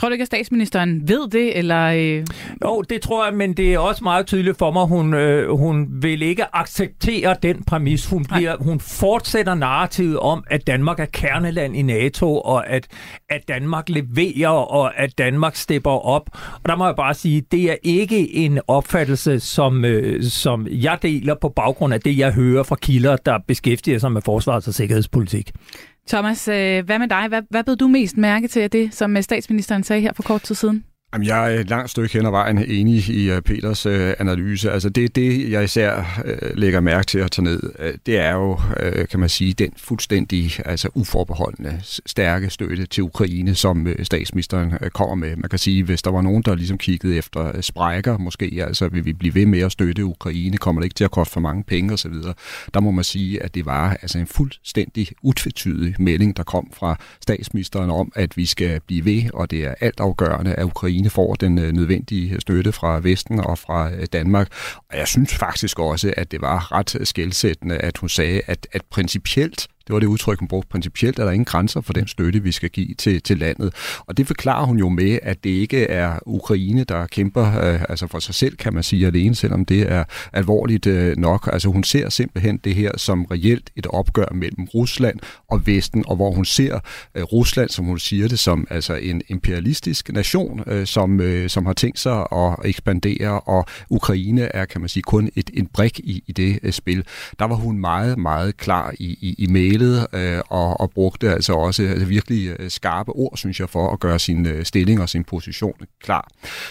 Tror 0.03 0.09
du 0.09 0.12
ikke, 0.12 0.23
at 0.23 0.27
statsministeren 0.27 1.09
ved 1.09 1.31
det? 1.31 1.59
Eller, 1.59 1.83
øh... 1.83 2.27
Jo, 2.65 2.83
det 2.91 3.03
tror 3.03 3.25
jeg, 3.25 3.35
men 3.35 3.53
det 3.53 3.75
er 3.75 3.79
også 3.79 4.05
meget 4.05 4.27
tydeligt 4.27 4.59
for 4.59 4.71
mig, 4.71 4.87
hun, 4.87 5.15
øh, 5.15 5.59
hun 5.59 5.88
vil 5.91 6.23
ikke 6.23 6.57
acceptere 6.57 7.37
den 7.43 7.65
præmis. 7.65 8.07
Hun, 8.07 8.25
bliver, 8.25 8.57
hun 8.61 8.81
fortsætter 8.81 9.55
narrativet 9.55 10.19
om, 10.19 10.45
at 10.51 10.67
Danmark 10.67 11.01
er 11.01 11.05
kerneland 11.05 11.77
i 11.77 11.83
NATO, 11.83 12.41
og 12.41 12.69
at, 12.69 12.87
at 13.31 13.49
Danmark 13.49 13.88
leverer, 13.88 14.49
og 14.49 15.01
at 15.01 15.19
Danmark 15.19 15.57
stepper 15.57 16.07
op. 16.07 16.31
Og 16.55 16.69
der 16.69 16.77
må 16.77 16.87
jeg 16.87 16.97
bare 16.97 17.15
sige, 17.15 17.43
det 17.53 17.71
er 17.71 17.77
ikke 17.83 18.35
en 18.35 18.61
opfattelse, 18.69 19.41
som, 19.41 19.85
øh, 19.85 20.23
som 20.23 20.67
jeg 20.71 20.99
deler 21.03 21.35
på 21.41 21.49
baggrund 21.49 21.95
af 21.95 22.01
det, 22.01 22.19
jeg 22.19 22.33
hører 22.33 22.62
fra 22.62 22.77
kilder, 22.77 23.17
der 23.17 23.38
beskæftiger 23.49 23.99
sig 23.99 24.12
med 24.12 24.23
forsvars- 24.23 24.69
og 24.69 24.75
sikkerhedspolitik. 24.75 25.51
Thomas, 26.09 26.49
øh, 26.49 26.85
hvad 26.85 26.99
med 26.99 27.09
dig? 27.09 27.29
Hvad, 27.29 27.43
hvad 27.51 27.65
blev 27.65 27.77
du 27.77 27.88
mest 27.88 28.17
mærke 28.17 28.49
til 28.49 28.61
af 28.61 28.71
det, 28.71 28.95
som 28.95 29.17
øh, 29.17 29.23
statsministeren 29.23 29.83
sagde 29.83 30.03
her 30.03 30.12
for 30.12 30.23
kort 30.23 30.43
tid 30.43 30.55
siden? 30.55 30.85
Jamen, 31.14 31.27
jeg 31.27 31.55
er 31.55 31.61
et 31.61 31.70
langt 31.70 31.90
stykke 31.90 32.12
hen 32.12 32.27
ad 32.27 32.31
vejen 32.31 32.59
enig 32.59 33.09
i 33.09 33.31
øh, 33.31 33.42
Peters 33.42 33.87
øh, 33.87 34.14
analyse. 34.18 34.70
Altså 34.70 34.88
det, 34.88 35.16
det, 35.16 35.51
jeg 35.51 35.64
især 35.64 36.22
øh, 36.25 36.57
lægger 36.57 36.81
mærke 36.81 37.07
til 37.07 37.18
at 37.18 37.31
tage 37.31 37.44
ned, 37.44 37.61
øh, 37.79 37.94
det 38.07 38.18
er 38.18 38.33
jo, 38.33 38.61
øh, 38.81 39.09
kan 39.09 39.20
man 39.20 39.29
sige, 39.29 39.53
den 39.53 39.72
fuldstændig 39.77 40.53
altså 40.64 40.88
uforbeholdende 40.94 41.81
stærke 42.07 42.51
støtte 42.51 42.87
til 42.87 43.03
Ukraine, 43.03 43.55
som 43.55 43.87
øh, 43.87 44.05
statsministeren 44.05 44.72
øh, 44.81 44.90
kommer 44.90 45.14
med. 45.14 45.37
Man 45.37 45.51
kan 45.51 45.59
sige, 45.59 45.85
hvis 45.85 46.03
der 46.03 46.11
var 46.11 46.20
nogen, 46.20 46.42
der 46.42 46.55
ligesom 46.55 46.79
kiggede 46.79 47.16
efter 47.16 47.57
øh, 47.57 47.62
sprækker, 47.62 48.18
måske, 48.18 48.64
altså 48.66 48.88
vil 48.88 49.05
vi 49.05 49.12
blive 49.12 49.35
ved 49.35 49.46
med 49.46 49.61
at 49.61 49.72
støtte 49.72 50.05
Ukraine, 50.05 50.57
kommer 50.57 50.81
det 50.81 50.87
ikke 50.87 50.94
til 50.94 51.05
at 51.05 51.11
koste 51.11 51.33
for 51.33 51.40
mange 51.40 51.64
penge 51.64 51.92
osv., 51.92 52.14
der 52.75 52.81
må 52.81 52.90
man 52.90 53.05
sige, 53.05 53.42
at 53.42 53.55
det 53.55 53.66
var 53.66 53.90
altså 54.03 54.18
en 54.18 54.27
fuldstændig 54.27 55.09
utvetydig 55.22 55.94
melding, 55.98 56.37
der 56.37 56.42
kom 56.42 56.70
fra 56.72 56.98
statsministeren 57.20 57.90
om, 57.90 58.12
at 58.14 58.37
vi 58.37 58.46
skal 58.46 58.81
blive 58.81 59.05
ved, 59.05 59.22
og 59.35 59.51
det 59.51 59.64
er 59.64 59.75
altafgørende, 59.81 60.55
at 60.55 60.64
Ukraine 60.64 61.02
Ukraine 61.03 61.11
får 61.11 61.35
den 61.35 61.59
øh, 61.59 61.73
nødvendige 61.73 62.41
støtte 62.41 62.73
fra 62.73 63.01
Vesten 63.01 63.41
og 63.41 63.59
fra 63.59 63.91
øh, 63.91 64.07
Danmark. 64.12 64.49
Og 64.91 64.99
jeg 64.99 65.09
synes 65.09 65.35
faktisk 65.35 65.79
også, 65.79 66.15
at 66.17 66.31
det 66.31 66.41
var 66.41 66.73
ret 66.73 66.97
skældsættende, 67.05 67.77
at 67.77 67.99
hun 67.99 68.09
sagde, 68.09 68.41
at, 68.47 68.67
at 68.73 68.83
principielt 68.91 69.69
det 69.87 69.92
var 69.92 69.99
det 69.99 70.07
udtryk, 70.07 70.38
hun 70.38 70.49
brugte. 70.49 70.68
Principielt 70.68 71.18
er 71.18 71.25
der 71.25 71.31
ingen 71.31 71.45
grænser 71.45 71.81
for 71.81 71.92
den 71.92 72.07
støtte, 72.09 72.42
vi 72.42 72.53
skal 72.53 72.71
give 72.71 72.95
til, 72.95 73.23
til 73.23 73.38
landet. 73.38 73.75
Og 74.07 74.16
det 74.16 74.27
forklarer 74.27 74.66
hun 74.66 74.79
jo 74.79 74.88
med, 74.88 75.18
at 75.23 75.45
det 75.45 75.51
ikke 75.51 75.85
er 75.85 76.18
Ukraine, 76.27 76.85
der 76.85 77.07
kæmper 77.07 77.47
øh, 77.47 77.81
altså 77.88 78.07
for 78.07 78.18
sig 78.18 78.35
selv, 78.35 78.57
kan 78.57 78.75
man 78.75 78.83
sige, 78.83 79.07
alene, 79.07 79.35
selvom 79.35 79.64
det 79.64 79.92
er 79.92 80.05
alvorligt 80.33 80.87
øh, 80.87 81.16
nok. 81.16 81.49
Altså 81.53 81.68
hun 81.68 81.85
ser 81.85 82.09
simpelthen 82.09 82.57
det 82.57 82.75
her 82.75 82.90
som 82.97 83.25
reelt 83.25 83.71
et 83.77 83.87
opgør 83.87 84.33
mellem 84.35 84.64
Rusland 84.75 85.18
og 85.51 85.66
Vesten, 85.66 86.05
og 86.07 86.16
hvor 86.16 86.31
hun 86.33 86.45
ser 86.45 86.81
øh, 87.14 87.23
Rusland, 87.23 87.71
som 87.71 87.85
hun 87.85 87.99
siger 87.99 88.29
det, 88.29 88.38
som 88.38 88.66
altså 88.71 88.95
en 88.95 89.23
imperialistisk 89.29 90.12
nation, 90.12 90.62
øh, 90.66 90.87
som, 90.87 91.21
øh, 91.21 91.49
som 91.49 91.66
har 91.66 91.73
tænkt 91.73 91.99
sig 91.99 92.27
at 92.33 92.57
ekspandere, 92.64 93.40
og 93.40 93.66
Ukraine 93.90 94.42
er, 94.42 94.64
kan 94.64 94.81
man 94.81 94.88
sige, 94.88 95.03
kun 95.03 95.31
et, 95.37 95.51
en 95.55 95.66
brik 95.66 95.99
i, 95.99 96.25
i 96.27 96.33
det 96.33 96.59
øh, 96.62 96.73
spil. 96.73 97.05
Der 97.38 97.45
var 97.45 97.55
hun 97.55 97.79
meget, 97.79 98.18
meget 98.18 98.57
klar 98.57 98.95
i, 98.99 99.18
i, 99.21 99.35
i 99.38 99.47
mail 99.47 99.72
mailet 99.73 100.07
øh, 100.13 100.41
og, 100.49 100.81
og 100.81 100.91
brugte 100.91 101.31
altså 101.31 101.53
også 101.53 101.83
altså 101.83 102.07
virkelig 102.07 102.57
øh, 102.59 102.71
skarpe 102.71 103.13
ord, 103.13 103.37
synes 103.37 103.61
jeg, 103.61 103.69
for 103.69 103.93
at 103.93 104.01
gøre 104.01 104.19
sin 104.19 104.47
øh, 104.47 104.65
stilling 104.65 105.01
og 105.01 105.09
sin 105.09 105.25
position 105.25 105.75
klar. 106.03 106.29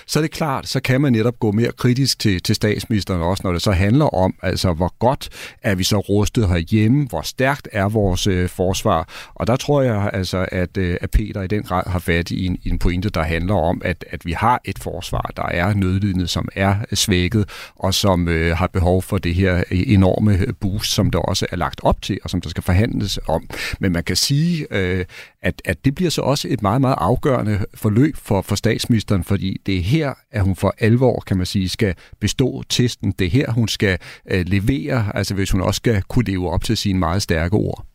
Så 0.07 0.19
er 0.19 0.21
det 0.21 0.31
klart, 0.31 0.67
så 0.67 0.79
kan 0.79 1.01
man 1.01 1.13
netop 1.13 1.39
gå 1.39 1.51
mere 1.51 1.71
kritisk 1.71 2.19
til, 2.19 2.41
til 2.41 2.55
statsministeren 2.55 3.21
også, 3.21 3.41
når 3.45 3.51
det 3.51 3.61
så 3.61 3.71
handler 3.71 4.05
om, 4.05 4.33
altså 4.41 4.73
hvor 4.73 4.93
godt 4.99 5.29
er 5.61 5.75
vi 5.75 5.83
så 5.83 5.99
rustet 5.99 6.47
herhjemme, 6.47 7.07
hvor 7.07 7.21
stærkt 7.21 7.67
er 7.71 7.89
vores 7.89 8.27
øh, 8.27 8.49
forsvar. 8.49 9.09
Og 9.35 9.47
der 9.47 9.55
tror 9.55 9.81
jeg 9.81 10.09
altså, 10.13 10.45
at, 10.51 10.77
øh, 10.77 10.97
at 11.01 11.11
Peter 11.11 11.41
i 11.41 11.47
den 11.47 11.63
grad 11.63 11.83
har 11.87 11.99
fat 11.99 12.31
i 12.31 12.45
en, 12.45 12.57
i 12.63 12.69
en 12.69 12.79
pointe, 12.79 13.09
der 13.09 13.23
handler 13.23 13.55
om, 13.55 13.81
at, 13.85 14.05
at 14.09 14.25
vi 14.25 14.31
har 14.31 14.61
et 14.65 14.79
forsvar, 14.79 15.31
der 15.37 15.45
er 15.45 15.73
nødlidende, 15.73 16.27
som 16.27 16.47
er 16.55 16.75
svækket, 16.93 17.49
og 17.75 17.93
som 17.93 18.27
øh, 18.27 18.57
har 18.57 18.67
behov 18.67 19.01
for 19.01 19.17
det 19.17 19.35
her 19.35 19.63
øh, 19.71 19.83
enorme 19.87 20.39
boost, 20.59 20.93
som 20.93 21.11
der 21.11 21.19
også 21.19 21.45
er 21.51 21.55
lagt 21.55 21.79
op 21.83 22.01
til, 22.01 22.19
og 22.23 22.29
som 22.29 22.41
der 22.41 22.49
skal 22.49 22.63
forhandles 22.63 22.90
forhandles 22.91 23.19
om. 23.27 23.47
Men 23.79 23.91
man 23.91 24.03
kan 24.03 24.15
sige, 24.15 24.67
øh, 24.71 25.05
at, 25.41 25.61
at 25.65 25.85
det 25.85 25.95
bliver 25.95 26.11
så 26.11 26.21
også 26.21 26.47
et 26.51 26.61
meget, 26.61 26.81
meget 26.81 26.95
afgørende 26.97 27.59
forløb 27.73 28.15
for, 28.17 28.41
for 28.41 28.55
statsministeren, 28.55 29.23
fordi 29.23 29.61
det 29.65 29.77
er 29.77 29.81
her, 29.81 30.13
at 30.31 30.43
hun 30.43 30.55
for 30.55 30.75
alvor, 30.79 31.23
kan 31.27 31.37
man 31.37 31.45
sige, 31.45 31.69
skal 31.69 31.95
bestå 32.19 32.63
testen. 32.69 33.11
Det 33.19 33.27
er 33.27 33.31
her, 33.31 33.51
hun 33.51 33.67
skal 33.67 33.97
øh, 34.31 34.45
levere, 34.47 35.15
altså 35.15 35.33
hvis 35.33 35.51
hun 35.51 35.61
også 35.61 35.77
skal 35.77 36.01
kunne 36.01 36.25
leve 36.25 36.49
op 36.49 36.63
til 36.63 36.77
sine 36.77 36.99
meget 36.99 37.21
stærke 37.21 37.55
ord. 37.55 37.85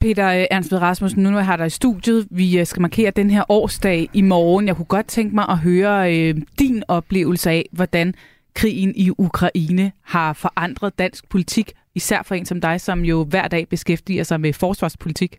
Peter 0.00 0.28
øh, 0.28 0.44
Ernst 0.50 0.72
Rasmussen, 0.72 1.22
nu 1.22 1.30
når 1.30 1.38
jeg 1.38 1.46
har 1.46 1.56
dig 1.56 1.66
i 1.66 1.70
studiet, 1.70 2.26
vi 2.30 2.58
øh, 2.58 2.66
skal 2.66 2.82
markere 2.82 3.10
den 3.10 3.30
her 3.30 3.44
årsdag 3.48 4.08
i 4.12 4.22
morgen. 4.22 4.66
Jeg 4.66 4.76
kunne 4.76 4.84
godt 4.84 5.06
tænke 5.06 5.34
mig 5.34 5.44
at 5.48 5.58
høre 5.58 6.16
øh, 6.16 6.34
din 6.58 6.82
oplevelse 6.88 7.50
af, 7.50 7.68
hvordan 7.72 8.14
krigen 8.54 8.92
i 8.96 9.10
Ukraine 9.18 9.92
har 10.04 10.32
forandret 10.32 10.98
dansk 10.98 11.28
politik 11.28 11.72
især 11.94 12.22
for 12.22 12.34
en 12.34 12.46
som 12.46 12.60
dig, 12.60 12.80
som 12.80 13.04
jo 13.04 13.24
hver 13.24 13.48
dag 13.48 13.68
beskæftiger 13.68 14.24
sig 14.24 14.40
med 14.40 14.52
forsvarspolitik? 14.52 15.38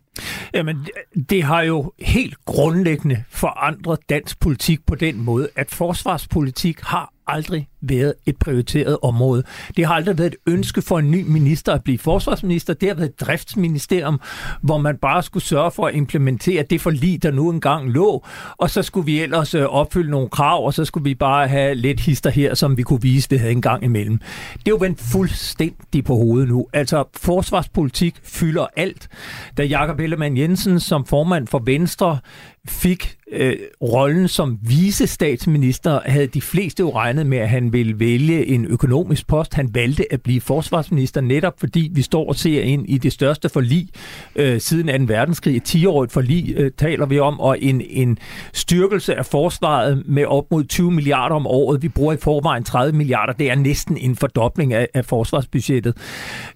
Jamen, 0.54 0.86
det 1.30 1.42
har 1.42 1.62
jo 1.62 1.92
helt 1.98 2.44
grundlæggende 2.44 3.24
forandret 3.28 3.98
dansk 4.08 4.40
politik 4.40 4.86
på 4.86 4.94
den 4.94 5.20
måde, 5.20 5.48
at 5.56 5.70
forsvarspolitik 5.70 6.80
har 6.80 7.12
aldrig 7.30 7.68
været 7.80 8.14
et 8.26 8.36
prioriteret 8.36 8.98
område. 9.02 9.42
Det 9.76 9.86
har 9.86 9.94
aldrig 9.94 10.18
været 10.18 10.34
et 10.34 10.52
ønske 10.52 10.82
for 10.82 10.98
en 10.98 11.10
ny 11.10 11.24
minister 11.26 11.72
at 11.72 11.84
blive 11.84 11.98
forsvarsminister. 11.98 12.74
Det 12.74 12.88
har 12.88 12.94
været 12.96 13.08
et 13.08 13.20
driftsministerium, 13.20 14.20
hvor 14.62 14.78
man 14.78 14.96
bare 14.96 15.22
skulle 15.22 15.42
sørge 15.44 15.70
for 15.70 15.86
at 15.86 15.94
implementere 15.94 16.64
det 16.70 16.80
forlig, 16.80 17.22
der 17.22 17.30
nu 17.30 17.50
engang 17.50 17.90
lå, 17.90 18.24
og 18.56 18.70
så 18.70 18.82
skulle 18.82 19.06
vi 19.06 19.20
ellers 19.20 19.54
øh, 19.54 19.64
opfylde 19.64 20.10
nogle 20.10 20.28
krav, 20.28 20.66
og 20.66 20.74
så 20.74 20.84
skulle 20.84 21.04
vi 21.04 21.14
bare 21.14 21.48
have 21.48 21.74
lidt 21.74 22.00
hister 22.00 22.30
her, 22.30 22.54
som 22.54 22.76
vi 22.76 22.82
kunne 22.82 23.02
vise, 23.02 23.30
vi 23.30 23.36
havde 23.36 23.52
en 23.52 23.62
gang 23.62 23.84
imellem. 23.84 24.18
Det 24.52 24.66
er 24.66 24.70
jo 24.70 24.78
vendt 24.80 25.00
fuldstændig 25.00 26.04
på 26.04 26.14
hovedet 26.14 26.48
nu. 26.48 26.66
Altså, 26.72 27.04
forsvarspolitik 27.16 28.14
fylder 28.22 28.66
alt. 28.76 29.08
Da 29.56 29.64
Jakob 29.64 30.00
Ellemann 30.00 30.36
Jensen 30.36 30.80
som 30.80 31.06
formand 31.06 31.46
for 31.46 31.62
Venstre 31.64 32.18
fik 32.68 33.16
øh, 33.32 33.56
rollen 33.82 34.28
som 34.28 34.58
visestatsminister, 34.62 36.00
havde 36.06 36.26
de 36.26 36.40
fleste 36.40 36.80
jo 36.80 36.94
regnet 36.94 37.26
med, 37.26 37.38
at 37.38 37.48
han 37.48 37.72
ville 37.72 38.00
vælge 38.00 38.46
en 38.46 38.64
økonomisk 38.64 39.26
post. 39.26 39.54
Han 39.54 39.74
valgte 39.74 40.12
at 40.12 40.22
blive 40.22 40.40
forsvarsminister 40.40 41.20
netop 41.20 41.60
fordi 41.60 41.90
vi 41.94 42.02
står 42.02 42.28
og 42.28 42.36
ser 42.36 42.62
ind 42.62 42.88
i 42.88 42.98
det 42.98 43.12
største 43.12 43.48
forlig 43.48 43.88
øh, 44.36 44.60
siden 44.60 45.06
2. 45.06 45.12
verdenskrig. 45.14 45.56
Et 45.56 45.74
10-årigt 45.74 46.12
forlig 46.12 46.54
øh, 46.56 46.70
taler 46.78 47.06
vi 47.06 47.18
om, 47.18 47.40
og 47.40 47.62
en, 47.62 47.80
en 47.80 48.18
styrkelse 48.52 49.14
af 49.14 49.26
forsvaret 49.26 50.02
med 50.06 50.24
op 50.24 50.50
mod 50.50 50.64
20 50.64 50.90
milliarder 50.90 51.36
om 51.36 51.46
året. 51.46 51.82
Vi 51.82 51.88
bruger 51.88 52.12
i 52.12 52.16
forvejen 52.16 52.64
30 52.64 52.96
milliarder. 52.96 53.32
Det 53.32 53.50
er 53.50 53.54
næsten 53.54 53.96
en 53.96 54.16
fordobling 54.16 54.72
af, 54.72 54.88
af 54.94 55.04
forsvarsbudgettet. 55.04 55.96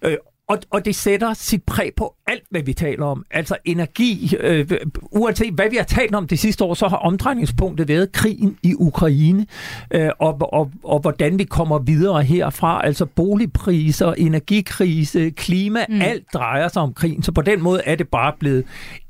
Øh, 0.02 0.16
og, 0.48 0.58
og 0.70 0.84
det 0.84 0.96
sætter 0.96 1.34
sit 1.34 1.62
præg 1.62 1.90
på 1.96 2.14
alt, 2.26 2.42
hvad 2.50 2.62
vi 2.62 2.72
taler 2.72 3.06
om. 3.06 3.24
Altså 3.30 3.56
energi. 3.64 4.36
Øh, 4.40 4.70
uanset 5.02 5.54
hvad 5.54 5.70
vi 5.70 5.76
har 5.76 5.84
talt 5.84 6.14
om 6.14 6.26
det 6.26 6.38
sidste 6.38 6.64
år, 6.64 6.74
så 6.74 6.88
har 6.88 6.96
omdrejningspunktet 6.96 7.88
været 7.88 8.12
krigen 8.12 8.58
i 8.62 8.74
Ukraine, 8.78 9.46
øh, 9.90 10.10
og, 10.18 10.52
og, 10.52 10.70
og 10.84 11.00
hvordan 11.00 11.38
vi 11.38 11.44
kommer 11.44 11.78
videre 11.78 12.22
herfra. 12.22 12.86
Altså 12.86 13.06
boligpriser, 13.06 14.12
energikrise, 14.12 15.30
klima, 15.30 15.86
mm. 15.88 16.00
alt 16.00 16.24
drejer 16.34 16.68
sig 16.68 16.82
om 16.82 16.94
krigen. 16.94 17.22
Så 17.22 17.32
på 17.32 17.42
den 17.42 17.62
måde 17.62 17.82
er 17.84 17.94
det 17.94 18.08
bare 18.08 18.32
blevet 18.40 18.64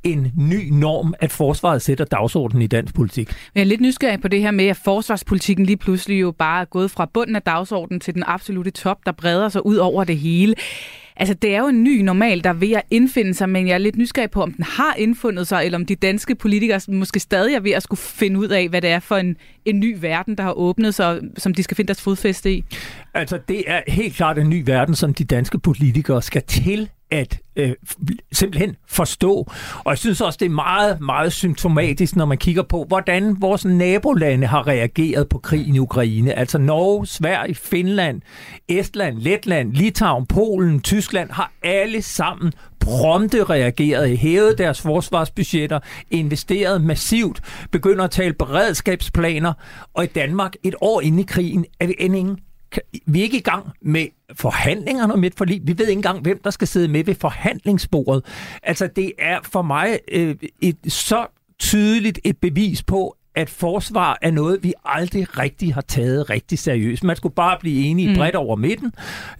en 0.05 0.33
ny 0.37 0.69
norm, 0.71 1.15
at 1.21 1.33
forsvaret 1.33 1.83
sætter 1.83 2.05
dagsordenen 2.05 2.63
i 2.63 2.67
dansk 2.67 2.95
politik. 2.95 3.33
Jeg 3.55 3.61
er 3.61 3.65
lidt 3.65 3.81
nysgerrig 3.81 4.21
på 4.21 4.29
det 4.29 4.41
her 4.41 4.51
med, 4.51 4.67
at 4.67 4.77
forsvarspolitikken 4.77 5.67
lige 5.67 5.77
pludselig 5.77 6.21
jo 6.21 6.31
bare 6.31 6.61
er 6.61 6.65
gået 6.65 6.91
fra 6.91 7.11
bunden 7.15 7.37
af 7.37 7.43
dagsordenen 7.43 8.01
til 8.01 8.15
den 8.15 8.23
absolute 8.27 8.71
top, 8.71 8.99
der 9.07 9.13
breder 9.13 9.49
sig 9.49 9.67
ud 9.67 9.77
over 9.77 10.05
det 10.05 10.19
hele. 10.19 10.55
Altså, 11.17 11.35
det 11.35 11.55
er 11.55 11.59
jo 11.59 11.67
en 11.67 11.85
ny 11.85 12.01
normal, 12.01 12.45
der 12.45 12.51
er 12.51 12.55
ved 12.55 12.73
at 12.73 12.83
indfinde 12.91 13.35
sig, 13.35 13.49
men 13.49 13.69
jeg 13.69 13.75
er 13.75 13.79
lidt 13.79 13.97
nysgerrig 13.97 14.31
på, 14.31 14.43
om 14.43 14.53
den 14.53 14.65
har 14.65 14.95
indfundet 14.99 15.47
sig, 15.47 15.65
eller 15.65 15.79
om 15.79 15.87
de 15.87 15.95
danske 15.97 16.35
politikere 16.35 16.81
måske 16.89 17.21
stadig 17.21 17.55
er 17.55 17.61
ved 17.61 17.71
at 17.71 17.83
skulle 17.83 18.01
finde 18.01 18.41
ud 18.41 18.49
af, 18.49 18.69
hvad 18.69 18.83
det 18.83 18.91
er 18.91 19.01
for 19.01 19.17
en, 19.17 19.37
en 19.65 19.81
ny 19.81 19.97
verden, 20.01 20.37
der 20.37 20.43
har 20.43 20.53
åbnet 20.53 20.95
sig, 20.95 21.21
som 21.39 21.55
de 21.55 21.63
skal 21.63 21.77
finde 21.77 21.89
deres 21.89 22.03
fodfæste 22.03 22.53
i. 22.53 22.65
Altså, 23.15 23.39
det 23.49 23.65
er 23.67 23.81
helt 23.89 24.15
klart 24.15 24.39
en 24.39 24.49
ny 24.51 24.63
verden, 24.67 24.95
som 24.95 25.15
de 25.15 25.25
danske 25.25 25.59
politikere 25.59 26.23
skal 26.23 26.43
til 26.43 26.91
at 27.15 27.39
øh, 27.57 27.73
simpelthen 28.33 28.77
forstå. 28.89 29.51
Og 29.85 29.91
jeg 29.91 29.99
synes 29.99 30.21
også, 30.21 30.37
det 30.41 30.47
er 30.47 30.51
meget, 30.51 31.01
meget 31.01 31.33
symptomatisk, 31.33 32.17
når 32.17 32.25
man 32.25 32.39
kigger 32.39 32.63
på, 32.63 32.85
hvordan 32.89 33.37
vores 33.41 33.65
nabolande 33.65 34.47
har 34.47 34.67
reageret 34.67 35.29
på 35.29 35.39
krigen 35.39 35.75
i 35.75 35.79
Ukraine. 35.79 36.33
Altså 36.33 36.59
Norge, 36.59 37.07
Sverige, 37.07 37.55
Finland, 37.55 38.23
Estland, 38.69 39.19
Letland, 39.19 39.73
Litauen, 39.73 40.27
Polen, 40.27 40.81
Tyskland 40.81 41.31
har 41.31 41.53
alle 41.63 42.03
sammen 42.03 42.53
prompte 42.81 43.45
reageret, 43.45 44.19
hævet 44.19 44.59
deres 44.59 44.81
forsvarsbudgetter, 44.81 45.81
investeret 46.11 46.85
massivt, 46.85 47.41
begynder 47.71 48.05
at 48.05 48.11
tale 48.11 48.33
beredskabsplaner, 48.33 49.53
og 49.95 50.05
i 50.05 50.07
Danmark 50.07 50.53
et 50.63 50.75
år 50.81 51.01
inde 51.01 51.21
i 51.21 51.27
krigen 51.29 51.65
er 51.81 51.87
vi 51.87 51.95
end 51.99 52.17
ingen 52.17 52.39
vi 53.07 53.19
er 53.19 53.23
ikke 53.23 53.39
i 53.39 53.43
gang 53.43 53.67
med 53.83 54.07
forhandlingerne 54.35 55.13
om 55.13 55.25
et 55.25 55.35
forlig. 55.35 55.61
Vi 55.65 55.79
ved 55.79 55.87
ikke 55.87 55.99
engang, 55.99 56.21
hvem 56.21 56.41
der 56.45 56.51
skal 56.51 56.69
sidde 56.69 56.89
med 56.89 57.05
ved 57.05 57.15
forhandlingsbordet. 57.15 58.25
Altså, 58.63 58.87
det 58.87 59.13
er 59.19 59.39
for 59.43 59.63
mig 59.63 59.99
øh, 60.13 60.37
et 60.61 60.77
så 60.89 61.27
tydeligt 61.59 62.21
et 62.25 62.39
bevis 62.39 62.83
på, 62.83 63.17
at 63.35 63.51
forsvar 63.51 64.19
er 64.23 64.31
noget, 64.31 64.59
vi 64.63 64.73
aldrig 64.85 65.39
rigtig 65.39 65.75
har 65.75 65.81
taget 65.81 66.31
rigtig 66.31 66.59
seriøst. 66.59 67.05
Man 67.05 67.17
skulle 67.17 67.35
bare 67.35 67.57
blive 67.61 67.87
enige 67.87 68.09
mm. 68.09 68.17
bredt 68.17 68.35
over 68.35 68.57
midten, 68.57 68.93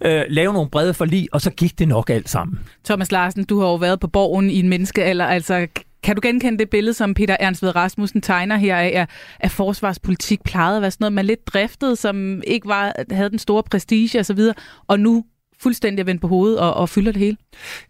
øh, 0.05 0.23
lave 0.29 0.53
nogle 0.53 0.69
brede 0.69 0.93
forlig, 0.93 1.27
og 1.31 1.41
så 1.41 1.49
gik 1.49 1.79
det 1.79 1.87
nok 1.87 2.09
alt 2.09 2.29
sammen. 2.29 2.59
Thomas 2.85 3.11
Larsen, 3.11 3.43
du 3.43 3.59
har 3.59 3.67
jo 3.67 3.75
været 3.75 3.99
på 3.99 4.07
borgen 4.07 4.49
i 4.49 4.59
en 4.59 4.69
menneskealder. 4.69 5.25
Altså, 5.25 5.67
kan 6.03 6.15
du 6.15 6.21
genkende 6.23 6.57
det 6.57 6.69
billede, 6.69 6.93
som 6.93 7.13
Peter 7.13 7.37
Ernst 7.39 7.63
Ved 7.63 7.75
Rasmussen 7.75 8.21
tegner 8.21 8.57
her 8.57 8.77
af, 8.77 9.07
at 9.39 9.51
forsvarspolitik 9.51 10.43
plejede 10.43 10.75
at 10.75 10.81
være 10.81 10.91
sådan 10.91 11.03
noget, 11.03 11.13
man 11.13 11.25
lidt 11.25 11.47
driftede, 11.47 11.95
som 11.95 12.41
ikke 12.47 12.67
var, 12.67 12.93
havde 13.11 13.29
den 13.29 13.39
store 13.39 13.63
prestige 13.63 14.19
osv., 14.19 14.39
og 14.87 14.99
nu 14.99 15.23
fuldstændig 15.61 16.05
vendt 16.05 16.21
på 16.21 16.27
hovedet 16.27 16.59
og, 16.59 16.73
og 16.73 16.89
fylder 16.89 17.11
det 17.11 17.21
hele? 17.21 17.37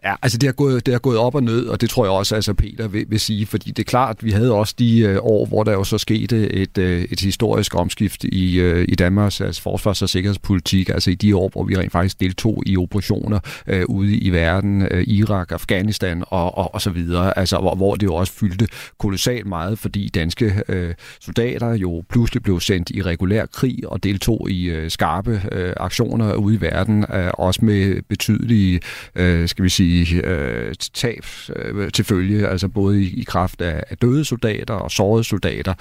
Ja, 0.03 0.15
altså 0.21 0.37
det 0.37 0.47
har, 0.47 0.53
gået, 0.53 0.85
det 0.85 0.93
har 0.93 0.99
gået 0.99 1.17
op 1.17 1.35
og 1.35 1.43
ned, 1.43 1.65
og 1.65 1.81
det 1.81 1.89
tror 1.89 2.05
jeg 2.05 2.11
også, 2.11 2.35
altså 2.35 2.53
Peter 2.53 2.87
vil, 2.87 3.05
vil 3.09 3.19
sige, 3.19 3.45
fordi 3.45 3.71
det 3.71 3.79
er 3.79 3.89
klart, 3.89 4.23
vi 4.23 4.31
havde 4.31 4.51
også 4.51 4.75
de 4.79 4.99
øh, 4.99 5.17
år, 5.21 5.45
hvor 5.45 5.63
der 5.63 5.71
jo 5.71 5.83
så 5.83 5.97
skete 5.97 6.53
et, 6.53 6.77
øh, 6.77 7.03
et 7.03 7.19
historisk 7.19 7.75
omskift 7.75 8.23
i, 8.23 8.59
øh, 8.59 8.85
i 8.89 8.95
Danmarks 8.95 9.35
altså, 9.41 9.43
altså 9.43 9.61
forsvars- 9.61 10.01
og 10.01 10.09
sikkerhedspolitik, 10.09 10.89
altså 10.89 11.11
i 11.11 11.15
de 11.15 11.35
år, 11.35 11.49
hvor 11.49 11.63
vi 11.63 11.77
rent 11.77 11.91
faktisk 11.91 12.19
deltog 12.19 12.63
i 12.65 12.77
operationer 12.77 13.39
øh, 13.67 13.83
ude 13.89 14.17
i 14.17 14.29
verden, 14.29 14.87
øh, 14.91 15.03
Irak, 15.07 15.51
Afghanistan 15.51 16.23
og, 16.27 16.57
og, 16.57 16.73
og 16.73 16.81
så 16.81 16.89
videre, 16.89 17.37
altså 17.37 17.57
hvor, 17.57 17.75
hvor 17.75 17.95
det 17.95 18.03
jo 18.03 18.15
også 18.15 18.33
fyldte 18.33 18.67
kolossalt 18.99 19.45
meget, 19.45 19.79
fordi 19.79 20.09
danske 20.09 20.61
øh, 20.69 20.93
soldater 21.21 21.73
jo 21.73 22.03
pludselig 22.09 22.43
blev 22.43 22.59
sendt 22.59 22.89
i 22.89 23.01
regulær 23.01 23.45
krig 23.45 23.79
og 23.87 24.03
deltog 24.03 24.51
i 24.51 24.65
øh, 24.65 24.89
skarpe 24.91 25.41
øh, 25.51 25.73
aktioner 25.77 26.33
ude 26.33 26.55
i 26.55 26.61
verden, 26.61 27.05
øh, 27.13 27.31
og 27.33 27.54
også 27.55 27.65
med 27.65 28.01
betydelige, 28.09 28.79
øh, 29.15 29.47
skal 29.47 29.63
vi 29.63 29.69
sige, 29.69 30.21
øh, 30.23 30.75
tab 30.93 31.25
øh, 31.55 31.91
til 31.91 32.05
følge, 32.05 32.47
altså 32.47 32.67
både 32.67 33.01
i, 33.01 33.21
i 33.21 33.23
kraft 33.23 33.61
af, 33.61 33.83
af 33.89 33.97
døde 33.97 34.25
soldater 34.25 34.73
og 34.73 34.91
sårede 34.91 35.23
soldater. 35.23 35.73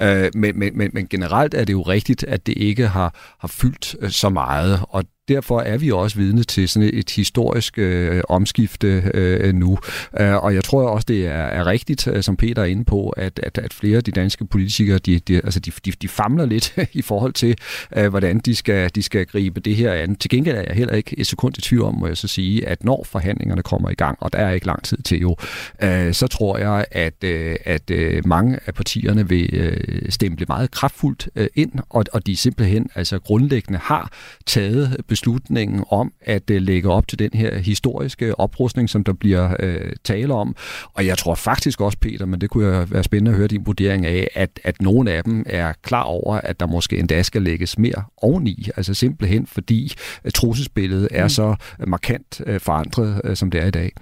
Øh, 0.00 0.30
men, 0.34 0.58
men, 0.58 0.78
men, 0.78 0.90
men 0.92 1.06
generelt 1.06 1.54
er 1.54 1.64
det 1.64 1.72
jo 1.72 1.82
rigtigt, 1.82 2.24
at 2.24 2.46
det 2.46 2.54
ikke 2.56 2.86
har, 2.86 3.14
har 3.40 3.48
fyldt 3.48 3.96
øh, 4.00 4.10
så 4.10 4.28
meget, 4.28 4.80
og 4.88 5.04
derfor 5.30 5.60
er 5.60 5.78
vi 5.78 5.90
også 5.90 6.16
vidne 6.16 6.42
til 6.42 6.68
sådan 6.68 6.90
et 6.92 7.10
historisk 7.10 7.78
øh, 7.78 8.22
omskifte 8.28 9.10
øh, 9.14 9.54
nu. 9.54 9.78
Øh, 10.20 10.36
og 10.44 10.54
jeg 10.54 10.64
tror 10.64 10.88
også, 10.88 11.04
det 11.08 11.26
er, 11.26 11.30
er 11.30 11.66
rigtigt, 11.66 12.06
øh, 12.06 12.22
som 12.22 12.36
Peter 12.36 12.62
er 12.62 12.66
inde 12.66 12.84
på, 12.84 13.08
at, 13.08 13.40
at, 13.42 13.58
at 13.58 13.72
flere 13.72 13.96
af 13.96 14.04
de 14.04 14.10
danske 14.10 14.44
politikere, 14.46 14.98
de, 14.98 15.18
de, 15.18 15.36
altså 15.36 15.60
de, 15.60 15.72
de, 15.84 15.92
de 15.92 16.08
famler 16.08 16.46
lidt 16.46 16.74
i 16.92 17.02
forhold 17.02 17.32
til, 17.32 17.56
øh, 17.96 18.08
hvordan 18.08 18.38
de 18.38 18.56
skal, 18.56 18.90
de 18.94 19.02
skal 19.02 19.26
gribe 19.26 19.60
det 19.60 19.76
her 19.76 19.92
an. 19.92 20.16
Til 20.16 20.30
gengæld 20.30 20.56
er 20.56 20.62
jeg 20.62 20.74
heller 20.76 20.94
ikke 20.94 21.18
et 21.18 21.26
sekund 21.26 21.58
i 21.58 21.60
tvivl 21.60 21.82
om, 21.82 21.94
må 21.94 22.06
jeg 22.06 22.16
så 22.16 22.28
sige, 22.28 22.68
at 22.68 22.84
når 22.84 23.06
forhandlingerne 23.08 23.62
kommer 23.62 23.90
i 23.90 23.94
gang, 23.94 24.18
og 24.20 24.32
der 24.32 24.38
er 24.38 24.50
ikke 24.50 24.66
lang 24.66 24.82
tid 24.82 24.98
til 24.98 25.20
jo, 25.20 25.36
øh, 25.82 26.14
så 26.14 26.26
tror 26.26 26.58
jeg, 26.58 26.84
at, 26.90 27.24
øh, 27.24 27.56
at 27.64 27.90
øh, 27.90 28.26
mange 28.26 28.58
af 28.66 28.74
partierne 28.74 29.28
vil 29.28 29.54
øh, 29.54 30.02
stemple 30.08 30.46
meget 30.48 30.70
kraftfuldt 30.70 31.28
øh, 31.36 31.46
ind, 31.54 31.72
og, 31.90 32.04
og 32.12 32.26
de 32.26 32.36
simpelthen 32.36 32.90
altså 32.94 33.18
grundlæggende 33.18 33.78
har 33.82 34.12
taget 34.46 34.96
beslutningen 35.20 35.84
om 35.88 36.12
at 36.20 36.50
øh, 36.50 36.62
lægge 36.62 36.90
op 36.90 37.08
til 37.08 37.18
den 37.18 37.30
her 37.34 37.58
historiske 37.58 38.40
oprustning, 38.40 38.90
som 38.90 39.04
der 39.04 39.12
bliver 39.12 39.56
øh, 39.58 39.92
tale 40.04 40.34
om. 40.34 40.56
Og 40.94 41.06
jeg 41.06 41.18
tror 41.18 41.34
faktisk 41.34 41.80
også, 41.80 41.98
Peter, 41.98 42.26
men 42.26 42.40
det 42.40 42.50
kunne 42.50 42.66
jeg 42.66 42.90
være 42.90 43.02
spændende 43.02 43.30
at 43.30 43.36
høre 43.36 43.48
din 43.48 43.66
vurdering 43.66 44.06
af, 44.06 44.28
at, 44.34 44.60
at 44.64 44.82
nogle 44.82 45.12
af 45.12 45.24
dem 45.24 45.44
er 45.46 45.72
klar 45.82 46.02
over, 46.02 46.36
at 46.36 46.60
der 46.60 46.66
måske 46.66 46.98
endda 46.98 47.22
skal 47.22 47.42
lægges 47.42 47.78
mere 47.78 48.04
oveni. 48.16 48.68
Altså 48.76 48.94
simpelthen 48.94 49.46
fordi 49.46 49.92
øh, 50.24 50.32
trusselsbilledet 50.32 51.08
er 51.10 51.24
mm. 51.24 51.28
så 51.28 51.54
markant 51.86 52.40
øh, 52.46 52.60
forandret, 52.60 53.38
som 53.38 53.50
det 53.50 53.62
er 53.62 53.66
i 53.66 53.70
dag. 53.70 53.92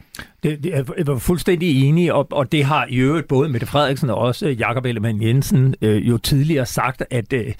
Det, 0.43 0.64
det, 0.64 0.71
jeg 0.71 1.07
var 1.07 1.19
fuldstændig 1.19 1.89
enig, 1.89 2.12
og, 2.12 2.27
og 2.31 2.53
det 2.53 2.64
har 2.64 2.87
i 2.91 2.97
øvrigt 2.97 3.29
både 3.29 3.49
Mette 3.49 3.66
Frederiksen 3.66 4.11
og 4.11 4.16
også 4.16 4.49
øh, 4.49 4.61
Jakob 4.61 4.85
Ellemann 4.85 5.23
Jensen 5.23 5.75
øh, 5.83 6.09
jo 6.09 6.19
tidligere 6.19 6.66
sagt, 6.66 7.03
at, 7.11 7.33
øh, 7.33 7.55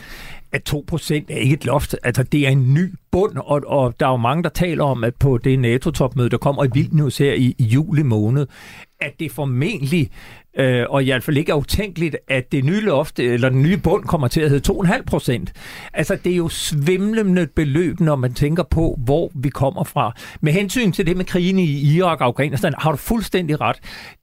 at 0.53 0.75
2% 0.75 1.15
er 1.15 1.37
ikke 1.37 1.55
et 1.55 1.65
loft. 1.65 1.97
Altså, 2.03 2.23
det 2.23 2.47
er 2.47 2.51
en 2.51 2.75
ny 2.75 2.95
bund, 3.11 3.37
og, 3.37 3.63
og 3.67 4.01
der 4.01 4.07
er 4.07 4.11
jo 4.11 4.17
mange, 4.17 4.43
der 4.43 4.49
taler 4.49 4.85
om, 4.85 5.05
at 5.05 5.15
på 5.15 5.39
det 5.39 5.59
NATO-topmøde, 5.59 6.29
der 6.29 6.39
kommer 6.39 6.65
i 6.65 6.69
Vilnius 6.73 7.19
her 7.19 7.33
i, 7.33 7.55
i 7.59 7.65
juli 7.65 8.03
måned, 8.03 8.47
at 9.01 9.13
det 9.21 9.33
formentlig 9.33 10.11
øh, 10.59 10.87
og 10.89 11.03
i 11.03 11.07
hvert 11.07 11.23
fald 11.23 11.37
ikke 11.37 11.53
er 11.53 11.57
utænkeligt, 11.57 12.17
at 12.29 12.53
det 12.53 12.65
nye 12.65 12.81
loft, 12.81 13.19
eller 13.19 13.49
den 13.49 13.63
nye 13.63 13.77
bund 13.77 14.05
kommer 14.05 14.29
til 14.29 14.41
at 14.41 14.51
hedde 14.51 14.73
2,5 14.73 15.03
procent. 15.03 15.53
Altså, 15.93 16.17
det 16.25 16.33
er 16.33 16.37
jo 16.37 16.49
svimlende 16.49 17.47
beløb, 17.47 18.01
når 18.01 18.17
man 18.17 18.35
tænker 18.35 18.63
på, 18.63 18.99
hvor 19.05 19.31
vi 19.35 19.49
kommer 19.49 19.85
fra. 19.85 20.13
Med 20.41 20.53
hensyn 20.53 20.93
til 20.93 21.07
det 21.07 21.17
med 21.17 21.25
krigen 21.25 21.59
i 21.59 21.97
Irak 21.97 22.21
og 22.21 22.27
Afghanistan, 22.27 22.75
har 22.79 22.91
du 22.91 22.97
fuldstændig 22.97 23.61
ret. 23.61 23.77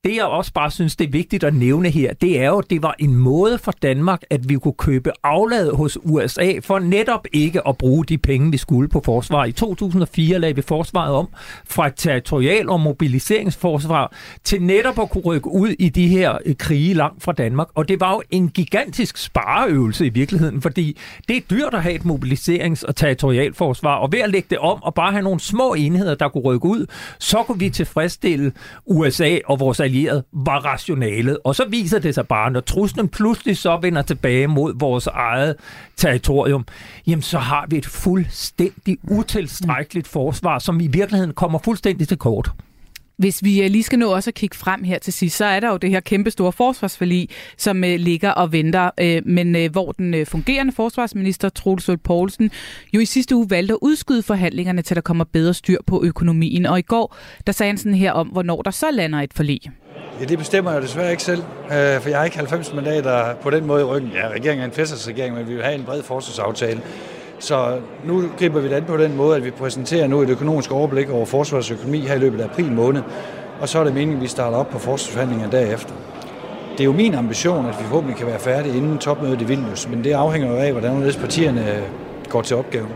Det, 0.04 0.16
jeg 0.16 0.26
også 0.26 0.54
bare 0.54 0.72
synes, 0.72 0.96
det 0.96 1.08
er 1.08 1.12
vigtigt 1.12 1.44
at 1.44 1.54
nævne 1.54 1.90
her, 1.90 2.14
det 2.14 2.40
er 2.42 2.48
jo, 2.48 2.58
at 2.58 2.70
det 2.70 2.84
var 2.84 2.96
en 3.00 3.16
måde 3.16 3.58
for 3.58 3.72
Danmark, 3.72 4.22
at 4.30 4.50
vi 4.50 4.56
kunne 4.56 4.74
købe 4.78 5.12
aflad 5.24 5.74
hos 5.74 5.98
USA, 6.04 6.52
for 6.64 6.80
netop 6.80 7.28
ikke 7.34 7.68
at 7.68 7.78
bruge 7.78 8.06
de 8.06 8.18
penge, 8.18 8.52
vi 8.52 8.58
skulle 8.58 8.90
på 8.90 9.02
forsvar. 9.06 9.46
I 9.46 9.52
2004 9.52 10.40
lagde 10.40 10.56
vi 10.56 10.62
forsvaret 10.62 11.14
om 11.14 11.28
fra 11.70 11.88
et 11.88 11.94
territorial- 11.96 12.70
og 12.70 12.80
mobiliseringsforsvar 12.80 14.14
til 14.44 14.62
netop 14.62 15.00
at 15.00 15.10
kunne 15.10 15.24
rykke 15.24 15.50
ud 15.50 15.70
i 15.80 15.90
de 15.90 16.08
her 16.08 16.25
her 16.26 16.38
øh, 16.46 16.56
krige 16.56 16.94
langt 16.94 17.24
fra 17.24 17.32
Danmark. 17.32 17.68
Og 17.76 17.88
det 17.88 18.00
var 18.00 18.12
jo 18.12 18.22
en 18.30 18.50
gigantisk 18.50 19.18
spareøvelse 19.18 20.06
i 20.06 20.10
virkeligheden, 20.10 20.62
fordi 20.62 20.98
det 21.28 21.38
er 21.38 21.42
dyrt 21.50 21.74
at 21.74 21.84
have 21.84 21.96
et 21.96 22.02
mobiliserings- 22.02 22.88
og 22.88 22.96
territorialforsvar, 22.96 23.96
og 23.96 24.12
ved 24.12 24.20
at 24.20 24.30
lægge 24.30 24.48
det 24.50 24.58
om 24.58 24.84
og 24.84 24.94
bare 24.94 25.12
have 25.12 25.24
nogle 25.24 25.40
små 25.40 25.74
enheder, 25.74 26.16
der 26.16 26.30
kunne 26.30 26.44
rykke 26.44 26.66
ud, 26.66 26.86
så 27.20 27.44
kunne 27.44 27.60
vi 27.60 27.70
tilfredsstille 27.70 28.52
USA 28.86 29.38
og 29.46 29.60
vores 29.60 29.80
allierede 29.80 30.24
var 30.32 30.60
rationalet. 30.60 31.38
Og 31.44 31.56
så 31.56 31.66
viser 31.70 32.00
det 32.00 32.16
sig 32.16 32.28
bare, 32.28 32.52
når 32.52 32.60
truslen 32.60 33.10
pludselig 33.10 33.58
så 33.58 33.80
vender 33.82 34.02
tilbage 34.02 34.48
mod 34.48 34.74
vores 34.80 35.08
eget 35.08 35.56
territorium, 35.98 36.66
jamen 37.08 37.22
så 37.22 37.38
har 37.38 37.66
vi 37.70 37.78
et 37.78 37.86
fuldstændig 37.86 38.98
utilstrækkeligt 39.12 40.08
forsvar, 40.08 40.60
som 40.60 40.80
i 40.80 40.88
virkeligheden 40.88 41.34
kommer 41.34 41.60
fuldstændig 41.60 42.08
til 42.08 42.18
kort. 42.18 42.52
Hvis 43.18 43.44
vi 43.44 43.64
øh, 43.64 43.70
lige 43.70 43.84
skal 43.84 44.00
nå 44.00 44.14
også 44.14 44.30
at 44.30 44.34
kigge 44.34 44.58
frem 44.58 44.84
her 44.84 45.00
til 45.00 45.14
sidst, 45.14 45.38
så 45.38 45.46
er 45.46 45.60
der 45.60 45.70
jo 45.70 45.78
det 45.78 45.90
her 45.90 46.00
kæmpe 46.00 46.32
store 46.32 46.52
forsvarsforlig, 46.52 47.30
som 47.58 47.84
øh, 47.84 48.00
ligger 48.00 48.32
og 48.32 48.52
venter, 48.52 48.90
øh, 49.00 49.22
men 49.26 49.72
hvor 49.72 49.92
den 49.92 50.26
fungerende 50.26 50.74
forsvarsminister, 50.74 51.50
Troels 51.50 51.88
Lund 51.88 52.00
Poulsen, 52.00 52.52
jo 52.94 53.00
i 53.00 53.06
sidste 53.06 53.36
uge 53.36 53.50
valgte 53.50 53.74
at 53.74 53.80
udskyde 53.82 54.24
forhandlingerne, 54.24 54.82
til 54.82 54.96
der 54.96 55.02
kommer 55.02 55.24
bedre 55.24 55.54
styr 55.54 55.78
på 55.88 56.04
økonomien. 56.04 56.66
Og 56.66 56.80
i 56.80 56.82
går, 56.82 57.16
der 57.48 57.54
sagde 57.54 57.70
han 57.70 57.78
sådan 57.78 57.94
her 57.94 58.12
om, 58.12 58.28
hvornår 58.28 58.62
der 58.62 58.72
så 58.72 58.92
lander 58.92 59.20
et 59.20 59.34
forlig. 59.34 59.62
Ja, 60.20 60.26
det 60.26 60.38
bestemmer 60.38 60.72
jeg 60.72 60.82
desværre 60.82 61.12
ikke 61.12 61.24
selv, 61.24 61.44
for 61.68 62.10
jeg 62.10 62.18
har 62.18 62.26
ikke 62.26 62.38
90 62.38 62.74
mandater 62.74 63.36
på 63.36 63.50
den 63.50 63.66
måde 63.66 63.82
i 63.82 63.84
ryggen. 63.84 64.12
Ja, 64.14 64.28
regeringen 64.30 64.62
er 64.62 64.66
en 64.66 64.72
fæstersregering, 64.72 65.36
men 65.36 65.48
vi 65.48 65.54
vil 65.54 65.64
have 65.64 65.76
en 65.76 65.84
bred 65.84 66.04
forsvarsaftale. 66.04 66.82
Så 67.46 67.82
nu 68.06 68.24
griber 68.40 68.60
vi 68.60 68.70
det 68.70 68.74
an 68.74 68.84
på 68.84 68.98
den 68.98 69.16
måde, 69.16 69.38
at 69.38 69.46
vi 69.46 69.52
præsenterer 69.52 70.08
nu 70.08 70.22
et 70.22 70.30
økonomisk 70.30 70.72
overblik 70.72 71.10
over 71.10 71.26
forsvarsøkonomi 71.26 72.00
her 72.00 72.16
i 72.16 72.20
løbet 72.20 72.42
af 72.42 72.46
april 72.46 72.72
måned, 72.72 73.02
og 73.62 73.70
så 73.70 73.80
er 73.80 73.84
det 73.84 73.94
meningen, 73.94 74.18
at 74.18 74.24
vi 74.24 74.28
starter 74.28 74.58
op 74.58 74.70
på 74.70 74.80
forsvarsforhandlingerne 74.80 75.52
derefter. 75.52 75.94
Det 76.72 76.80
er 76.80 76.86
jo 76.86 76.94
min 76.94 77.14
ambition, 77.14 77.66
at 77.66 77.76
vi 77.80 77.84
forhåbentlig 77.84 78.18
kan 78.18 78.28
være 78.28 78.40
færdige 78.40 78.78
inden 78.78 78.98
topmødet 78.98 79.42
i 79.42 79.46
Vilnius, 79.46 79.88
men 79.88 80.04
det 80.04 80.12
afhænger 80.12 80.50
jo 80.50 80.56
af, 80.56 80.72
hvordan 80.72 81.14
partierne 81.20 81.76
øh, 81.76 81.82
går 82.30 82.42
til 82.42 82.56
opgaven. 82.56 82.90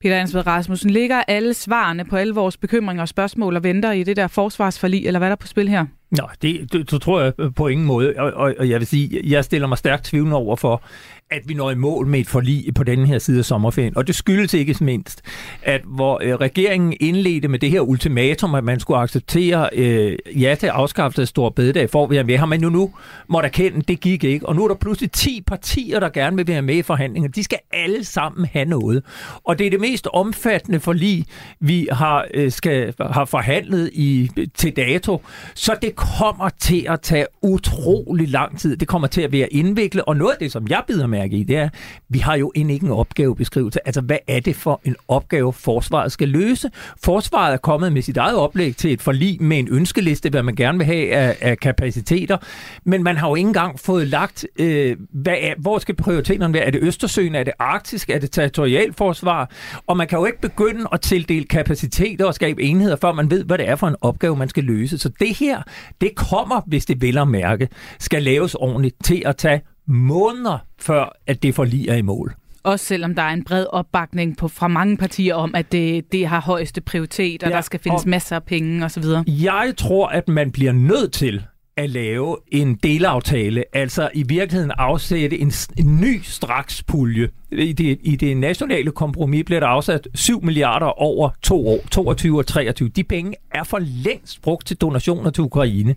Peter 0.00 0.16
Ansved 0.16 0.46
Rasmussen, 0.46 0.90
ligger 0.90 1.22
alle 1.28 1.54
svarene 1.54 2.04
på 2.04 2.16
alle 2.16 2.34
vores 2.34 2.56
bekymringer 2.56 3.02
og 3.02 3.08
spørgsmål 3.08 3.56
og 3.56 3.62
venter 3.62 3.92
i 3.92 4.02
det 4.02 4.16
der 4.16 4.26
forsvarsforlig, 4.26 5.06
eller 5.06 5.20
hvad 5.20 5.28
er 5.28 5.30
der 5.30 5.36
på 5.36 5.46
spil 5.46 5.68
her? 5.68 5.86
Nå, 6.16 6.28
det, 6.42 6.72
det, 6.72 6.90
det 6.90 7.02
tror 7.02 7.20
jeg 7.20 7.54
på 7.56 7.68
ingen 7.68 7.86
måde, 7.86 8.14
og, 8.18 8.32
og, 8.32 8.54
og 8.58 8.68
jeg 8.68 8.80
vil 8.80 8.86
sige, 8.86 9.20
jeg 9.24 9.44
stiller 9.44 9.68
mig 9.68 9.78
stærkt 9.78 10.04
tvivlende 10.04 10.36
over 10.36 10.56
for, 10.56 10.82
at 11.30 11.42
vi 11.46 11.54
når 11.54 11.70
i 11.70 11.74
mål 11.74 12.06
med 12.06 12.20
et 12.20 12.26
forlig 12.26 12.74
på 12.74 12.84
den 12.84 13.06
her 13.06 13.18
side 13.18 13.38
af 13.38 13.44
sommerferien. 13.44 13.96
Og 13.96 14.06
det 14.06 14.14
skyldes 14.14 14.54
ikke 14.54 14.76
mindst, 14.80 15.22
at 15.62 15.80
hvor 15.84 16.20
øh, 16.22 16.34
regeringen 16.34 16.94
indledte 17.00 17.48
med 17.48 17.58
det 17.58 17.70
her 17.70 17.80
ultimatum, 17.80 18.54
at 18.54 18.64
man 18.64 18.80
skulle 18.80 19.00
acceptere 19.00 19.68
øh, 19.72 20.16
ja 20.36 20.54
til 20.54 20.66
afskaffelse 20.66 21.22
af 21.22 21.28
stor 21.28 21.50
bededag, 21.50 21.90
for 21.90 22.04
at 22.04 22.10
være 22.10 22.24
med, 22.24 22.36
har 22.36 22.46
man 22.46 22.62
jo 22.62 22.68
nu 22.68 22.90
måtte 23.28 23.46
erkende, 23.46 23.82
det 23.82 24.00
gik 24.00 24.24
ikke. 24.24 24.46
Og 24.46 24.56
nu 24.56 24.64
er 24.64 24.68
der 24.68 24.74
pludselig 24.74 25.12
10 25.12 25.42
partier, 25.46 26.00
der 26.00 26.08
gerne 26.08 26.36
vil 26.36 26.48
være 26.48 26.62
med 26.62 26.74
i 26.74 26.82
forhandlinger. 26.82 27.28
De 27.28 27.44
skal 27.44 27.58
alle 27.72 28.04
sammen 28.04 28.46
have 28.52 28.64
noget. 28.64 29.02
Og 29.44 29.58
det 29.58 29.66
er 29.66 29.70
det 29.70 29.80
mest 29.80 30.08
omfattende 30.12 30.80
forlig, 30.80 31.24
vi 31.60 31.88
har, 31.92 32.26
øh, 32.34 32.52
skal, 32.52 32.94
har 33.00 33.24
forhandlet 33.24 33.90
i, 33.92 34.30
til 34.54 34.76
dato. 34.76 35.22
Så 35.54 35.76
det 35.82 35.96
kommer 36.18 36.48
til 36.48 36.86
at 36.88 37.00
tage 37.00 37.26
utrolig 37.42 38.28
lang 38.28 38.58
tid. 38.58 38.76
Det 38.76 38.88
kommer 38.88 39.08
til 39.08 39.20
at 39.20 39.32
være 39.32 39.52
indviklet, 39.52 40.04
og 40.04 40.16
noget 40.16 40.32
af 40.32 40.38
det, 40.40 40.52
som 40.52 40.66
jeg 40.68 40.82
bider 40.86 41.06
mærke 41.06 41.36
i, 41.36 41.42
det 41.42 41.56
er, 41.56 41.68
vi 42.08 42.18
har 42.18 42.36
jo 42.36 42.52
end 42.54 42.70
ikke 42.70 42.86
en 42.86 42.92
opgavebeskrivelse. 42.92 43.86
Altså, 43.86 44.00
hvad 44.00 44.18
er 44.28 44.40
det 44.40 44.56
for 44.56 44.80
en 44.84 44.96
opgave, 45.08 45.52
forsvaret 45.52 46.12
skal 46.12 46.28
løse? 46.28 46.70
Forsvaret 47.04 47.52
er 47.52 47.56
kommet 47.56 47.92
med 47.92 48.02
sit 48.02 48.16
eget 48.16 48.36
oplæg 48.36 48.76
til 48.76 48.92
et 48.92 49.02
forlig 49.02 49.42
med 49.42 49.58
en 49.58 49.68
ønskeliste, 49.70 50.30
hvad 50.30 50.42
man 50.42 50.54
gerne 50.54 50.78
vil 50.78 50.86
have 50.86 51.12
af, 51.14 51.36
af 51.40 51.58
kapaciteter, 51.58 52.36
men 52.84 53.02
man 53.02 53.16
har 53.16 53.28
jo 53.28 53.34
ikke 53.34 53.48
engang 53.48 53.80
fået 53.80 54.08
lagt, 54.08 54.46
øh, 54.58 54.96
hvad 55.12 55.36
er, 55.40 55.54
hvor 55.58 55.78
skal 55.78 55.96
prioriteterne 55.96 56.54
være? 56.54 56.64
Er 56.64 56.70
det 56.70 56.82
Østersøen? 56.82 57.34
Er 57.34 57.44
det 57.44 57.52
Arktisk? 57.58 58.10
Er 58.10 58.18
det 58.18 58.30
territorialforsvar? 58.30 59.50
Og 59.86 59.96
man 59.96 60.08
kan 60.08 60.18
jo 60.18 60.24
ikke 60.24 60.40
begynde 60.40 60.86
at 60.92 61.00
tildele 61.00 61.44
kapaciteter 61.44 62.24
og 62.24 62.34
skabe 62.34 62.62
enheder, 62.62 62.96
før 62.96 63.12
man 63.12 63.30
ved, 63.30 63.44
hvad 63.44 63.58
det 63.58 63.68
er 63.68 63.76
for 63.76 63.88
en 63.88 63.96
opgave, 64.00 64.36
man 64.36 64.48
skal 64.48 64.64
løse. 64.64 64.98
Så 64.98 65.08
det 65.08 65.36
her, 65.38 65.62
det 66.00 66.10
kommer, 66.16 66.60
hvis 66.66 66.86
det 66.86 67.02
vil 67.02 67.18
at 67.18 67.28
mærke, 67.28 67.68
skal 67.98 68.22
laves 68.22 68.54
ordentligt 68.54 68.96
til 69.04 69.22
at 69.26 69.36
tage 69.36 69.60
måneder 69.86 70.58
før, 70.80 71.16
at 71.26 71.42
det 71.42 71.54
forlig 71.54 71.88
er 71.88 71.94
i 71.94 72.02
mål. 72.02 72.34
Også 72.62 72.86
selvom 72.86 73.14
der 73.14 73.22
er 73.22 73.30
en 73.32 73.44
bred 73.44 73.66
opbakning 73.72 74.36
på, 74.36 74.48
fra 74.48 74.68
mange 74.68 74.96
partier 74.96 75.34
om, 75.34 75.54
at 75.54 75.72
det, 75.72 76.12
det 76.12 76.26
har 76.26 76.40
højeste 76.40 76.80
prioritet, 76.80 77.42
og 77.42 77.50
ja, 77.50 77.56
der 77.56 77.62
skal 77.62 77.80
findes 77.80 78.02
og 78.02 78.08
masser 78.08 78.36
af 78.36 78.42
penge 78.42 78.84
osv. 78.84 79.04
Jeg 79.26 79.74
tror, 79.76 80.08
at 80.08 80.28
man 80.28 80.50
bliver 80.50 80.72
nødt 80.72 81.12
til 81.12 81.44
at 81.76 81.90
lave 81.90 82.36
en 82.52 82.74
delaftale, 82.74 83.64
altså 83.72 84.10
i 84.14 84.22
virkeligheden 84.22 84.72
afsætte 84.78 85.38
en, 85.38 85.52
en 85.78 86.00
ny 86.00 86.20
strakspulje. 86.22 87.28
I 87.52 87.72
det, 87.72 87.98
I 88.02 88.16
det 88.16 88.36
nationale 88.36 88.90
kompromis 88.90 89.44
blev 89.46 89.60
der 89.60 89.66
afsat 89.66 90.08
7 90.14 90.44
milliarder 90.44 90.86
over 90.86 91.30
to 91.42 91.68
år, 91.68 91.78
22 91.90 92.38
og 92.38 92.46
23. 92.46 92.88
De 92.88 93.04
penge 93.04 93.34
er 93.50 93.64
for 93.64 93.78
længst 93.78 94.42
brugt 94.42 94.66
til 94.66 94.76
donationer 94.76 95.30
til 95.30 95.44
Ukraine. 95.44 95.94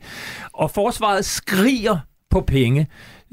Og 0.53 0.71
forsvaret 0.71 1.25
skriger 1.25 1.97
på 2.29 2.41
penge 2.41 2.87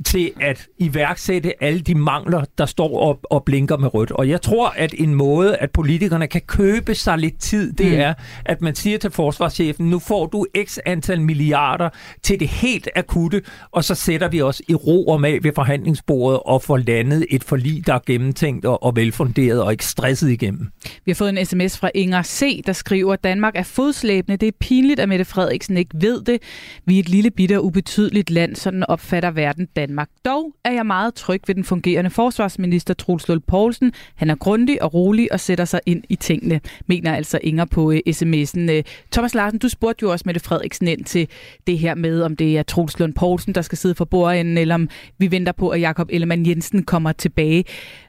til 0.04 0.32
at 0.40 0.66
iværksætte 0.78 1.64
alle 1.64 1.80
de 1.80 1.94
mangler, 1.94 2.44
der 2.58 2.66
står 2.66 2.98
op 2.98 3.18
og 3.30 3.44
blinker 3.44 3.76
med 3.76 3.94
rødt. 3.94 4.10
Og 4.10 4.28
jeg 4.28 4.42
tror, 4.42 4.68
at 4.68 4.94
en 4.98 5.14
måde, 5.14 5.56
at 5.56 5.70
politikerne 5.70 6.26
kan 6.26 6.40
købe 6.40 6.94
sig 6.94 7.18
lidt 7.18 7.38
tid, 7.38 7.72
det 7.72 7.86
mm. 7.86 7.98
er, 7.98 8.14
at 8.44 8.62
man 8.62 8.74
siger 8.74 8.98
til 8.98 9.10
forsvarschefen, 9.10 9.90
nu 9.90 9.98
får 9.98 10.26
du 10.26 10.46
x 10.64 10.78
antal 10.86 11.20
milliarder 11.20 11.88
til 12.22 12.40
det 12.40 12.48
helt 12.48 12.88
akutte, 12.96 13.42
og 13.72 13.84
så 13.84 13.94
sætter 13.94 14.28
vi 14.28 14.42
os 14.42 14.62
i 14.68 14.74
ro 14.74 15.06
og 15.06 15.20
mag 15.20 15.44
ved 15.44 15.52
forhandlingsbordet 15.54 16.40
og 16.46 16.62
får 16.62 16.76
landet 16.76 17.26
et 17.30 17.44
forlig, 17.44 17.86
der 17.86 17.94
er 17.94 18.00
gennemtænkt 18.06 18.64
og, 18.64 18.82
og 18.82 18.96
velfunderet 18.96 19.62
og 19.62 19.72
ikke 19.72 19.86
stresset 19.86 20.30
igennem. 20.30 20.68
Vi 21.04 21.10
har 21.10 21.14
fået 21.14 21.38
en 21.38 21.46
sms 21.46 21.78
fra 21.78 21.90
Inger 21.94 22.22
C., 22.22 22.62
der 22.66 22.72
skriver, 22.72 23.12
at 23.12 23.24
Danmark 23.24 23.56
er 23.56 23.62
fodslæbende. 23.62 24.36
Det 24.36 24.48
er 24.48 24.52
pinligt, 24.60 25.00
at 25.00 25.08
Mette 25.08 25.24
Frederiksen 25.24 25.76
ikke 25.76 25.90
ved 25.94 26.22
det. 26.22 26.42
Vi 26.86 26.96
er 26.96 27.00
et 27.00 27.08
lille 27.08 27.30
bitte 27.30 27.58
og 27.58 27.64
ubetydeligt 27.64 28.30
land, 28.30 28.56
sådan 28.56 28.84
opfatter 28.88 29.30
verden 29.30 29.66
Danmark. 29.76 29.83
Dog 30.24 30.54
er 30.64 30.72
jeg 30.72 30.86
meget 30.86 31.14
tryg 31.14 31.42
ved 31.46 31.54
den 31.54 31.64
fungerende 31.64 32.10
forsvarsminister 32.10 32.94
Truls 32.94 33.28
Lund 33.28 33.40
Poulsen. 33.40 33.92
Han 34.14 34.30
er 34.30 34.34
grundig 34.34 34.82
og 34.82 34.94
rolig 34.94 35.32
og 35.32 35.40
sætter 35.40 35.64
sig 35.64 35.80
ind 35.86 36.04
i 36.08 36.16
tingene, 36.16 36.60
mener 36.86 37.14
altså 37.14 37.38
Inger 37.42 37.64
på 37.64 37.90
øh, 37.90 38.00
uh, 38.06 38.12
sms'en. 38.12 38.60
Uh, 38.60 38.76
øh, 38.76 38.82
Thomas 39.12 39.34
Larsen, 39.34 39.58
du 39.58 39.68
spurgte 39.68 40.02
jo 40.02 40.12
også 40.12 40.22
Mette 40.26 40.40
Frederiksen 40.40 40.88
ind 40.88 41.04
til 41.04 41.28
det 41.66 41.78
her 41.78 41.94
med, 41.94 42.22
om 42.22 42.36
det 42.36 42.58
er 42.58 42.62
Truls 42.62 42.98
Lund 42.98 43.14
Poulsen, 43.14 43.54
der 43.54 43.62
skal 43.62 43.78
sidde 43.78 43.94
for 43.94 44.04
bordenden, 44.04 44.58
eller 44.58 44.74
om 44.74 44.88
vi 45.18 45.30
venter 45.30 45.52
på, 45.52 45.68
at 45.68 45.80
Jakob 45.80 46.08
Ellemann 46.12 46.46
Jensen 46.46 46.82
kommer 46.82 47.12
tilbage. 47.12 47.64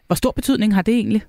Hvor 0.08 0.16
stor 0.16 0.32
betydning 0.32 0.76
har 0.76 0.82
det 0.82 0.94
egentlig? 0.94 1.24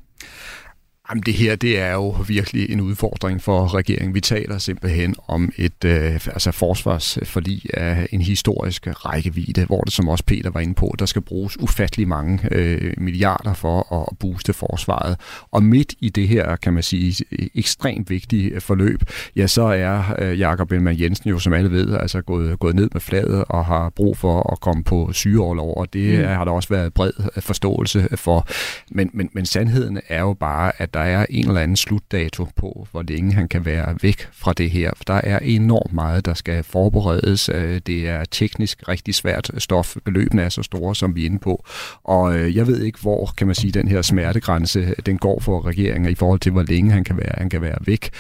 Jamen 1.11 1.23
det 1.27 1.35
her, 1.35 1.57
det 1.57 1.79
er 1.79 1.93
jo 1.93 2.09
virkelig 2.29 2.71
en 2.71 2.81
udfordring 2.81 3.43
for 3.43 3.75
regeringen. 3.75 4.15
Vi 4.15 4.21
taler 4.21 4.59
simpelthen 4.59 5.15
om 5.29 5.53
et 5.57 5.85
øh, 5.85 6.15
altså 6.15 6.53
forsvarsforlig 6.53 7.63
af 7.75 8.09
en 8.13 8.21
historisk 8.21 8.87
rækkevidde, 8.87 9.65
hvor 9.65 9.81
det, 9.81 9.93
som 9.93 10.09
også 10.09 10.25
Peter 10.25 10.51
var 10.51 10.61
inde 10.61 10.75
på, 10.75 10.95
der 10.99 11.07
skal 11.07 11.23
bruges 11.23 11.61
ufattelig 11.61 12.09
mange 12.09 12.41
øh, 12.51 12.95
milliarder 12.99 13.55
for 13.55 14.03
at 14.03 14.19
booste 14.19 14.53
forsvaret. 14.53 15.17
Og 15.51 15.63
midt 15.63 15.95
i 16.01 16.09
det 16.09 16.29
her, 16.29 16.57
kan 16.57 16.73
man 16.73 16.83
sige, 16.83 17.25
ekstremt 17.55 18.11
vigtige 18.11 18.61
forløb, 18.61 19.03
ja, 19.37 19.47
så 19.47 19.63
er 19.63 20.03
øh, 20.19 20.39
Jakob 20.39 20.73
Ellemann 20.73 21.01
Jensen 21.01 21.31
jo, 21.31 21.39
som 21.39 21.53
alle 21.53 21.71
ved, 21.71 21.97
altså 21.97 22.23
gået, 22.23 22.59
gået 22.59 22.75
ned 22.75 22.89
med 22.93 23.01
fladet 23.01 23.45
og 23.49 23.65
har 23.65 23.91
brug 23.91 24.17
for 24.17 24.53
at 24.53 24.61
komme 24.61 24.85
på 24.85 25.13
sygeårlov, 25.13 25.77
og 25.77 25.93
det 25.93 26.19
mm. 26.19 26.25
har 26.25 26.45
der 26.45 26.53
også 26.53 26.69
været 26.69 26.95
bred 26.95 27.13
forståelse 27.41 28.09
for. 28.17 28.47
Men, 28.91 29.11
men, 29.13 29.29
men 29.33 29.47
sandheden 29.47 30.01
er 30.09 30.21
jo 30.21 30.35
bare, 30.35 30.73
at 30.79 30.96
der 30.97 31.03
er 31.03 31.27
en 31.31 31.49
eller 31.49 31.61
anden 31.61 31.77
slutdato 31.77 32.49
på, 32.57 32.89
hvor 32.91 33.03
længe 33.03 33.33
han 33.33 33.49
kan 33.49 33.65
være 33.65 33.97
væk 34.03 34.29
fra 34.33 34.53
det 34.53 34.71
her. 34.71 34.91
For 34.97 35.05
der 35.05 35.21
er 35.25 35.39
enormt 35.39 35.93
meget, 35.93 36.27
der 36.27 36.35
skal 36.35 36.63
forberedes. 36.65 37.49
Øh, 37.49 37.81
det 37.87 38.09
er 38.09 38.25
teknisk 38.31 38.89
rigtig 38.89 39.15
svært 39.15 39.51
stof. 39.59 39.97
Beløbene 40.05 40.43
er 40.43 40.49
så 40.49 40.63
store, 40.63 40.95
som 40.95 41.17
vi 41.17 41.23
er 41.23 41.27
inde 41.27 41.39
på. 41.39 41.65
Og 42.05 42.39
øh, 42.39 42.57
jeg 42.57 42.67
ved 42.67 42.83
ikke, 42.83 42.99
hvor 43.01 43.31
kan 43.37 43.47
man 43.47 43.55
sige, 43.55 43.73
den 43.73 43.89
her 43.89 44.03
smertegrænse, 44.03 44.81
øh, 44.81 44.95
den 45.07 45.19
går 45.19 45.41
for 45.41 45.67
regeringen 45.67 46.13
i 46.13 46.15
forhold 46.15 46.41
til, 46.41 46.53
hvor 46.53 46.63
længe 46.63 46.93
han 46.93 47.05
kan 47.05 47.17
være, 47.17 47.35
han 47.39 47.51
kan 47.51 47.63
være 47.63 47.79
væk. 47.87 48.11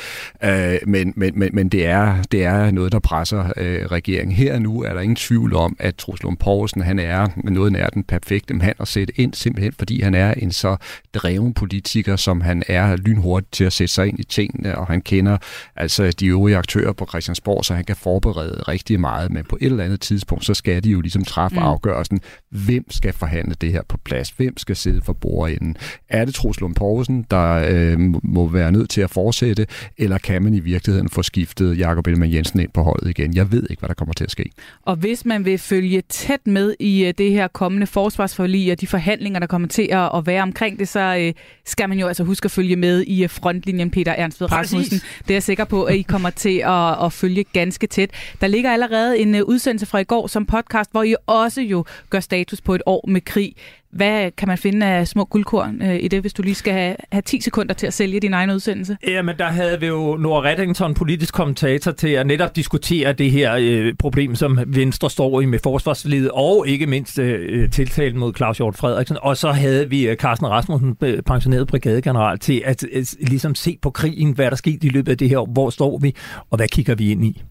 Men, 0.86 1.12
men, 1.16 1.38
men, 1.38 1.50
men 1.52 1.68
det, 1.68 1.86
er, 1.86 2.22
det 2.32 2.44
er 2.44 2.70
noget, 2.70 2.92
der 2.92 2.98
presser 2.98 3.52
regeringen. 3.92 4.36
Her 4.36 4.54
og 4.54 4.62
nu 4.62 4.82
er 4.82 4.94
der 4.94 5.00
ingen 5.00 5.16
tvivl 5.16 5.54
om, 5.54 5.76
at 5.78 5.94
Truslund 5.94 6.36
Poulsen, 6.36 6.82
han 6.82 6.98
er 6.98 7.28
noget 7.36 7.72
nær 7.72 7.86
den 7.86 8.04
perfekte 8.04 8.54
mand 8.54 8.76
at 8.80 8.88
sætte 8.88 9.20
ind, 9.20 9.34
simpelthen 9.34 9.72
fordi 9.72 10.02
han 10.02 10.14
er 10.14 10.34
en 10.34 10.52
så 10.52 10.76
dreven 11.14 11.54
politiker, 11.54 12.16
som 12.16 12.40
han 12.40 12.62
er 12.68 12.96
lynhurtigt 12.96 13.52
til 13.52 13.64
at 13.64 13.72
sætte 13.72 13.94
sig 13.94 14.08
ind 14.08 14.20
i 14.20 14.24
tingene, 14.24 14.78
og 14.78 14.86
han 14.86 15.00
kender 15.00 15.38
altså 15.76 16.10
de 16.10 16.26
øvrige 16.26 16.56
aktører 16.56 16.92
på 16.92 17.06
Christiansborg, 17.06 17.64
så 17.64 17.74
han 17.74 17.84
kan 17.84 17.96
forberede 17.96 18.62
rigtig 18.68 19.00
meget, 19.00 19.30
men 19.32 19.44
på 19.44 19.58
et 19.60 19.66
eller 19.66 19.84
andet 19.84 20.00
tidspunkt, 20.00 20.44
så 20.44 20.54
skal 20.54 20.84
de 20.84 20.90
jo 20.90 21.00
ligesom 21.00 21.24
træffe 21.24 21.56
mm. 21.56 21.62
afgørelsen, 21.62 22.20
hvem 22.50 22.90
skal 22.90 23.12
forhandle 23.12 23.54
det 23.60 23.72
her 23.72 23.82
på 23.88 23.98
plads, 24.04 24.30
hvem 24.30 24.56
skal 24.56 24.76
sidde 24.76 25.00
for 25.00 25.12
bordenden. 25.12 25.76
Er 26.08 26.24
det 26.24 26.34
Truls 26.34 26.60
Lund 26.60 26.74
Poulsen, 26.74 27.26
der 27.30 27.64
øh, 27.68 27.98
må 28.22 28.48
være 28.48 28.72
nødt 28.72 28.90
til 28.90 29.00
at 29.00 29.10
fortsætte, 29.10 29.66
eller 29.98 30.18
kan 30.18 30.42
man 30.42 30.54
i 30.54 30.60
virkeligheden 30.60 31.08
få 31.08 31.22
skiftet 31.22 31.78
Jakob 31.78 32.06
Ellemann 32.06 32.32
Jensen 32.34 32.60
ind 32.60 32.70
på 32.74 32.82
holdet 32.82 33.10
igen? 33.10 33.34
Jeg 33.36 33.52
ved 33.52 33.66
ikke, 33.70 33.80
hvad 33.80 33.88
der 33.88 33.94
kommer 33.94 34.14
til 34.14 34.24
at 34.24 34.30
ske. 34.30 34.50
Og 34.82 34.96
hvis 34.96 35.24
man 35.24 35.44
vil 35.44 35.58
følge 35.58 36.02
tæt 36.08 36.46
med 36.46 36.74
i 36.80 37.04
øh, 37.04 37.14
det 37.18 37.30
her 37.30 37.48
kommende 37.48 37.86
forsvarsforlig 37.86 38.72
og 38.72 38.80
de 38.80 38.86
forhandlinger, 38.86 39.40
der 39.40 39.46
kommer 39.46 39.68
til 39.68 39.88
at 39.92 40.26
være 40.26 40.42
omkring 40.42 40.78
det, 40.78 40.88
så 40.88 41.16
øh, 41.20 41.32
skal 41.66 41.88
man 41.88 41.98
jo 41.98 42.06
altså 42.06 42.24
huske 42.24 42.46
at 42.46 42.50
følge 42.56 42.76
med 42.76 43.02
i 43.02 43.22
øh, 43.22 43.30
frontlinjen, 43.30 43.90
Peter 43.90 44.12
Ernst 44.12 44.40
ved 44.40 44.52
Rasmussen. 44.52 45.00
Det 45.22 45.30
er 45.30 45.34
jeg 45.34 45.42
sikker 45.42 45.64
på, 45.64 45.84
at 45.84 45.94
I 45.94 46.02
kommer 46.02 46.30
til 46.44 46.58
at, 46.58 47.04
at 47.04 47.12
følge 47.12 47.44
ganske 47.44 47.86
tæt. 47.86 48.10
Der 48.40 48.46
ligger 48.46 48.72
allerede 48.72 49.18
en 49.18 49.42
udsendelse 49.42 49.86
fra 49.86 49.98
i 49.98 50.04
går 50.04 50.26
som 50.26 50.46
podcast, 50.46 50.90
hvor 50.90 51.02
I 51.02 51.14
også 51.26 51.60
jo 51.60 51.84
gør 52.10 52.20
status 52.20 52.60
på 52.60 52.74
et 52.74 52.82
år 52.86 53.04
med 53.08 53.20
krig. 53.20 53.54
Hvad 53.96 54.30
kan 54.30 54.48
man 54.48 54.58
finde 54.58 54.86
af 54.86 55.08
små 55.08 55.24
guldkorn 55.24 55.82
øh, 55.82 55.98
i 56.00 56.08
det, 56.08 56.20
hvis 56.20 56.32
du 56.32 56.42
lige 56.42 56.54
skal 56.54 56.72
have, 56.72 56.96
have 57.12 57.22
10 57.22 57.40
sekunder 57.40 57.74
til 57.74 57.86
at 57.86 57.92
sælge 57.92 58.20
din 58.20 58.34
egen 58.34 58.50
udsendelse? 58.50 58.96
Jamen, 59.06 59.38
der 59.38 59.44
havde 59.44 59.80
vi 59.80 59.86
jo 59.86 60.16
Nora 60.16 60.42
Reddington, 60.44 60.94
politisk 60.94 61.34
kommentator, 61.34 61.92
til 61.92 62.08
at 62.08 62.26
netop 62.26 62.56
diskutere 62.56 63.12
det 63.12 63.30
her 63.30 63.56
øh, 63.60 63.94
problem, 63.98 64.34
som 64.34 64.58
Venstre 64.66 65.10
står 65.10 65.40
i 65.40 65.44
med 65.44 65.58
forsvarslivet, 65.62 66.30
og 66.34 66.68
ikke 66.68 66.86
mindst 66.86 67.18
øh, 67.18 67.70
tiltalen 67.70 68.18
mod 68.18 68.34
Claus 68.36 68.56
Hjort 68.58 68.76
Frederiksen. 68.76 69.16
Og 69.22 69.36
så 69.36 69.52
havde 69.52 69.90
vi 69.90 70.08
øh, 70.08 70.16
Carsten 70.16 70.48
Rasmussen, 70.48 70.96
øh, 71.02 71.22
pensioneret 71.22 71.68
brigadegeneral, 71.68 72.38
til 72.38 72.62
at 72.64 72.84
øh, 72.92 73.04
ligesom 73.20 73.54
se 73.54 73.78
på 73.82 73.90
krigen, 73.90 74.32
hvad 74.32 74.50
der 74.50 74.56
skete 74.56 74.86
i 74.86 74.90
løbet 74.90 75.12
af 75.12 75.18
det 75.18 75.28
her, 75.28 75.52
hvor 75.52 75.70
står 75.70 75.98
vi, 75.98 76.14
og 76.50 76.56
hvad 76.56 76.68
kigger 76.68 76.94
vi 76.94 77.10
ind 77.10 77.24
i. 77.24 77.42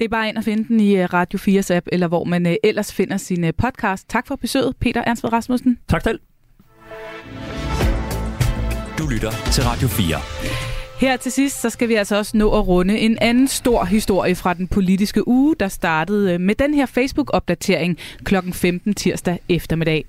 Det 0.00 0.04
er 0.04 0.08
bare 0.08 0.28
ind 0.28 0.38
at 0.38 0.44
finde 0.44 0.64
den 0.68 0.80
i 0.80 0.96
øh, 0.96 1.04
Radio 1.12 1.38
4's 1.38 1.74
app, 1.74 1.86
eller 1.92 2.08
hvor 2.08 2.24
man 2.24 2.46
øh, 2.46 2.54
ellers 2.64 2.92
finder 2.92 3.16
sin 3.16 3.44
øh, 3.44 3.52
podcast. 3.58 4.08
Tak 4.08 4.26
for 4.26 4.36
besøget, 4.36 4.76
Peter 4.80 5.02
Ernst 5.06 5.24
Rasmussen. 5.24 5.78
Tak 5.88 6.02
selv. 6.02 6.20
Du 8.98 9.08
lytter 9.08 9.30
til 9.52 9.62
Radio 9.64 9.88
4. 9.88 10.16
Her 11.00 11.16
til 11.16 11.32
sidst, 11.32 11.60
så 11.60 11.70
skal 11.70 11.88
vi 11.88 11.94
altså 11.94 12.16
også 12.16 12.36
nå 12.36 12.58
at 12.58 12.68
runde 12.68 12.98
en 12.98 13.18
anden 13.20 13.48
stor 13.48 13.84
historie 13.84 14.34
fra 14.34 14.54
den 14.54 14.68
politiske 14.68 15.28
uge, 15.28 15.56
der 15.60 15.68
startede 15.68 16.38
med 16.38 16.54
den 16.54 16.74
her 16.74 16.86
Facebook-opdatering 16.86 17.98
kl. 18.24 18.34
15 18.52 18.94
tirsdag 18.94 19.38
eftermiddag. 19.48 20.04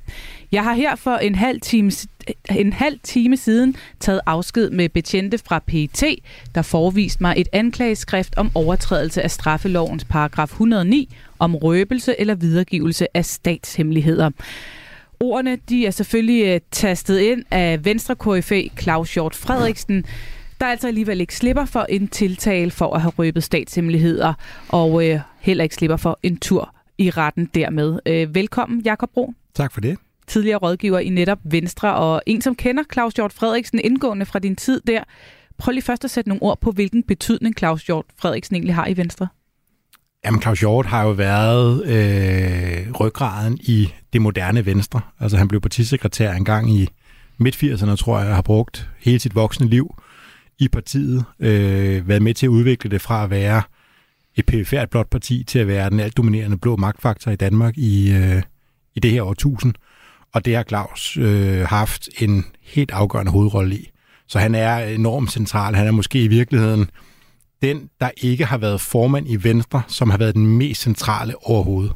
Jeg 0.55 0.63
har 0.63 0.73
her 0.73 0.95
for 0.95 1.15
en 1.15 1.35
halv, 1.35 1.61
time, 1.61 1.91
en 2.49 2.73
halv 2.73 2.99
time 3.03 3.37
siden 3.37 3.75
taget 3.99 4.21
afsked 4.25 4.69
med 4.69 4.89
betjente 4.89 5.37
fra 5.37 5.59
PET, 5.59 6.03
der 6.55 6.61
forviste 6.61 7.23
mig 7.23 7.33
et 7.37 7.47
anklageskrift 7.53 8.37
om 8.37 8.51
overtrædelse 8.55 9.21
af 9.21 9.31
straffelovens 9.31 10.05
paragraf 10.05 10.47
109 10.47 11.15
om 11.39 11.55
røbelse 11.55 12.19
eller 12.19 12.35
videregivelse 12.35 13.17
af 13.17 13.25
statshemmeligheder. 13.25 14.29
Ordene 15.19 15.57
de 15.69 15.85
er 15.85 15.91
selvfølgelig 15.91 16.45
øh, 16.45 16.59
tastet 16.71 17.19
ind 17.19 17.43
af 17.51 17.85
Venstre 17.85 18.15
KFA 18.15 18.61
Claus 18.79 19.13
Hjort 19.13 19.35
Frederiksen, 19.35 20.05
der 20.59 20.65
altså 20.65 20.87
alligevel 20.87 21.21
ikke 21.21 21.35
slipper 21.35 21.65
for 21.65 21.85
en 21.89 22.07
tiltale 22.07 22.71
for 22.71 22.93
at 22.93 23.01
have 23.01 23.13
røbet 23.17 23.43
statshemmeligheder, 23.43 24.33
og 24.69 25.07
øh, 25.07 25.19
heller 25.39 25.63
ikke 25.63 25.75
slipper 25.75 25.97
for 25.97 26.19
en 26.23 26.37
tur 26.37 26.75
i 26.97 27.09
retten 27.09 27.49
dermed. 27.53 27.99
Øh, 28.05 28.35
velkommen, 28.35 28.81
Jakob 28.81 29.09
Bro. 29.13 29.33
Tak 29.53 29.73
for 29.73 29.81
det 29.81 29.97
tidligere 30.27 30.57
rådgiver 30.57 30.99
i 30.99 31.09
netop 31.09 31.39
Venstre, 31.43 31.95
og 31.95 32.21
en, 32.25 32.41
som 32.41 32.55
kender 32.55 32.83
Claus 32.93 33.13
Hjort 33.13 33.33
Frederiksen 33.33 33.79
indgående 33.83 34.25
fra 34.25 34.39
din 34.39 34.55
tid 34.55 34.81
der. 34.87 35.03
Prøv 35.57 35.71
lige 35.71 35.83
først 35.83 36.03
at 36.03 36.11
sætte 36.11 36.29
nogle 36.29 36.43
ord 36.43 36.59
på, 36.61 36.71
hvilken 36.71 37.03
betydning 37.03 37.57
Claus 37.57 37.83
Hjort 37.83 38.05
Frederiksen 38.17 38.55
egentlig 38.55 38.75
har 38.75 38.87
i 38.87 38.97
Venstre. 38.97 39.27
Jamen, 40.25 40.41
Claus 40.41 40.59
Hjort 40.59 40.85
har 40.85 41.03
jo 41.03 41.11
været 41.11 41.85
øh, 41.85 42.91
ryggraden 42.91 43.57
i 43.61 43.93
det 44.13 44.21
moderne 44.21 44.65
Venstre. 44.65 45.01
Altså, 45.19 45.37
han 45.37 45.47
blev 45.47 45.61
partisekretær 45.61 46.33
engang 46.33 46.71
i 46.71 46.87
midt-80'erne, 47.37 47.95
tror 47.95 48.19
jeg, 48.19 48.29
og 48.29 48.35
har 48.35 48.41
brugt 48.41 48.89
hele 48.99 49.19
sit 49.19 49.35
voksne 49.35 49.67
liv 49.67 49.95
i 50.59 50.67
partiet. 50.67 51.25
Øh, 51.39 52.07
været 52.07 52.21
med 52.21 52.33
til 52.33 52.45
at 52.45 52.49
udvikle 52.49 52.89
det 52.91 53.01
fra 53.01 53.23
at 53.23 53.29
være 53.29 53.61
et 54.35 54.45
perifært 54.45 54.89
blot 54.89 55.09
parti 55.09 55.43
til 55.43 55.59
at 55.59 55.67
være 55.67 55.89
den 55.89 55.99
alt 55.99 56.17
dominerende 56.17 56.57
blå 56.57 56.75
magtfaktor 56.75 57.31
i 57.31 57.35
Danmark 57.35 57.77
i, 57.77 58.13
øh, 58.13 58.41
i 58.95 58.99
det 58.99 59.11
her 59.11 59.23
årtusind. 59.23 59.73
Og 60.35 60.45
det 60.45 60.55
har 60.55 60.63
Claus 60.63 61.17
øh, 61.17 61.61
haft 61.61 62.09
en 62.21 62.45
helt 62.61 62.91
afgørende 62.91 63.31
hovedrolle 63.31 63.75
i. 63.75 63.89
Så 64.27 64.39
han 64.39 64.55
er 64.55 64.77
enormt 64.77 65.31
central. 65.31 65.75
Han 65.75 65.87
er 65.87 65.91
måske 65.91 66.23
i 66.23 66.27
virkeligheden 66.27 66.89
den, 67.61 67.89
der 67.99 68.09
ikke 68.17 68.45
har 68.45 68.57
været 68.57 68.81
formand 68.81 69.25
i 69.29 69.43
Venstre, 69.43 69.81
som 69.87 70.09
har 70.09 70.17
været 70.17 70.35
den 70.35 70.57
mest 70.57 70.81
centrale 70.81 71.33
overhovedet. 71.43 71.93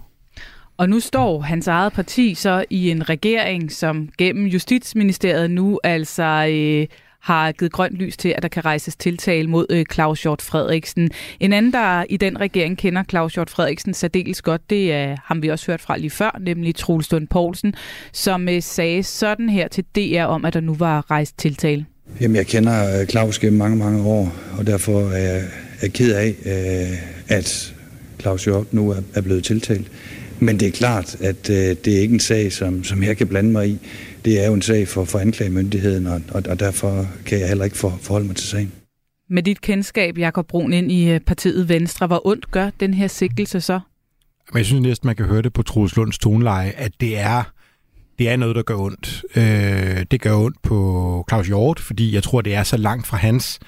Og 0.78 0.90
nu 0.90 1.00
står 1.00 1.42
hans 1.42 1.68
eget 1.68 1.94
parti 1.94 2.34
så 2.34 2.66
i 2.70 2.92
en 2.92 3.10
regering, 3.10 3.72
som 3.72 4.10
gennem 4.18 4.46
Justitsministeriet 4.46 5.52
nu 5.52 5.80
altså 5.84 6.48
øh, 6.50 6.88
har 7.20 7.52
givet 7.52 7.72
grønt 7.72 7.96
lys 7.96 8.18
til, 8.18 8.34
at 8.38 8.44
der 8.44 8.50
kan 8.50 8.66
rejses 8.66 8.96
tiltale 8.96 9.48
mod 9.48 9.66
øh, 9.70 9.86
Claus 9.94 10.22
Hjort 10.22 10.42
Frederiksen. 10.42 11.10
En 11.40 11.54
anden, 11.54 11.74
der 11.74 12.06
i 12.10 12.18
den 12.18 12.40
regering 12.40 12.78
kender 12.78 13.04
Claus 13.10 13.34
Hjort 13.34 13.50
Frederiksen 13.50 13.94
særdeles 13.94 14.42
godt, 14.42 14.70
det 14.70 14.94
er 14.94 15.16
ham, 15.26 15.42
vi 15.42 15.48
også 15.48 15.72
hørt 15.72 15.82
fra 15.82 15.98
lige 15.98 16.10
før, 16.10 16.40
nemlig 16.42 16.76
Troels 16.76 17.12
Lund 17.12 17.28
Poulsen, 17.28 17.74
som 18.14 18.50
øh, 18.50 18.62
sagde 18.62 19.04
sådan 19.04 19.50
her 19.50 19.68
til 19.68 19.84
DR 19.96 20.24
om, 20.24 20.46
at 20.46 20.54
der 20.54 20.60
nu 20.60 20.74
var 20.74 21.12
rejst 21.12 21.38
tiltale. 21.38 21.86
Jamen, 22.22 22.36
jeg 22.36 22.48
kender 22.48 23.00
øh, 23.02 23.08
Claus 23.08 23.40
gennem 23.40 23.58
mange, 23.58 23.78
mange 23.78 24.04
år, 24.04 24.34
og 24.58 24.68
derfor 24.68 25.02
er 25.02 25.18
jeg, 25.18 25.44
er 25.82 25.88
ked 25.88 26.14
af, 26.14 26.36
øh, 26.46 26.98
at 27.38 27.74
Claus 28.22 28.46
Hjort 28.46 28.74
nu 28.74 28.96
er 29.14 29.22
blevet 29.22 29.44
tiltalt. 29.44 29.92
Men 30.40 30.60
det 30.60 30.68
er 30.68 30.72
klart, 30.72 31.18
at 31.22 31.50
øh, 31.50 31.76
det 31.86 31.88
er 31.88 32.00
ikke 32.00 32.14
en 32.14 32.20
sag, 32.20 32.54
som, 32.54 32.84
som 32.84 33.04
jeg 33.04 33.18
kan 33.18 33.28
blande 33.28 33.52
mig 33.52 33.68
i. 33.68 33.80
Det 34.26 34.44
er 34.44 34.48
jo 34.48 34.54
en 34.54 34.62
sag 34.62 34.88
for, 34.88 35.06
for 35.06 35.20
anklagemyndigheden, 35.20 36.08
og, 36.08 36.22
og, 36.32 36.44
og 36.50 36.60
derfor 36.60 37.08
kan 37.26 37.40
jeg 37.40 37.48
heller 37.48 37.66
ikke 37.66 37.78
for, 37.78 38.00
forholde 38.02 38.28
mig 38.28 38.36
til 38.36 38.48
sagen. 38.48 38.72
Med 39.30 39.44
dit 39.44 39.62
kendskab, 39.62 40.18
Jakob 40.18 40.48
Brun, 40.48 40.74
ind 40.74 40.92
i 40.92 41.10
øh, 41.10 41.20
partiet 41.20 41.70
Venstre, 41.70 42.08
hvor 42.08 42.28
ondt 42.28 42.52
gør 42.52 42.70
den 42.80 42.94
her 42.94 43.08
sigtelse 43.08 43.62
så? 43.62 43.80
Men 44.52 44.58
jeg 44.58 44.66
synes 44.66 44.82
næsten, 44.82 45.08
man 45.08 45.16
kan 45.16 45.26
høre 45.26 45.42
det 45.42 45.54
på 45.54 45.64
Troels 45.64 45.96
Lunds 45.96 46.18
toneleje, 46.18 46.70
at 46.70 46.92
det 47.00 47.20
er, 47.20 47.44
det 48.20 48.30
er 48.30 48.36
noget, 48.36 48.56
der 48.56 48.62
gør 48.62 48.76
ondt. 48.76 49.24
Øh, 49.36 50.06
det 50.12 50.22
gør 50.22 50.36
ondt 50.36 50.62
på 50.62 51.26
Claus 51.30 51.48
Hjort, 51.48 51.80
fordi 51.80 52.14
jeg 52.14 52.24
tror, 52.24 52.42
det 52.42 52.56
er 52.56 52.64
så 52.64 52.78
langt 52.78 53.08
fra 53.08 53.18
hans 53.18 53.60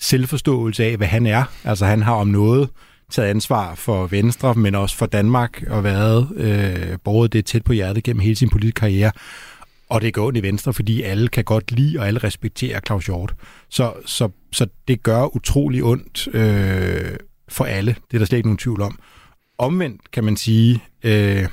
selvforståelse 0.00 0.84
af, 0.84 0.96
hvad 0.96 1.06
han 1.06 1.26
er. 1.26 1.44
Altså 1.64 1.86
han 1.86 2.02
har 2.02 2.14
om 2.14 2.28
noget 2.28 2.68
taget 3.10 3.28
ansvar 3.28 3.74
for 3.74 4.06
Venstre, 4.06 4.54
men 4.54 4.74
også 4.74 4.96
for 4.96 5.06
Danmark, 5.06 5.62
og 5.70 5.84
været 5.84 6.28
øh, 6.36 6.98
borget 7.04 7.32
det 7.32 7.44
tæt 7.44 7.64
på 7.64 7.72
hjertet 7.72 8.04
gennem 8.04 8.20
hele 8.20 8.36
sin 8.36 8.50
politiske 8.50 8.80
karriere. 8.80 9.12
Og 9.92 10.02
det 10.02 10.14
går 10.14 10.26
ondt 10.26 10.38
i 10.38 10.42
Venstre, 10.42 10.72
fordi 10.72 11.02
alle 11.02 11.28
kan 11.28 11.44
godt 11.44 11.72
lide, 11.72 11.98
og 11.98 12.06
alle 12.06 12.20
respekterer 12.20 12.80
Claus 12.86 13.06
Hjort. 13.06 13.34
Så, 13.68 13.92
så, 14.06 14.28
så 14.52 14.66
det 14.88 15.02
gør 15.02 15.36
utrolig 15.36 15.84
ondt 15.84 16.28
øh, 16.34 17.16
for 17.48 17.64
alle. 17.64 17.96
Det 18.10 18.14
er 18.14 18.18
der 18.18 18.26
slet 18.26 18.38
ikke 18.38 18.48
nogen 18.48 18.58
tvivl 18.58 18.82
om. 18.82 18.98
Omvendt 19.58 20.10
kan 20.10 20.24
man 20.24 20.36
sige, 20.36 20.84
øh, 21.02 21.46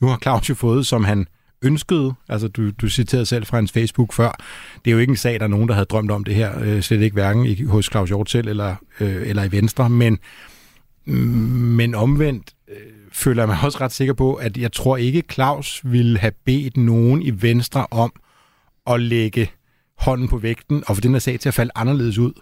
nu 0.00 0.06
har 0.06 0.18
Claus 0.22 0.48
jo 0.48 0.54
fået, 0.54 0.86
som 0.86 1.04
han 1.04 1.26
ønskede, 1.62 2.14
altså 2.28 2.48
du, 2.48 2.70
du 2.70 2.88
citerede 2.88 3.26
selv 3.26 3.46
fra 3.46 3.56
hans 3.56 3.72
Facebook 3.72 4.12
før, 4.12 4.40
det 4.84 4.90
er 4.90 4.92
jo 4.92 4.98
ikke 4.98 5.10
en 5.10 5.16
sag, 5.16 5.34
der 5.34 5.44
er 5.44 5.48
nogen, 5.48 5.68
der 5.68 5.74
havde 5.74 5.86
drømt 5.86 6.10
om 6.10 6.24
det 6.24 6.34
her, 6.34 6.60
øh, 6.60 6.82
slet 6.82 7.02
ikke 7.02 7.14
hverken 7.14 7.46
i, 7.46 7.64
hos 7.64 7.86
Claus 7.86 8.08
Hjort 8.08 8.30
selv 8.30 8.48
eller, 8.48 8.76
øh, 9.00 9.28
eller 9.28 9.44
i 9.44 9.52
Venstre, 9.52 9.90
men, 9.90 10.18
mm, 11.04 11.14
men 11.76 11.94
omvendt 11.94 12.54
øh, 12.68 12.76
føler 13.12 13.42
jeg 13.42 13.48
mig 13.48 13.58
også 13.62 13.78
ret 13.80 13.92
sikker 13.92 14.14
på, 14.14 14.34
at 14.34 14.56
jeg 14.56 14.72
tror 14.72 14.96
ikke, 14.96 15.22
Claus 15.32 15.80
ville 15.84 16.18
have 16.18 16.32
bedt 16.44 16.76
nogen 16.76 17.22
i 17.22 17.42
Venstre 17.42 17.86
om 17.90 18.12
at 18.86 19.00
lægge 19.00 19.50
hånden 19.98 20.28
på 20.28 20.38
vægten 20.38 20.82
og 20.86 20.96
få 20.96 21.00
den 21.00 21.12
her 21.12 21.18
sag 21.18 21.40
til 21.40 21.48
at 21.48 21.54
falde 21.54 21.72
anderledes 21.74 22.18
ud. 22.18 22.32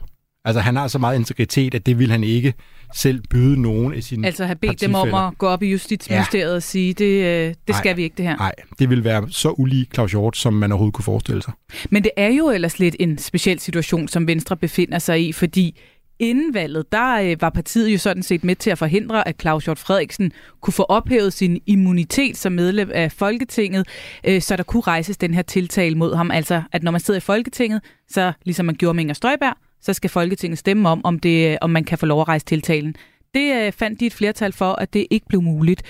Altså 0.44 0.60
han 0.60 0.76
har 0.76 0.88
så 0.88 0.98
meget 0.98 1.18
integritet, 1.18 1.74
at 1.74 1.86
det 1.86 1.98
vil 1.98 2.10
han 2.10 2.24
ikke 2.24 2.54
selv 2.94 3.22
byde 3.30 3.62
nogen 3.62 3.94
af 3.94 4.02
sine 4.02 4.26
Altså 4.26 4.44
have 4.44 4.56
bedt 4.56 4.80
dem 4.80 4.94
om 4.94 5.14
at 5.14 5.38
gå 5.38 5.46
op 5.46 5.62
i 5.62 5.70
Justitsministeriet 5.70 6.50
ja. 6.50 6.54
og 6.54 6.62
sige, 6.62 6.94
det, 6.94 7.24
øh, 7.24 7.54
det 7.66 7.76
skal 7.76 7.96
vi 7.96 8.02
ikke 8.02 8.14
det 8.16 8.24
her. 8.24 8.36
Nej, 8.36 8.52
det 8.78 8.90
vil 8.90 9.04
være 9.04 9.26
så 9.30 9.50
ulig 9.50 9.86
Claus 9.94 10.10
Hjort, 10.10 10.36
som 10.36 10.52
man 10.52 10.72
overhovedet 10.72 10.94
kunne 10.94 11.04
forestille 11.04 11.42
sig. 11.42 11.52
Men 11.90 12.02
det 12.02 12.10
er 12.16 12.28
jo 12.28 12.50
ellers 12.50 12.78
lidt 12.78 12.96
en 13.00 13.18
speciel 13.18 13.58
situation, 13.58 14.08
som 14.08 14.26
Venstre 14.26 14.56
befinder 14.56 14.98
sig 14.98 15.28
i, 15.28 15.32
fordi 15.32 15.80
inden 16.18 16.54
valget, 16.54 16.92
der 16.92 17.14
øh, 17.14 17.36
var 17.40 17.50
partiet 17.50 17.88
jo 17.92 17.98
sådan 17.98 18.22
set 18.22 18.44
med 18.44 18.56
til 18.56 18.70
at 18.70 18.78
forhindre, 18.78 19.28
at 19.28 19.40
Claus 19.40 19.64
Hjort 19.64 19.78
Frederiksen 19.78 20.32
kunne 20.60 20.74
få 20.74 20.82
ophævet 20.82 21.32
sin 21.32 21.60
immunitet 21.66 22.36
som 22.36 22.52
medlem 22.52 22.90
af 22.94 23.12
Folketinget, 23.12 23.88
øh, 24.24 24.42
så 24.42 24.56
der 24.56 24.62
kunne 24.62 24.80
rejses 24.80 25.16
den 25.16 25.34
her 25.34 25.42
tiltale 25.42 25.94
mod 25.94 26.14
ham. 26.14 26.30
Altså, 26.30 26.62
at 26.72 26.82
når 26.82 26.90
man 26.90 27.00
sidder 27.00 27.18
i 27.18 27.20
Folketinget, 27.20 27.80
så 28.08 28.32
ligesom 28.44 28.66
man 28.66 28.74
gjorde 28.74 28.94
med 28.94 29.00
Inger 29.02 29.14
Støjberg, 29.14 29.54
så 29.80 29.92
skal 29.92 30.10
Folketinget 30.10 30.58
stemme 30.58 30.88
om, 30.88 31.00
om, 31.04 31.18
det, 31.18 31.50
øh, 31.50 31.56
om 31.60 31.70
man 31.70 31.84
kan 31.84 31.98
få 31.98 32.06
lov 32.06 32.20
at 32.20 32.28
rejse 32.28 32.46
tiltalen. 32.46 32.94
Det 33.34 33.66
øh, 33.66 33.72
fandt 33.72 34.00
de 34.00 34.06
et 34.06 34.14
flertal 34.14 34.52
for, 34.52 34.72
at 34.72 34.94
det 34.94 35.06
ikke 35.10 35.26
blev 35.28 35.42
muligt. 35.42 35.82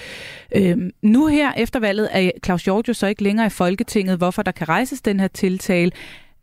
Øhm, 0.56 0.90
nu 1.02 1.26
her 1.26 1.52
efter 1.52 1.80
valget 1.80 2.08
er 2.12 2.30
Claus 2.44 2.64
Hjort 2.64 2.88
jo 2.88 2.92
så 2.92 3.06
ikke 3.06 3.22
længere 3.22 3.46
i 3.46 3.50
Folketinget, 3.50 4.18
hvorfor 4.18 4.42
der 4.42 4.52
kan 4.52 4.68
rejses 4.68 5.00
den 5.00 5.20
her 5.20 5.28
tiltale. 5.28 5.92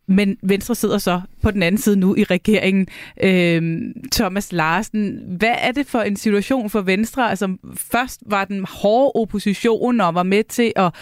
Men 0.08 0.38
Venstre 0.44 0.76
sidder 0.76 0.98
så 0.98 1.22
på 1.42 1.52
den 1.52 1.64
anden 1.64 1.82
side 1.82 1.96
nu 1.96 2.16
i 2.16 2.24
regeringen. 2.24 2.88
Øhm, 3.24 3.94
Thomas 4.12 4.52
Larsen, 4.52 5.20
hvad 5.38 5.56
er 5.58 5.72
det 5.72 5.88
for 5.88 6.02
en 6.02 6.16
situation 6.16 6.70
for 6.70 6.82
Venstre? 6.82 7.30
Altså 7.30 7.56
først 7.76 8.24
var 8.26 8.46
den 8.46 8.66
hårde 8.70 9.12
opposition 9.16 10.02
og 10.02 10.16
var 10.16 10.24
med 10.24 10.44
til 10.44 10.74
at, 10.76 10.96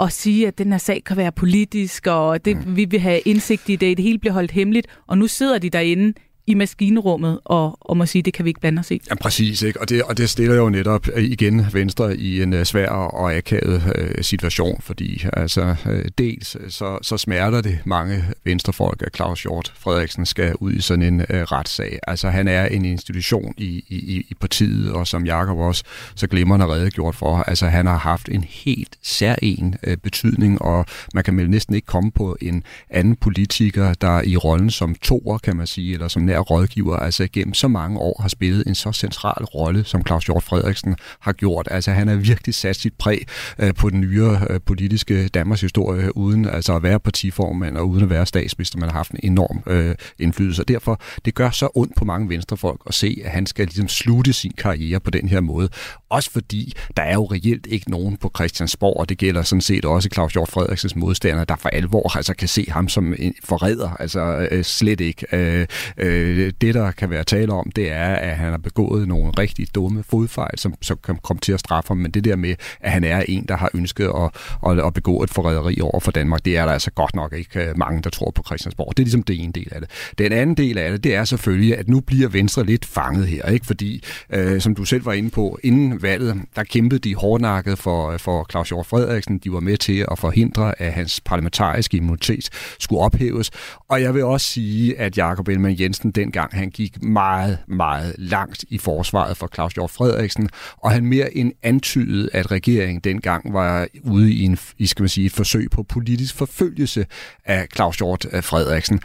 at 0.00 0.12
sige, 0.12 0.46
at 0.46 0.58
den 0.58 0.72
her 0.72 0.78
sag 0.78 1.02
kan 1.04 1.16
være 1.16 1.32
politisk, 1.32 2.06
og 2.06 2.44
det, 2.44 2.66
mm. 2.66 2.76
vi 2.76 2.84
vil 2.84 3.00
have 3.00 3.20
indsigt 3.20 3.68
i 3.68 3.76
det, 3.76 3.96
det 3.96 4.04
hele 4.04 4.18
bliver 4.18 4.32
holdt 4.32 4.50
hemmeligt. 4.50 4.86
Og 5.06 5.18
nu 5.18 5.26
sidder 5.26 5.58
de 5.58 5.70
derinde 5.70 6.12
i 6.46 6.54
maskinrummet 6.54 7.40
og, 7.44 7.78
og 7.80 7.96
må 7.96 8.06
sige, 8.06 8.22
det 8.22 8.34
kan 8.34 8.44
vi 8.44 8.50
ikke 8.50 8.60
blande 8.60 8.80
os 8.80 8.90
i. 8.90 9.00
Ja, 9.10 9.14
præcis. 9.14 9.62
Ikke? 9.62 9.80
Og, 9.80 9.88
det, 9.88 10.02
og 10.02 10.18
det 10.18 10.30
stiller 10.30 10.56
jo 10.56 10.68
netop 10.68 11.08
øh, 11.14 11.24
igen 11.24 11.66
Venstre 11.72 12.16
i 12.16 12.42
en 12.42 12.52
øh, 12.52 12.64
svær 12.64 12.88
og 12.88 13.34
akavet 13.34 13.92
øh, 13.96 14.24
situation, 14.24 14.80
fordi 14.82 15.24
altså, 15.32 15.76
øh, 15.86 16.04
dels 16.18 16.56
øh, 16.60 16.70
så, 16.70 16.98
så 17.02 17.16
smerter 17.16 17.60
det 17.60 17.78
mange 17.84 18.24
venstrefolk, 18.44 19.02
at 19.02 19.16
Claus 19.16 19.42
Hjort 19.42 19.72
Frederiksen 19.76 20.26
skal 20.26 20.54
ud 20.54 20.72
i 20.72 20.80
sådan 20.80 21.02
en 21.02 21.20
øh, 21.20 21.42
retssag. 21.42 21.98
Altså 22.06 22.28
han 22.28 22.48
er 22.48 22.66
en 22.66 22.84
institution 22.84 23.54
i, 23.56 23.84
i, 23.88 24.26
i 24.28 24.34
partiet, 24.40 24.92
og 24.92 25.06
som 25.06 25.26
Jakob 25.26 25.58
også 25.58 25.84
så 26.14 26.26
glimrende 26.26 26.66
redegjort 26.66 27.14
for, 27.14 27.36
altså 27.36 27.66
han 27.66 27.86
har 27.86 27.98
haft 27.98 28.28
en 28.28 28.44
helt 28.48 28.98
særlig 29.02 29.74
øh, 29.82 29.96
betydning, 29.96 30.62
og 30.62 30.86
man 31.14 31.24
kan 31.24 31.36
vel 31.36 31.50
næsten 31.50 31.74
ikke 31.74 31.86
komme 31.86 32.12
på 32.12 32.36
en 32.40 32.62
anden 32.90 33.16
politiker, 33.16 33.94
der 33.94 34.22
i 34.22 34.36
rollen 34.36 34.70
som 34.70 34.94
toer, 34.94 35.38
kan 35.38 35.56
man 35.56 35.66
sige, 35.66 35.92
eller 35.92 36.08
som 36.08 36.22
er 36.34 36.40
rådgiver, 36.40 36.96
altså 36.96 37.28
gennem 37.32 37.54
så 37.54 37.68
mange 37.68 37.98
år 37.98 38.22
har 38.22 38.28
spillet 38.28 38.66
en 38.66 38.74
så 38.74 38.92
central 38.92 39.44
rolle, 39.44 39.84
som 39.84 40.06
Claus 40.06 40.24
Hjort 40.24 40.42
Frederiksen 40.42 40.96
har 41.20 41.32
gjort. 41.32 41.68
Altså 41.70 41.90
han 41.90 42.08
har 42.08 42.16
virkelig 42.16 42.54
sat 42.54 42.76
sit 42.76 42.94
præg 42.98 43.26
øh, 43.58 43.74
på 43.74 43.90
den 43.90 44.00
nyere 44.00 44.46
øh, 44.50 44.60
politiske 44.66 45.28
Danmarks 45.28 45.60
historie, 45.60 46.16
uden 46.16 46.48
altså 46.48 46.76
at 46.76 46.82
være 46.82 47.00
partiformand 47.00 47.76
og 47.76 47.88
uden 47.88 48.02
at 48.02 48.10
være 48.10 48.26
statsminister. 48.26 48.78
Man 48.78 48.88
har 48.88 48.96
haft 48.96 49.10
en 49.10 49.20
enorm 49.22 49.62
øh, 49.66 49.94
indflydelse, 50.18 50.62
og 50.62 50.68
derfor 50.68 51.00
det 51.24 51.34
gør 51.34 51.50
så 51.50 51.68
ondt 51.74 51.96
på 51.96 52.04
mange 52.04 52.28
venstrefolk 52.28 52.80
at 52.86 52.94
se, 52.94 53.22
at 53.24 53.30
han 53.30 53.46
skal 53.46 53.66
ligesom 53.66 53.88
slutte 53.88 54.32
sin 54.32 54.52
karriere 54.58 55.00
på 55.00 55.10
den 55.10 55.28
her 55.28 55.40
måde. 55.40 55.68
Også 56.10 56.30
fordi 56.30 56.72
der 56.96 57.02
er 57.02 57.14
jo 57.14 57.24
reelt 57.24 57.66
ikke 57.66 57.90
nogen 57.90 58.16
på 58.16 58.30
Christiansborg, 58.36 59.00
og 59.00 59.08
det 59.08 59.18
gælder 59.18 59.42
sådan 59.42 59.60
set 59.60 59.84
også 59.84 60.08
Claus 60.12 60.32
Hjort 60.32 60.48
Frederiksens 60.48 60.96
modstandere, 60.96 61.44
der 61.44 61.56
for 61.56 61.68
alvor 61.68 62.16
altså 62.16 62.34
kan 62.34 62.48
se 62.48 62.66
ham 62.70 62.88
som 62.88 63.14
en 63.18 63.34
forræder, 63.44 63.90
altså 63.90 64.48
øh, 64.50 64.64
slet 64.64 65.00
ikke. 65.00 65.26
Øh, 65.32 65.66
øh, 65.96 66.23
Øh, 66.24 66.52
det, 66.60 66.74
der 66.74 66.90
kan 66.90 67.10
være 67.10 67.24
tale 67.24 67.52
om, 67.52 67.70
det 67.76 67.92
er, 67.92 68.14
at 68.14 68.36
han 68.36 68.50
har 68.50 68.58
begået 68.58 69.08
nogle 69.08 69.32
rigtig 69.38 69.74
dumme 69.74 70.02
fodfejl, 70.10 70.58
som, 70.58 70.74
som 70.82 70.98
kan 71.04 71.18
komme 71.22 71.40
til 71.40 71.52
at 71.52 71.60
straffe 71.60 71.88
ham. 71.88 71.96
Men 71.96 72.10
det 72.10 72.24
der 72.24 72.36
med, 72.36 72.54
at 72.80 72.92
han 72.92 73.04
er 73.04 73.22
en, 73.28 73.44
der 73.48 73.56
har 73.56 73.70
ønsket 73.74 74.04
at, 74.04 74.30
at, 74.70 74.86
at 74.86 74.94
begå 74.94 75.22
et 75.22 75.30
forræderi 75.30 75.80
over 75.80 76.00
for 76.00 76.10
Danmark, 76.10 76.44
det 76.44 76.56
er 76.56 76.64
der 76.64 76.72
altså 76.72 76.90
godt 76.90 77.14
nok 77.14 77.32
ikke 77.32 77.60
øh, 77.60 77.78
mange, 77.78 78.02
der 78.02 78.10
tror 78.10 78.30
på 78.30 78.42
Christiansborg. 78.46 78.96
Det 78.96 79.02
er 79.02 79.04
ligesom 79.04 79.22
det 79.22 79.42
ene 79.42 79.52
del 79.52 79.68
af 79.72 79.80
det. 79.80 79.90
Den 80.18 80.32
anden 80.32 80.56
del 80.56 80.78
af 80.78 80.90
det, 80.90 81.04
det 81.04 81.14
er 81.14 81.24
selvfølgelig, 81.24 81.78
at 81.78 81.88
nu 81.88 82.00
bliver 82.00 82.28
Venstre 82.28 82.64
lidt 82.66 82.84
fanget 82.84 83.26
her, 83.26 83.46
ikke? 83.46 83.66
fordi, 83.66 84.04
øh, 84.30 84.60
som 84.60 84.74
du 84.74 84.84
selv 84.84 85.06
var 85.06 85.12
inde 85.12 85.30
på, 85.30 85.58
inden 85.62 86.02
valget, 86.02 86.36
der 86.56 86.64
kæmpede 86.64 87.08
de 87.08 87.14
hårdnakket 87.14 87.78
for, 87.78 88.18
for 88.18 88.46
Claus 88.50 88.68
Hjort 88.68 88.86
Frederiksen. 88.86 89.38
De 89.38 89.52
var 89.52 89.60
med 89.60 89.76
til 89.76 90.06
at 90.10 90.18
forhindre, 90.18 90.80
at 90.80 90.92
hans 90.92 91.20
parlamentariske 91.20 91.96
immunitet 91.96 92.48
skulle 92.78 93.00
ophæves. 93.02 93.50
Og 93.88 94.02
jeg 94.02 94.14
vil 94.14 94.24
også 94.24 94.46
sige, 94.46 94.98
at 94.98 95.18
Jakob 95.18 95.48
Ellemann 95.48 95.80
Jensen 95.80 96.10
dengang 96.14 96.50
han 96.52 96.70
gik 96.70 97.02
meget, 97.02 97.58
meget 97.68 98.14
langt 98.18 98.64
i 98.68 98.78
forsvaret 98.78 99.36
for 99.36 99.50
Claus 99.54 99.72
Hjort 99.72 99.90
Frederiksen, 99.90 100.48
og 100.76 100.90
han 100.90 101.06
mere 101.06 101.36
end 101.36 101.52
antydede, 101.62 102.28
at 102.32 102.50
regeringen 102.50 103.00
dengang 103.00 103.52
var 103.52 103.86
ude 104.02 104.32
i, 104.32 104.42
en, 104.42 104.58
i 104.78 104.86
skal 104.86 105.02
man 105.02 105.08
sige, 105.08 105.26
et 105.26 105.32
forsøg 105.32 105.70
på 105.70 105.82
politisk 105.82 106.34
forfølgelse 106.34 107.06
af 107.44 107.66
Claus 107.74 107.96
Hjort 107.96 108.26
øh, 108.32 108.42
Frederiksen. 108.42 109.00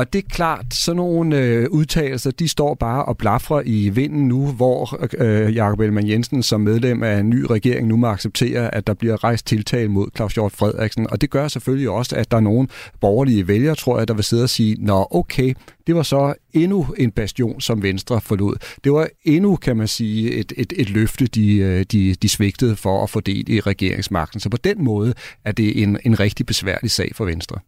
Og 0.00 0.12
det 0.12 0.18
er 0.24 0.28
klart, 0.28 0.74
sådan 0.74 0.96
nogle 0.96 1.38
øh, 1.38 1.66
udtalelser, 1.70 2.30
de 2.30 2.48
står 2.48 2.74
bare 2.74 3.04
og 3.04 3.16
blafrer 3.16 3.62
i 3.66 3.88
vinden 3.88 4.28
nu, 4.28 4.46
hvor 4.46 5.00
øh, 5.18 5.54
Jakob 5.54 5.80
Ellemann 5.80 6.08
Jensen 6.08 6.42
som 6.42 6.60
medlem 6.60 7.02
af 7.02 7.18
en 7.18 7.30
ny 7.30 7.44
regering 7.50 7.88
nu 7.88 7.96
må 7.96 8.06
acceptere, 8.06 8.74
at 8.74 8.86
der 8.86 8.94
bliver 8.94 9.24
rejst 9.24 9.46
tiltal 9.46 9.90
mod 9.90 10.06
Claus 10.16 10.34
Hjort 10.34 10.52
Frederiksen. 10.52 11.10
Og 11.10 11.20
det 11.20 11.30
gør 11.30 11.48
selvfølgelig 11.48 11.90
også, 11.90 12.16
at 12.16 12.30
der 12.30 12.36
er 12.36 12.40
nogle 12.40 12.68
borgerlige 13.00 13.48
vælgere, 13.48 13.74
tror 13.74 13.98
jeg, 13.98 14.08
der 14.08 14.14
vil 14.14 14.24
sidde 14.24 14.42
og 14.42 14.50
sige, 14.50 14.76
nå 14.78 15.06
okay, 15.10 15.54
det 15.86 15.94
var 15.94 16.02
så 16.02 16.34
endnu 16.52 16.86
en 16.98 17.10
bastion, 17.10 17.60
som 17.60 17.82
Venstre 17.82 18.20
forlod. 18.20 18.54
Det 18.84 18.92
var 18.92 19.08
endnu, 19.24 19.56
kan 19.56 19.76
man 19.76 19.88
sige, 19.88 20.32
et, 20.32 20.52
et, 20.56 20.72
et 20.76 20.90
løfte, 20.90 21.26
de, 21.26 21.56
øh, 21.56 21.84
de, 21.92 22.14
de 22.14 22.28
svigtede 22.28 22.76
for 22.76 23.02
at 23.02 23.10
få 23.10 23.20
del 23.20 23.50
i 23.50 23.60
regeringsmagten. 23.60 24.40
Så 24.40 24.48
på 24.48 24.56
den 24.56 24.84
måde 24.84 25.14
er 25.44 25.52
det 25.52 25.82
en, 25.82 25.98
en 26.04 26.20
rigtig 26.20 26.46
besværlig 26.46 26.90
sag 26.90 27.10
for 27.14 27.24
Venstre. 27.24 27.58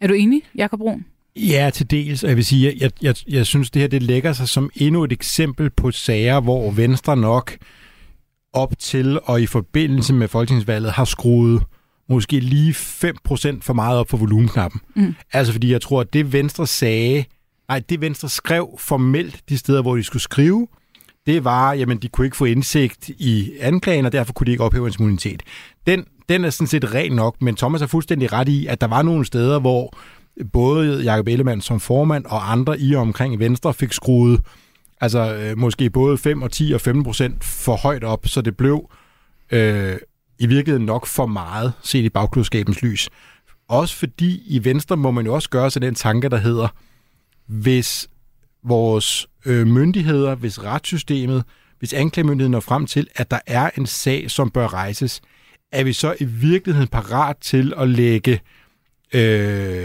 Er 0.00 0.06
du 0.06 0.14
enig, 0.14 0.42
Jakob 0.54 0.78
Brun? 0.78 1.04
Ja, 1.36 1.70
til 1.74 1.90
dels. 1.90 2.22
Jeg 2.22 2.36
vil 2.36 2.44
sige, 2.44 2.76
jeg, 2.80 2.90
jeg, 3.02 3.14
jeg 3.28 3.46
synes, 3.46 3.70
det 3.70 3.82
her 3.82 3.88
det 3.88 4.02
lægger 4.02 4.32
sig 4.32 4.48
som 4.48 4.70
endnu 4.74 5.04
et 5.04 5.12
eksempel 5.12 5.70
på 5.70 5.90
sager, 5.90 6.40
hvor 6.40 6.70
Venstre 6.70 7.16
nok 7.16 7.56
op 8.52 8.78
til 8.78 9.20
og 9.24 9.42
i 9.42 9.46
forbindelse 9.46 10.14
med 10.14 10.28
folketingsvalget 10.28 10.92
har 10.92 11.04
skruet 11.04 11.62
måske 12.08 12.40
lige 12.40 12.72
5% 12.72 13.60
for 13.60 13.72
meget 13.72 13.98
op 13.98 14.10
for 14.10 14.16
volumenknappen. 14.16 14.80
Mm. 14.96 15.14
Altså 15.32 15.52
fordi 15.52 15.72
jeg 15.72 15.80
tror, 15.80 16.00
at 16.00 16.12
det 16.12 16.32
Venstre 16.32 16.66
sagde, 16.66 17.24
nej, 17.68 17.82
det 17.88 18.00
Venstre 18.00 18.28
skrev 18.28 18.78
formelt 18.78 19.40
de 19.48 19.58
steder, 19.58 19.82
hvor 19.82 19.96
de 19.96 20.02
skulle 20.02 20.22
skrive, 20.22 20.68
det 21.26 21.44
var, 21.44 21.72
jamen 21.72 21.98
de 21.98 22.08
kunne 22.08 22.24
ikke 22.24 22.36
få 22.36 22.44
indsigt 22.44 23.08
i 23.08 23.52
anklagen, 23.60 24.06
og 24.06 24.12
derfor 24.12 24.32
kunne 24.32 24.46
de 24.46 24.50
ikke 24.50 24.64
ophæve 24.64 24.86
en 24.86 24.94
immunitet. 24.98 25.42
Den, 25.86 26.04
den 26.28 26.44
er 26.44 26.50
sådan 26.50 26.66
set 26.66 26.94
ren 26.94 27.12
nok, 27.12 27.42
men 27.42 27.56
Thomas 27.56 27.82
er 27.82 27.86
fuldstændig 27.86 28.32
ret 28.32 28.48
i, 28.48 28.66
at 28.66 28.80
der 28.80 28.86
var 28.86 29.02
nogle 29.02 29.24
steder, 29.24 29.58
hvor 29.58 29.98
både 30.52 31.02
Jakob 31.02 31.28
Ellemann 31.28 31.60
som 31.60 31.80
formand 31.80 32.24
og 32.24 32.52
andre 32.52 32.80
i 32.80 32.94
og 32.94 33.00
omkring 33.00 33.38
Venstre 33.38 33.74
fik 33.74 33.92
skruet 33.92 34.40
altså 35.02 35.34
øh, 35.34 35.58
måske 35.58 35.90
både 35.90 36.18
5 36.18 36.42
og 36.42 36.50
10 36.50 36.72
og 36.72 36.80
15 36.80 37.04
procent 37.04 37.44
for 37.44 37.76
højt 37.76 38.04
op, 38.04 38.26
så 38.26 38.40
det 38.42 38.56
blev 38.56 38.90
øh, 39.50 39.96
i 40.38 40.46
virkeligheden 40.46 40.86
nok 40.86 41.06
for 41.06 41.26
meget, 41.26 41.72
set 41.82 42.04
i 42.04 42.08
bagklodskabens 42.08 42.82
lys. 42.82 43.08
Også 43.68 43.96
fordi 43.96 44.42
i 44.46 44.64
Venstre 44.64 44.96
må 44.96 45.10
man 45.10 45.26
jo 45.26 45.34
også 45.34 45.50
gøre 45.50 45.70
sig 45.70 45.82
den 45.82 45.94
tanke, 45.94 46.28
der 46.28 46.36
hedder, 46.36 46.68
hvis 47.46 48.08
vores 48.64 49.26
øh, 49.46 49.66
myndigheder, 49.66 50.34
hvis 50.34 50.62
retssystemet, 50.62 51.44
hvis 51.78 51.92
anklagemyndigheden 51.92 52.52
når 52.52 52.60
frem 52.60 52.86
til, 52.86 53.08
at 53.14 53.30
der 53.30 53.38
er 53.46 53.70
en 53.78 53.86
sag, 53.86 54.30
som 54.30 54.50
bør 54.50 54.68
rejses, 54.74 55.20
er 55.72 55.84
vi 55.84 55.92
så 55.92 56.14
i 56.20 56.24
virkeligheden 56.24 56.88
parat 56.88 57.36
til 57.36 57.74
at 57.76 57.88
lægge 57.88 58.32
øh, 58.32 58.38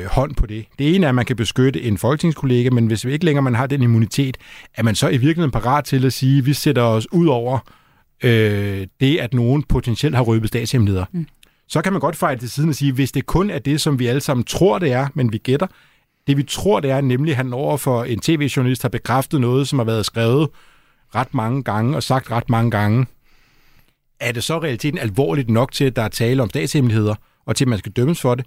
hånd 0.08 0.36
på 0.36 0.46
det. 0.46 0.66
Det 0.80 0.96
ene 0.96 1.06
er, 1.06 1.10
at 1.10 1.16
man 1.16 1.26
kan 1.26 1.36
beskytte 1.36 1.82
en 1.82 1.98
folketingskollega, 1.98 2.70
men 2.70 2.88
hvis 2.88 3.06
vi 3.06 3.12
ikke 3.14 3.26
længere 3.26 3.44
man 3.44 3.56
har 3.56 3.68
den 3.68 3.82
immunitet, 3.82 4.38
er 4.74 4.84
man 4.84 4.96
så 4.96 5.08
i 5.08 5.18
virkeligheden 5.18 5.52
parat 5.52 5.86
til 5.86 6.06
at 6.06 6.14
sige, 6.14 6.38
at 6.38 6.46
vi 6.46 6.54
sætter 6.54 6.82
os 6.82 7.12
ud 7.12 7.28
over 7.28 7.60
øh, 8.24 8.88
det, 9.00 9.18
at 9.18 9.34
nogen 9.34 9.64
potentielt 9.64 10.16
har 10.16 10.24
røbet 10.24 10.48
statshemmeligheder. 10.48 11.06
Mm. 11.12 11.28
Så 11.68 11.82
kan 11.82 11.94
man 11.94 12.00
godt 12.00 12.16
fejle 12.16 12.40
til 12.40 12.50
siden 12.52 12.70
og 12.70 12.76
sige, 12.76 12.92
hvis 12.92 13.12
det 13.12 13.26
kun 13.26 13.50
er 13.50 13.60
det, 13.60 13.82
som 13.82 14.00
vi 14.00 14.08
alle 14.08 14.22
sammen 14.22 14.44
tror, 14.44 14.80
det 14.80 14.92
er, 14.92 15.08
men 15.14 15.34
vi 15.34 15.38
gætter, 15.38 15.68
det 16.28 16.38
vi 16.38 16.44
tror, 16.44 16.80
det 16.80 16.92
er, 16.92 17.02
nemlig 17.02 17.32
at 17.32 17.38
han 17.38 17.54
over 17.54 17.78
for 17.78 18.04
en 18.04 18.20
tv-journalist 18.20 18.82
har 18.82 18.90
bekræftet 18.90 19.42
noget, 19.42 19.68
som 19.68 19.80
har 19.80 19.86
været 19.86 20.06
skrevet 20.06 20.50
ret 21.16 21.34
mange 21.34 21.64
gange 21.64 21.96
og 21.96 22.04
sagt 22.04 22.32
ret 22.32 22.50
mange 22.50 22.72
gange. 22.72 23.06
Er 24.20 24.32
det 24.32 24.44
så 24.44 24.60
realiteten 24.60 25.00
alvorligt 25.00 25.50
nok 25.50 25.72
til, 25.72 25.86
at 25.86 25.96
der 25.96 26.02
er 26.02 26.08
tale 26.08 26.44
om 26.44 26.50
statshemmeligheder, 26.50 27.16
og 27.46 27.56
til, 27.56 27.66
at 27.66 27.70
man 27.70 27.80
skal 27.80 27.92
dømmes 27.92 28.22
for 28.22 28.36
det? 28.36 28.46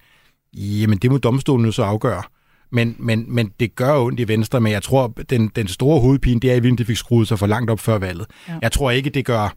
Jamen, 0.55 0.99
det 0.99 1.11
må 1.11 1.19
domstolen 1.19 1.73
så 1.73 1.83
afgøre. 1.83 2.23
Men, 2.71 2.97
men, 2.99 3.25
men 3.29 3.53
det 3.61 3.75
gør 3.77 3.99
ondt 3.99 4.21
i 4.21 4.29
Venstre, 4.29 4.61
men 4.61 4.73
jeg 4.73 4.83
tror, 4.83 5.15
den, 5.31 5.51
den 5.57 5.69
store 5.69 6.01
hovedpine, 6.01 6.41
det 6.41 6.53
er, 6.53 6.57
at 6.57 6.79
det 6.79 6.87
fik 6.87 6.97
skruet 6.97 7.29
sig 7.29 7.39
for 7.39 7.47
langt 7.47 7.71
op 7.71 7.81
før 7.81 7.99
valget. 7.99 8.27
Ja. 8.49 8.59
Jeg 8.63 8.73
tror 8.73 8.91
ikke, 8.91 9.11
det 9.11 9.25
gør... 9.25 9.55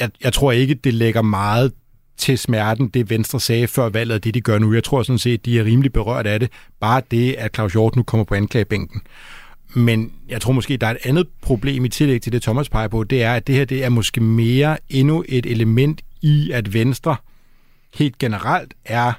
Jeg, 0.00 0.10
jeg 0.24 0.32
tror 0.32 0.52
ikke, 0.52 0.74
det 0.74 0.94
lægger 0.94 1.22
meget 1.22 1.72
til 2.16 2.38
smerten, 2.38 2.88
det 2.88 3.10
Venstre 3.10 3.40
sagde 3.40 3.66
før 3.66 3.88
valget, 3.88 4.14
og 4.14 4.24
det 4.24 4.34
de 4.34 4.40
gør 4.40 4.58
nu. 4.58 4.72
Jeg 4.72 4.84
tror 4.84 5.02
sådan 5.02 5.18
set, 5.18 5.44
de 5.44 5.58
er 5.58 5.64
rimelig 5.64 5.92
berørt 5.92 6.26
af 6.26 6.40
det. 6.40 6.50
Bare 6.80 7.02
det, 7.10 7.32
at 7.32 7.54
Claus 7.54 7.72
Hjort 7.72 7.96
nu 7.96 8.02
kommer 8.02 8.24
på 8.24 8.34
anklagebænken. 8.34 9.02
Men 9.74 10.12
jeg 10.28 10.40
tror 10.40 10.52
måske, 10.52 10.76
der 10.76 10.86
er 10.86 10.90
et 10.90 10.98
andet 11.04 11.26
problem 11.42 11.84
i 11.84 11.88
tillæg 11.88 12.22
til 12.22 12.32
det, 12.32 12.42
Thomas 12.42 12.68
peger 12.68 12.88
på, 12.88 13.04
det 13.04 13.22
er, 13.22 13.34
at 13.34 13.46
det 13.46 13.54
her 13.54 13.64
det 13.64 13.84
er 13.84 13.88
måske 13.88 14.20
mere 14.20 14.78
endnu 14.88 15.24
et 15.28 15.46
element 15.46 16.02
i, 16.22 16.50
at 16.50 16.74
Venstre 16.74 17.16
helt 17.94 18.18
generelt 18.18 18.74
er 18.84 19.12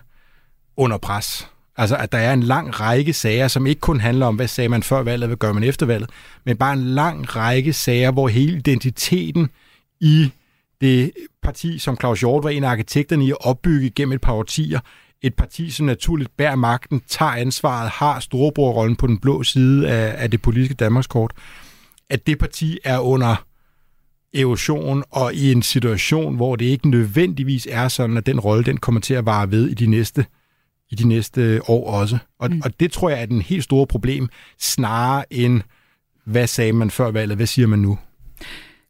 under 0.78 0.98
pres. 0.98 1.48
Altså, 1.78 1.96
at 1.98 2.12
der 2.12 2.18
er 2.18 2.34
en 2.34 2.44
lang 2.44 2.80
række 2.80 3.14
sager, 3.14 3.48
som 3.48 3.68
ikke 3.68 3.82
kun 3.82 4.00
handler 4.00 4.26
om, 4.26 4.36
hvad 4.36 4.48
sagde 4.48 4.70
man 4.70 4.84
før 4.84 5.04
valget, 5.04 5.30
hvad 5.30 5.38
gør 5.38 5.54
man 5.54 5.64
efter 5.64 5.86
valget, 5.86 6.10
men 6.46 6.58
bare 6.58 6.74
en 6.74 6.84
lang 6.84 7.36
række 7.36 7.74
sager, 7.74 8.12
hvor 8.12 8.28
hele 8.28 8.58
identiteten 8.58 9.50
i 10.00 10.32
det 10.82 11.12
parti, 11.44 11.80
som 11.80 11.98
Claus 11.98 12.20
Hjort 12.20 12.44
var 12.44 12.50
en 12.50 12.64
af 12.64 12.70
arkitekterne 12.70 13.26
i 13.26 13.32
at 13.32 13.38
opbygge 13.40 13.90
gennem 13.90 14.14
et 14.14 14.22
par 14.22 14.34
årtier, 14.34 14.80
et 15.22 15.36
parti, 15.36 15.70
som 15.70 15.86
naturligt 15.86 16.38
bærer 16.38 16.56
magten, 16.56 17.02
tager 17.08 17.32
ansvaret, 17.32 17.90
har 17.90 18.20
storebrorrollen 18.20 18.96
på 18.96 19.08
den 19.08 19.18
blå 19.18 19.44
side 19.44 19.90
af, 19.90 20.24
af 20.24 20.32
det 20.32 20.42
politiske 20.42 20.74
Danmarkskort, 20.74 21.32
at 22.10 22.28
det 22.28 22.40
parti 22.40 22.80
er 22.84 23.00
under 23.00 23.46
erosion 24.34 25.04
og 25.12 25.34
i 25.34 25.52
en 25.52 25.62
situation, 25.62 26.36
hvor 26.36 26.56
det 26.56 26.66
ikke 26.66 26.90
nødvendigvis 26.90 27.68
er 27.72 27.88
sådan, 27.88 28.18
at 28.18 28.26
den 28.26 28.40
rolle, 28.40 28.64
den 28.64 28.78
kommer 28.78 29.02
til 29.02 29.14
at 29.14 29.26
vare 29.26 29.52
ved 29.52 29.70
i 29.70 29.74
de 29.74 29.88
næste 29.88 30.26
i 30.92 30.96
de 30.96 31.08
næste 31.08 31.62
år 31.68 31.92
også. 31.92 32.18
Og, 32.40 32.52
mm. 32.52 32.62
og 32.66 32.80
det 32.80 32.92
tror 32.92 33.10
jeg 33.10 33.22
er 33.22 33.26
den 33.26 33.42
helt 33.42 33.64
store 33.64 33.88
problem, 33.88 34.30
snarere 34.60 35.34
end, 35.34 35.62
hvad 36.24 36.48
sagde 36.48 36.74
man 36.74 36.90
før 36.90 37.12
valget, 37.12 37.38
hvad 37.38 37.48
siger 37.48 37.68
man 37.68 37.80
nu? 37.80 37.98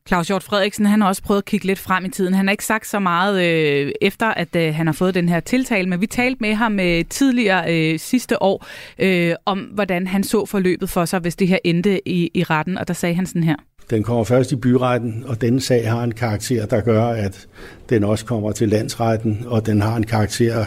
Claus 0.07 0.27
Hjort 0.27 0.43
Frederiksen, 0.43 0.85
han 0.85 1.01
har 1.01 1.07
også 1.07 1.23
prøvet 1.23 1.41
at 1.41 1.45
kigge 1.45 1.65
lidt 1.65 1.79
frem 1.79 2.05
i 2.05 2.09
tiden. 2.09 2.33
Han 2.33 2.47
har 2.47 2.51
ikke 2.51 2.65
sagt 2.65 2.87
så 2.87 2.99
meget 2.99 3.43
øh, 3.43 3.91
efter, 4.01 4.27
at 4.27 4.55
øh, 4.55 4.75
han 4.75 4.87
har 4.87 4.93
fået 4.93 5.15
den 5.15 5.29
her 5.29 5.39
tiltale, 5.39 5.89
men 5.89 6.01
vi 6.01 6.07
talte 6.07 6.37
med 6.41 6.53
ham 6.53 6.79
øh, 6.79 7.05
tidligere 7.09 7.73
øh, 7.73 7.99
sidste 7.99 8.43
år 8.43 8.65
øh, 8.99 9.35
om, 9.45 9.59
hvordan 9.59 10.07
han 10.07 10.23
så 10.23 10.45
forløbet 10.45 10.89
for 10.89 11.05
sig, 11.05 11.19
hvis 11.19 11.35
det 11.35 11.47
her 11.47 11.57
endte 11.63 12.07
i, 12.07 12.31
i 12.33 12.43
retten, 12.43 12.77
og 12.77 12.87
der 12.87 12.93
sagde 12.93 13.15
han 13.15 13.25
sådan 13.25 13.43
her. 13.43 13.55
Den 13.89 14.03
kommer 14.03 14.23
først 14.23 14.51
i 14.51 14.55
byretten, 14.55 15.23
og 15.27 15.41
denne 15.41 15.61
sag 15.61 15.89
har 15.89 16.03
en 16.03 16.11
karakter, 16.11 16.65
der 16.65 16.81
gør, 16.81 17.05
at 17.05 17.47
den 17.89 18.03
også 18.03 18.25
kommer 18.25 18.51
til 18.51 18.69
landsretten, 18.69 19.43
og 19.45 19.65
den 19.65 19.81
har 19.81 19.95
en 19.95 20.05
karakter, 20.05 20.65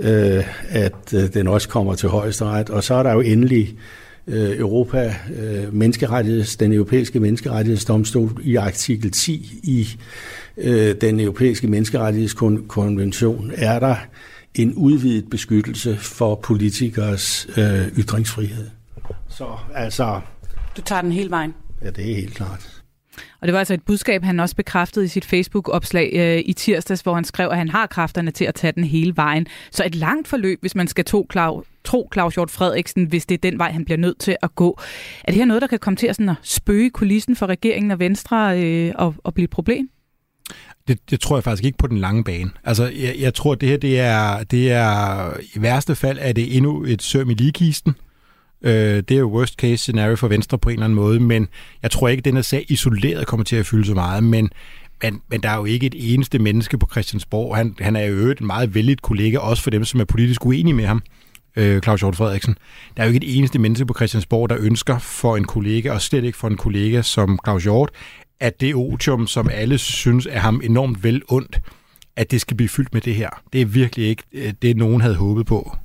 øh, 0.00 0.44
at 0.68 1.14
øh, 1.14 1.34
den 1.34 1.48
også 1.48 1.68
kommer 1.68 1.94
til 1.94 2.08
højesteret. 2.08 2.70
Og 2.70 2.84
så 2.84 2.94
er 2.94 3.02
der 3.02 3.12
jo 3.12 3.20
endelig 3.20 3.78
øh, 4.26 4.58
Europa 4.58 5.14
øh, 5.36 5.74
menneskerettigheds, 5.74 6.56
den 6.56 6.72
europæiske 6.72 7.20
menneskerettighedsdomstol 7.20 8.40
i 8.42 8.56
artikel 8.56 9.10
10 9.10 9.60
i 9.62 9.88
øh, 10.56 10.94
den 11.00 11.20
europæiske 11.20 11.66
menneskerettighedskonvention 11.66 13.52
er 13.54 13.78
der 13.78 13.96
en 14.54 14.74
udvidet 14.74 15.30
beskyttelse 15.30 15.96
for 15.96 16.34
politikers 16.34 17.46
øh, 17.56 17.98
ytringsfrihed. 17.98 18.66
Så 19.28 19.46
altså... 19.74 20.20
Du 20.76 20.82
tager 20.82 21.02
den 21.02 21.12
hele 21.12 21.30
vejen? 21.30 21.54
Ja, 21.82 21.90
det 21.90 22.10
er 22.10 22.14
helt 22.14 22.34
klart. 22.34 22.79
Og 23.40 23.46
det 23.46 23.52
var 23.52 23.58
altså 23.58 23.74
et 23.74 23.82
budskab, 23.82 24.22
han 24.22 24.40
også 24.40 24.56
bekræftede 24.56 25.04
i 25.04 25.08
sit 25.08 25.24
Facebook-opslag 25.24 26.10
øh, 26.14 26.42
i 26.46 26.52
tirsdags, 26.52 27.00
hvor 27.00 27.14
han 27.14 27.24
skrev, 27.24 27.48
at 27.48 27.56
han 27.56 27.68
har 27.68 27.86
kræfterne 27.86 28.30
til 28.30 28.44
at 28.44 28.54
tage 28.54 28.72
den 28.72 28.84
hele 28.84 29.16
vejen. 29.16 29.46
Så 29.70 29.84
et 29.84 29.94
langt 29.94 30.28
forløb, 30.28 30.60
hvis 30.60 30.74
man 30.74 30.88
skal 30.88 31.04
tro, 31.04 31.26
Klaus, 31.30 31.66
tro 31.84 32.10
Claus 32.12 32.34
Hjort 32.34 32.50
Frederiksen, 32.50 33.04
hvis 33.04 33.26
det 33.26 33.34
er 33.34 33.50
den 33.50 33.58
vej, 33.58 33.72
han 33.72 33.84
bliver 33.84 33.98
nødt 33.98 34.18
til 34.18 34.36
at 34.42 34.54
gå. 34.54 34.80
Er 35.24 35.32
det 35.32 35.34
her 35.34 35.44
noget, 35.44 35.62
der 35.62 35.68
kan 35.68 35.78
komme 35.78 35.96
til 35.96 36.06
at, 36.06 36.16
sådan 36.16 36.28
at 36.28 36.36
spøge 36.42 36.90
kulissen 36.90 37.36
for 37.36 37.46
regeringen 37.46 37.90
og 37.90 37.98
Venstre 37.98 38.62
øh, 38.62 38.92
og, 38.94 39.14
og 39.24 39.34
blive 39.34 39.44
et 39.44 39.50
problem? 39.50 39.90
Det, 40.88 41.10
det 41.10 41.20
tror 41.20 41.36
jeg 41.36 41.44
faktisk 41.44 41.64
ikke 41.64 41.78
på 41.78 41.86
den 41.86 41.98
lange 41.98 42.24
bane. 42.24 42.50
Altså, 42.64 42.84
jeg, 42.84 43.14
jeg 43.18 43.34
tror, 43.34 43.54
det 43.54 43.68
her, 43.68 43.76
det 43.76 44.00
er, 44.00 44.42
det 44.42 44.72
er 44.72 45.30
i 45.54 45.62
værste 45.62 45.94
fald, 45.94 46.18
er 46.20 46.32
det 46.32 46.56
endnu 46.56 46.84
et 46.84 47.02
søm 47.02 47.30
i 47.30 47.34
ligekisten. 47.34 47.94
Øh, 48.62 48.72
det 48.72 49.10
er 49.10 49.18
jo 49.18 49.28
worst 49.28 49.54
case 49.54 49.76
scenario 49.76 50.16
for 50.16 50.28
Venstre 50.28 50.58
på 50.58 50.68
en 50.68 50.72
eller 50.72 50.84
anden 50.84 50.96
måde, 50.96 51.20
men 51.20 51.48
jeg 51.82 51.90
tror 51.90 52.08
ikke, 52.08 52.20
at 52.20 52.24
den 52.24 52.34
her 52.34 52.42
sag 52.42 52.66
isoleret 52.68 53.26
kommer 53.26 53.44
til 53.44 53.56
at 53.56 53.66
fylde 53.66 53.84
så 53.84 53.94
meget, 53.94 54.24
men 54.24 54.50
men, 55.02 55.22
men 55.28 55.42
der 55.42 55.50
er 55.50 55.56
jo 55.56 55.64
ikke 55.64 55.86
et 55.86 55.94
eneste 55.98 56.38
menneske 56.38 56.78
på 56.78 56.88
Christiansborg. 56.90 57.56
Han, 57.56 57.74
han 57.80 57.96
er 57.96 58.04
jo 58.04 58.30
en 58.30 58.46
meget 58.46 58.74
vældigt 58.74 59.02
kollega, 59.02 59.38
også 59.38 59.62
for 59.62 59.70
dem, 59.70 59.84
som 59.84 60.00
er 60.00 60.04
politisk 60.04 60.46
uenige 60.46 60.74
med 60.74 60.86
ham, 60.86 61.02
øh, 61.56 61.82
Claus 61.82 62.00
Hjort 62.00 62.16
Frederiksen. 62.16 62.56
Der 62.96 63.02
er 63.02 63.06
jo 63.06 63.12
ikke 63.12 63.26
et 63.26 63.38
eneste 63.38 63.58
menneske 63.58 63.86
på 63.86 63.94
Christiansborg, 63.94 64.48
der 64.50 64.56
ønsker 64.60 64.98
for 64.98 65.36
en 65.36 65.44
kollega, 65.44 65.92
og 65.92 66.02
slet 66.02 66.24
ikke 66.24 66.38
for 66.38 66.48
en 66.48 66.56
kollega 66.56 67.02
som 67.02 67.38
Claus 67.44 67.62
Hjort, 67.62 67.90
at 68.40 68.60
det 68.60 68.74
otium, 68.74 69.26
som 69.26 69.48
alle 69.52 69.78
synes 69.78 70.26
er 70.30 70.38
ham 70.38 70.60
enormt 70.64 71.04
vel 71.04 71.22
ondt, 71.28 71.60
at 72.16 72.30
det 72.30 72.40
skal 72.40 72.56
blive 72.56 72.68
fyldt 72.68 72.94
med 72.94 73.00
det 73.00 73.14
her. 73.14 73.42
Det 73.52 73.60
er 73.60 73.66
virkelig 73.66 74.06
ikke 74.06 74.22
øh, 74.32 74.52
det, 74.62 74.76
nogen 74.76 75.00
havde 75.00 75.16
håbet 75.16 75.46
på. 75.46 75.76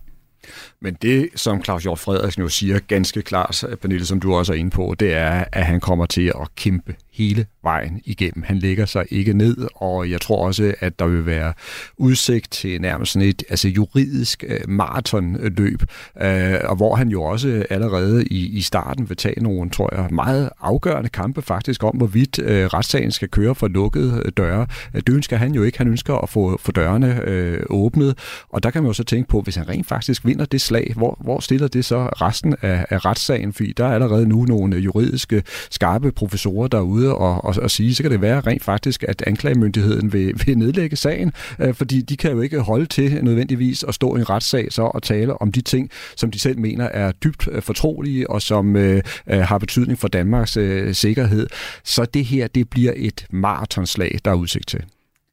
Men 0.81 0.97
det, 1.01 1.29
som 1.35 1.63
Claus 1.63 1.83
Hjort 1.83 1.99
Frederiksen 1.99 2.41
jo 2.41 2.49
siger 2.49 2.79
ganske 2.79 3.21
klart, 3.21 3.63
Pernille, 3.81 4.05
som 4.05 4.19
du 4.19 4.35
også 4.35 4.53
er 4.53 4.57
inde 4.57 4.71
på, 4.71 4.95
det 4.99 5.13
er, 5.13 5.45
at 5.51 5.65
han 5.65 5.79
kommer 5.79 6.05
til 6.05 6.27
at 6.41 6.55
kæmpe 6.55 6.95
hele 7.15 7.45
vejen 7.63 8.01
igennem. 8.05 8.43
Han 8.43 8.57
lægger 8.57 8.85
sig 8.85 9.05
ikke 9.09 9.33
ned, 9.33 9.57
og 9.75 10.09
jeg 10.09 10.21
tror 10.21 10.45
også, 10.45 10.73
at 10.79 10.99
der 10.99 11.05
vil 11.05 11.25
være 11.25 11.53
udsigt 11.97 12.51
til 12.51 12.81
nærmest 12.81 13.11
sådan 13.11 13.27
et 13.27 13.43
altså 13.49 13.67
juridisk 13.67 14.43
øh, 14.47 14.59
maratonløb, 14.67 15.83
øh, 16.21 16.59
og 16.63 16.75
hvor 16.75 16.95
han 16.95 17.09
jo 17.09 17.23
også 17.23 17.65
allerede 17.69 18.25
i, 18.25 18.57
i 18.57 18.61
starten 18.61 19.09
vil 19.09 19.17
tage 19.17 19.43
nogle, 19.43 19.69
tror 19.69 19.95
jeg, 19.95 20.07
meget 20.11 20.49
afgørende 20.61 21.09
kampe 21.09 21.41
faktisk 21.41 21.83
om, 21.83 21.97
hvorvidt 21.97 22.39
øh, 22.39 22.65
retssagen 22.65 23.11
skal 23.11 23.29
køre 23.29 23.55
for 23.55 23.67
lukkede 23.67 24.21
øh, 24.25 24.31
døre. 24.37 24.67
Øh, 24.93 25.01
det 25.07 25.13
ønsker 25.13 25.37
han 25.37 25.53
jo 25.53 25.63
ikke. 25.63 25.77
Han 25.77 25.87
ønsker 25.87 26.15
at 26.15 26.29
få, 26.29 26.57
få 26.61 26.71
dørene 26.71 27.21
øh, 27.23 27.63
åbnet, 27.69 28.17
og 28.49 28.63
der 28.63 28.71
kan 28.71 28.83
man 28.83 28.89
jo 28.89 28.93
så 28.93 29.03
tænke 29.03 29.29
på, 29.29 29.41
hvis 29.41 29.55
han 29.55 29.69
rent 29.69 29.87
faktisk 29.87 30.25
vinder 30.25 30.45
det 30.45 30.61
slag, 30.61 30.93
hvor, 30.95 31.17
hvor 31.21 31.39
stiller 31.39 31.67
det 31.67 31.85
så 31.85 32.05
resten 32.05 32.55
af, 32.61 32.85
af 32.89 33.05
retssagen? 33.05 33.53
Fordi 33.53 33.73
der 33.77 33.85
er 33.85 33.93
allerede 33.93 34.27
nu 34.27 34.45
nogle 34.45 34.77
juridiske 34.77 35.43
skarpe 35.71 36.11
professorer 36.11 36.67
derude, 36.67 37.04
ude 37.05 37.15
og, 37.15 37.45
og, 37.45 37.55
og 37.61 37.71
sige, 37.71 37.95
så 37.95 38.03
kan 38.03 38.11
det 38.11 38.21
være 38.21 38.39
rent 38.39 38.63
faktisk, 38.63 39.03
at 39.07 39.23
anklagemyndigheden 39.27 40.13
vil, 40.13 40.33
vil 40.45 40.57
nedlægge 40.57 40.95
sagen, 40.95 41.33
øh, 41.59 41.73
fordi 41.73 42.01
de 42.01 42.17
kan 42.17 42.31
jo 42.31 42.41
ikke 42.41 42.59
holde 42.59 42.85
til 42.85 43.23
nødvendigvis 43.23 43.83
at 43.83 43.93
stå 43.93 44.15
i 44.15 44.19
en 44.19 44.29
retssag 44.29 44.67
så 44.71 44.81
og 44.81 45.03
tale 45.03 45.41
om 45.41 45.51
de 45.51 45.61
ting, 45.61 45.89
som 46.15 46.31
de 46.31 46.39
selv 46.39 46.59
mener 46.59 46.85
er 46.85 47.11
dybt 47.11 47.47
øh, 47.51 47.61
fortrolige 47.61 48.29
og 48.29 48.41
som 48.41 48.75
øh, 48.75 49.01
øh 49.29 49.39
har 49.39 49.57
betydning 49.57 49.99
for 49.99 50.07
Danmarks 50.07 50.57
øh, 50.57 50.93
sikkerhed. 50.93 51.47
Så 51.83 52.05
det 52.05 52.25
her, 52.25 52.47
det 52.47 52.69
bliver 52.69 52.93
et 52.95 53.25
maratonslag, 53.29 54.19
der 54.25 54.31
er 54.31 54.35
udsigt 54.35 54.67
til. 54.67 54.83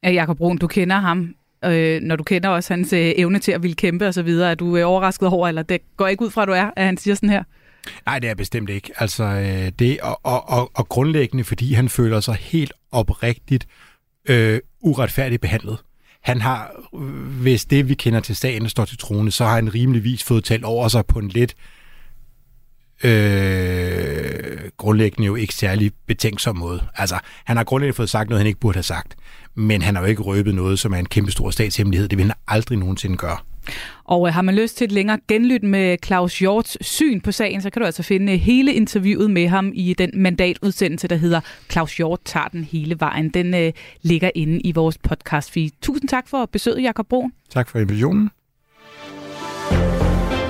Jakob 0.03 0.37
Brun, 0.37 0.57
du 0.57 0.67
kender 0.67 0.95
ham 0.95 1.35
øh, 1.65 2.01
når 2.01 2.15
du 2.15 2.23
kender 2.23 2.49
også 2.49 2.73
hans 2.73 2.93
øh, 2.93 3.11
evne 3.15 3.39
til 3.39 3.51
at 3.51 3.63
ville 3.63 3.75
kæmpe 3.75 4.07
osv., 4.07 4.27
er 4.27 4.55
du 4.55 4.77
øh, 4.77 4.87
overrasket 4.87 5.29
over, 5.29 5.47
eller 5.47 5.61
det 5.61 5.81
går 5.97 6.07
ikke 6.07 6.25
ud 6.25 6.29
fra, 6.29 6.41
at 6.41 6.47
du 6.47 6.53
er, 6.53 6.69
at 6.75 6.85
han 6.85 6.97
siger 6.97 7.15
sådan 7.15 7.29
her? 7.29 7.43
Nej, 8.05 8.19
det 8.19 8.29
er 8.29 8.35
bestemt 8.35 8.69
ikke. 8.69 8.91
Altså, 8.97 9.23
øh, 9.23 9.71
det, 9.79 9.99
og, 9.99 10.19
og, 10.23 10.49
og, 10.49 10.71
og 10.73 10.89
grundlæggende, 10.89 11.43
fordi 11.43 11.73
han 11.73 11.89
føler 11.89 12.19
sig 12.19 12.35
helt 12.35 12.73
oprigtigt 12.91 13.67
øh, 14.29 14.59
uretfærdigt 14.81 15.41
behandlet. 15.41 15.77
Han 16.21 16.41
har, 16.41 16.71
øh, 16.95 17.01
hvis 17.41 17.65
det 17.65 17.89
vi 17.89 17.93
kender 17.93 18.19
til 18.19 18.35
sagen 18.35 18.69
står 18.69 18.85
til 18.85 18.97
trone, 18.97 19.31
så 19.31 19.45
har 19.45 19.55
han 19.55 19.73
rimeligvis 19.73 20.23
fået 20.23 20.43
talt 20.43 20.63
over 20.63 20.87
sig 20.87 21.05
på 21.05 21.19
en 21.19 21.29
lidt 21.29 21.55
øh, 23.03 24.69
grundlæggende 24.77 25.25
jo 25.25 25.35
ikke 25.35 25.53
særlig 25.53 25.91
betænksom 26.07 26.57
måde. 26.57 26.87
Altså, 26.95 27.19
han 27.45 27.57
har 27.57 27.63
grundlæggende 27.63 27.95
fået 27.95 28.09
sagt 28.09 28.29
noget, 28.29 28.39
han 28.39 28.47
ikke 28.47 28.59
burde 28.59 28.75
have 28.75 28.83
sagt, 28.83 29.15
men 29.55 29.81
han 29.81 29.95
har 29.95 30.01
jo 30.01 30.07
ikke 30.07 30.21
røbet 30.21 30.55
noget, 30.55 30.79
som 30.79 30.93
er 30.93 30.97
en 30.97 31.05
kæmpe 31.05 31.31
stor 31.31 31.51
statshemmelighed. 31.51 32.07
Det 32.07 32.17
vil 32.17 32.25
han 32.25 32.35
aldrig 32.47 32.77
nogensinde 32.77 33.17
gøre. 33.17 33.37
Og 34.03 34.27
øh, 34.27 34.33
har 34.33 34.41
man 34.41 34.55
lyst 34.55 34.77
til 34.77 34.85
et 34.85 34.91
længere 34.91 35.19
genlyt 35.27 35.63
med 35.63 35.97
Claus 36.05 36.39
Hjorts 36.39 36.77
syn 36.85 37.21
på 37.21 37.31
sagen, 37.31 37.61
så 37.61 37.69
kan 37.69 37.79
du 37.79 37.85
altså 37.85 38.03
finde 38.03 38.37
hele 38.37 38.73
interviewet 38.73 39.31
med 39.31 39.47
ham 39.47 39.71
i 39.75 39.93
den 39.97 40.11
mandatudsendelse, 40.13 41.07
der 41.07 41.15
hedder 41.15 41.41
Claus 41.71 41.97
Hjort 41.97 42.19
tager 42.25 42.47
den 42.47 42.63
hele 42.63 42.99
vejen. 42.99 43.29
Den 43.29 43.53
øh, 43.53 43.73
ligger 44.01 44.31
inde 44.35 44.59
i 44.59 44.71
vores 44.71 44.97
podcast 44.97 45.51
feed. 45.51 45.69
Tusind 45.81 46.09
tak 46.09 46.27
for 46.27 46.45
besøget, 46.45 46.83
Jakob 46.83 47.07
Broen. 47.07 47.33
Tak 47.49 47.69
for 47.69 47.79
invitationen. 47.79 48.29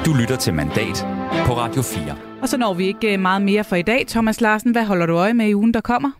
Du 0.05 0.13
lytter 0.13 0.35
til 0.35 0.53
Mandat 0.53 1.05
på 1.45 1.57
Radio 1.57 1.81
4. 1.81 2.15
Og 2.41 2.49
så 2.49 2.57
når 2.57 2.73
vi 2.73 2.85
ikke 2.85 3.13
øh, 3.13 3.19
meget 3.19 3.41
mere 3.41 3.63
for 3.63 3.75
i 3.75 3.81
dag. 3.81 4.05
Thomas 4.07 4.41
Larsen, 4.41 4.71
hvad 4.71 4.85
holder 4.85 5.05
du 5.05 5.13
øje 5.13 5.33
med 5.33 5.47
i 5.47 5.55
ugen, 5.55 5.73
der 5.73 5.81
kommer? 5.81 6.11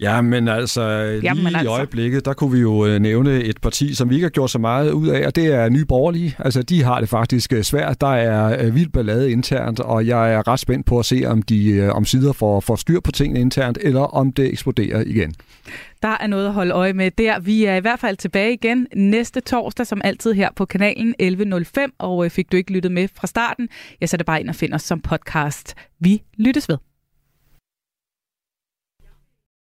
Ja, 0.00 0.20
men 0.20 0.48
altså 0.48 1.06
lige 1.10 1.20
Jamen, 1.22 1.46
altså. 1.46 1.62
i 1.62 1.66
øjeblikket, 1.66 2.24
der 2.24 2.32
kunne 2.32 2.52
vi 2.52 2.60
jo 2.60 2.86
øh, 2.86 3.00
nævne 3.00 3.42
et 3.42 3.60
parti, 3.60 3.94
som 3.94 4.10
vi 4.10 4.14
ikke 4.14 4.24
har 4.24 4.30
gjort 4.30 4.50
så 4.50 4.58
meget 4.58 4.92
ud 4.92 5.08
af, 5.08 5.26
og 5.26 5.36
det 5.36 5.46
er 5.46 5.68
Nye 5.68 5.84
Borgerlige. 5.84 6.36
Altså, 6.38 6.62
de 6.62 6.82
har 6.82 7.00
det 7.00 7.08
faktisk 7.08 7.52
øh, 7.52 7.62
svært. 7.62 8.00
Der 8.00 8.14
er 8.14 8.66
øh, 8.66 8.74
vildt 8.74 8.92
ballade 8.92 9.30
internt, 9.30 9.80
og 9.80 10.06
jeg 10.06 10.34
er 10.34 10.48
ret 10.48 10.60
spændt 10.60 10.86
på 10.86 10.98
at 10.98 11.04
se, 11.04 11.22
om 11.26 11.42
de 11.42 11.90
om 11.92 12.04
sider 12.04 12.32
får, 12.32 12.60
får 12.60 12.76
styr 12.76 13.00
på 13.00 13.12
tingene 13.12 13.40
internt, 13.40 13.78
eller 13.80 14.00
om 14.00 14.32
det 14.32 14.52
eksploderer 14.52 15.02
igen. 15.06 15.34
Der 16.02 16.16
er 16.20 16.26
noget 16.26 16.46
at 16.46 16.52
holde 16.52 16.74
øje 16.74 16.92
med 16.92 17.10
der. 17.10 17.40
Vi 17.40 17.64
er 17.64 17.76
i 17.76 17.80
hvert 17.80 18.00
fald 18.00 18.16
tilbage 18.16 18.52
igen 18.52 18.86
næste 18.96 19.40
torsdag, 19.40 19.86
som 19.86 20.00
altid 20.04 20.32
her 20.32 20.48
på 20.56 20.64
kanalen 20.64 21.14
11.05, 21.22 21.96
og 21.98 22.30
fik 22.30 22.52
du 22.52 22.56
ikke 22.56 22.72
lyttet 22.72 22.92
med 22.92 23.08
fra 23.16 23.26
starten, 23.26 23.68
ja, 24.00 24.06
så 24.06 24.16
er 24.16 24.18
det 24.18 24.26
bare 24.26 24.40
ind 24.40 24.48
og 24.48 24.54
find 24.54 24.74
os 24.74 24.82
som 24.82 25.00
podcast. 25.00 25.74
Vi 26.00 26.22
lyttes 26.38 26.68
ved. 26.68 26.93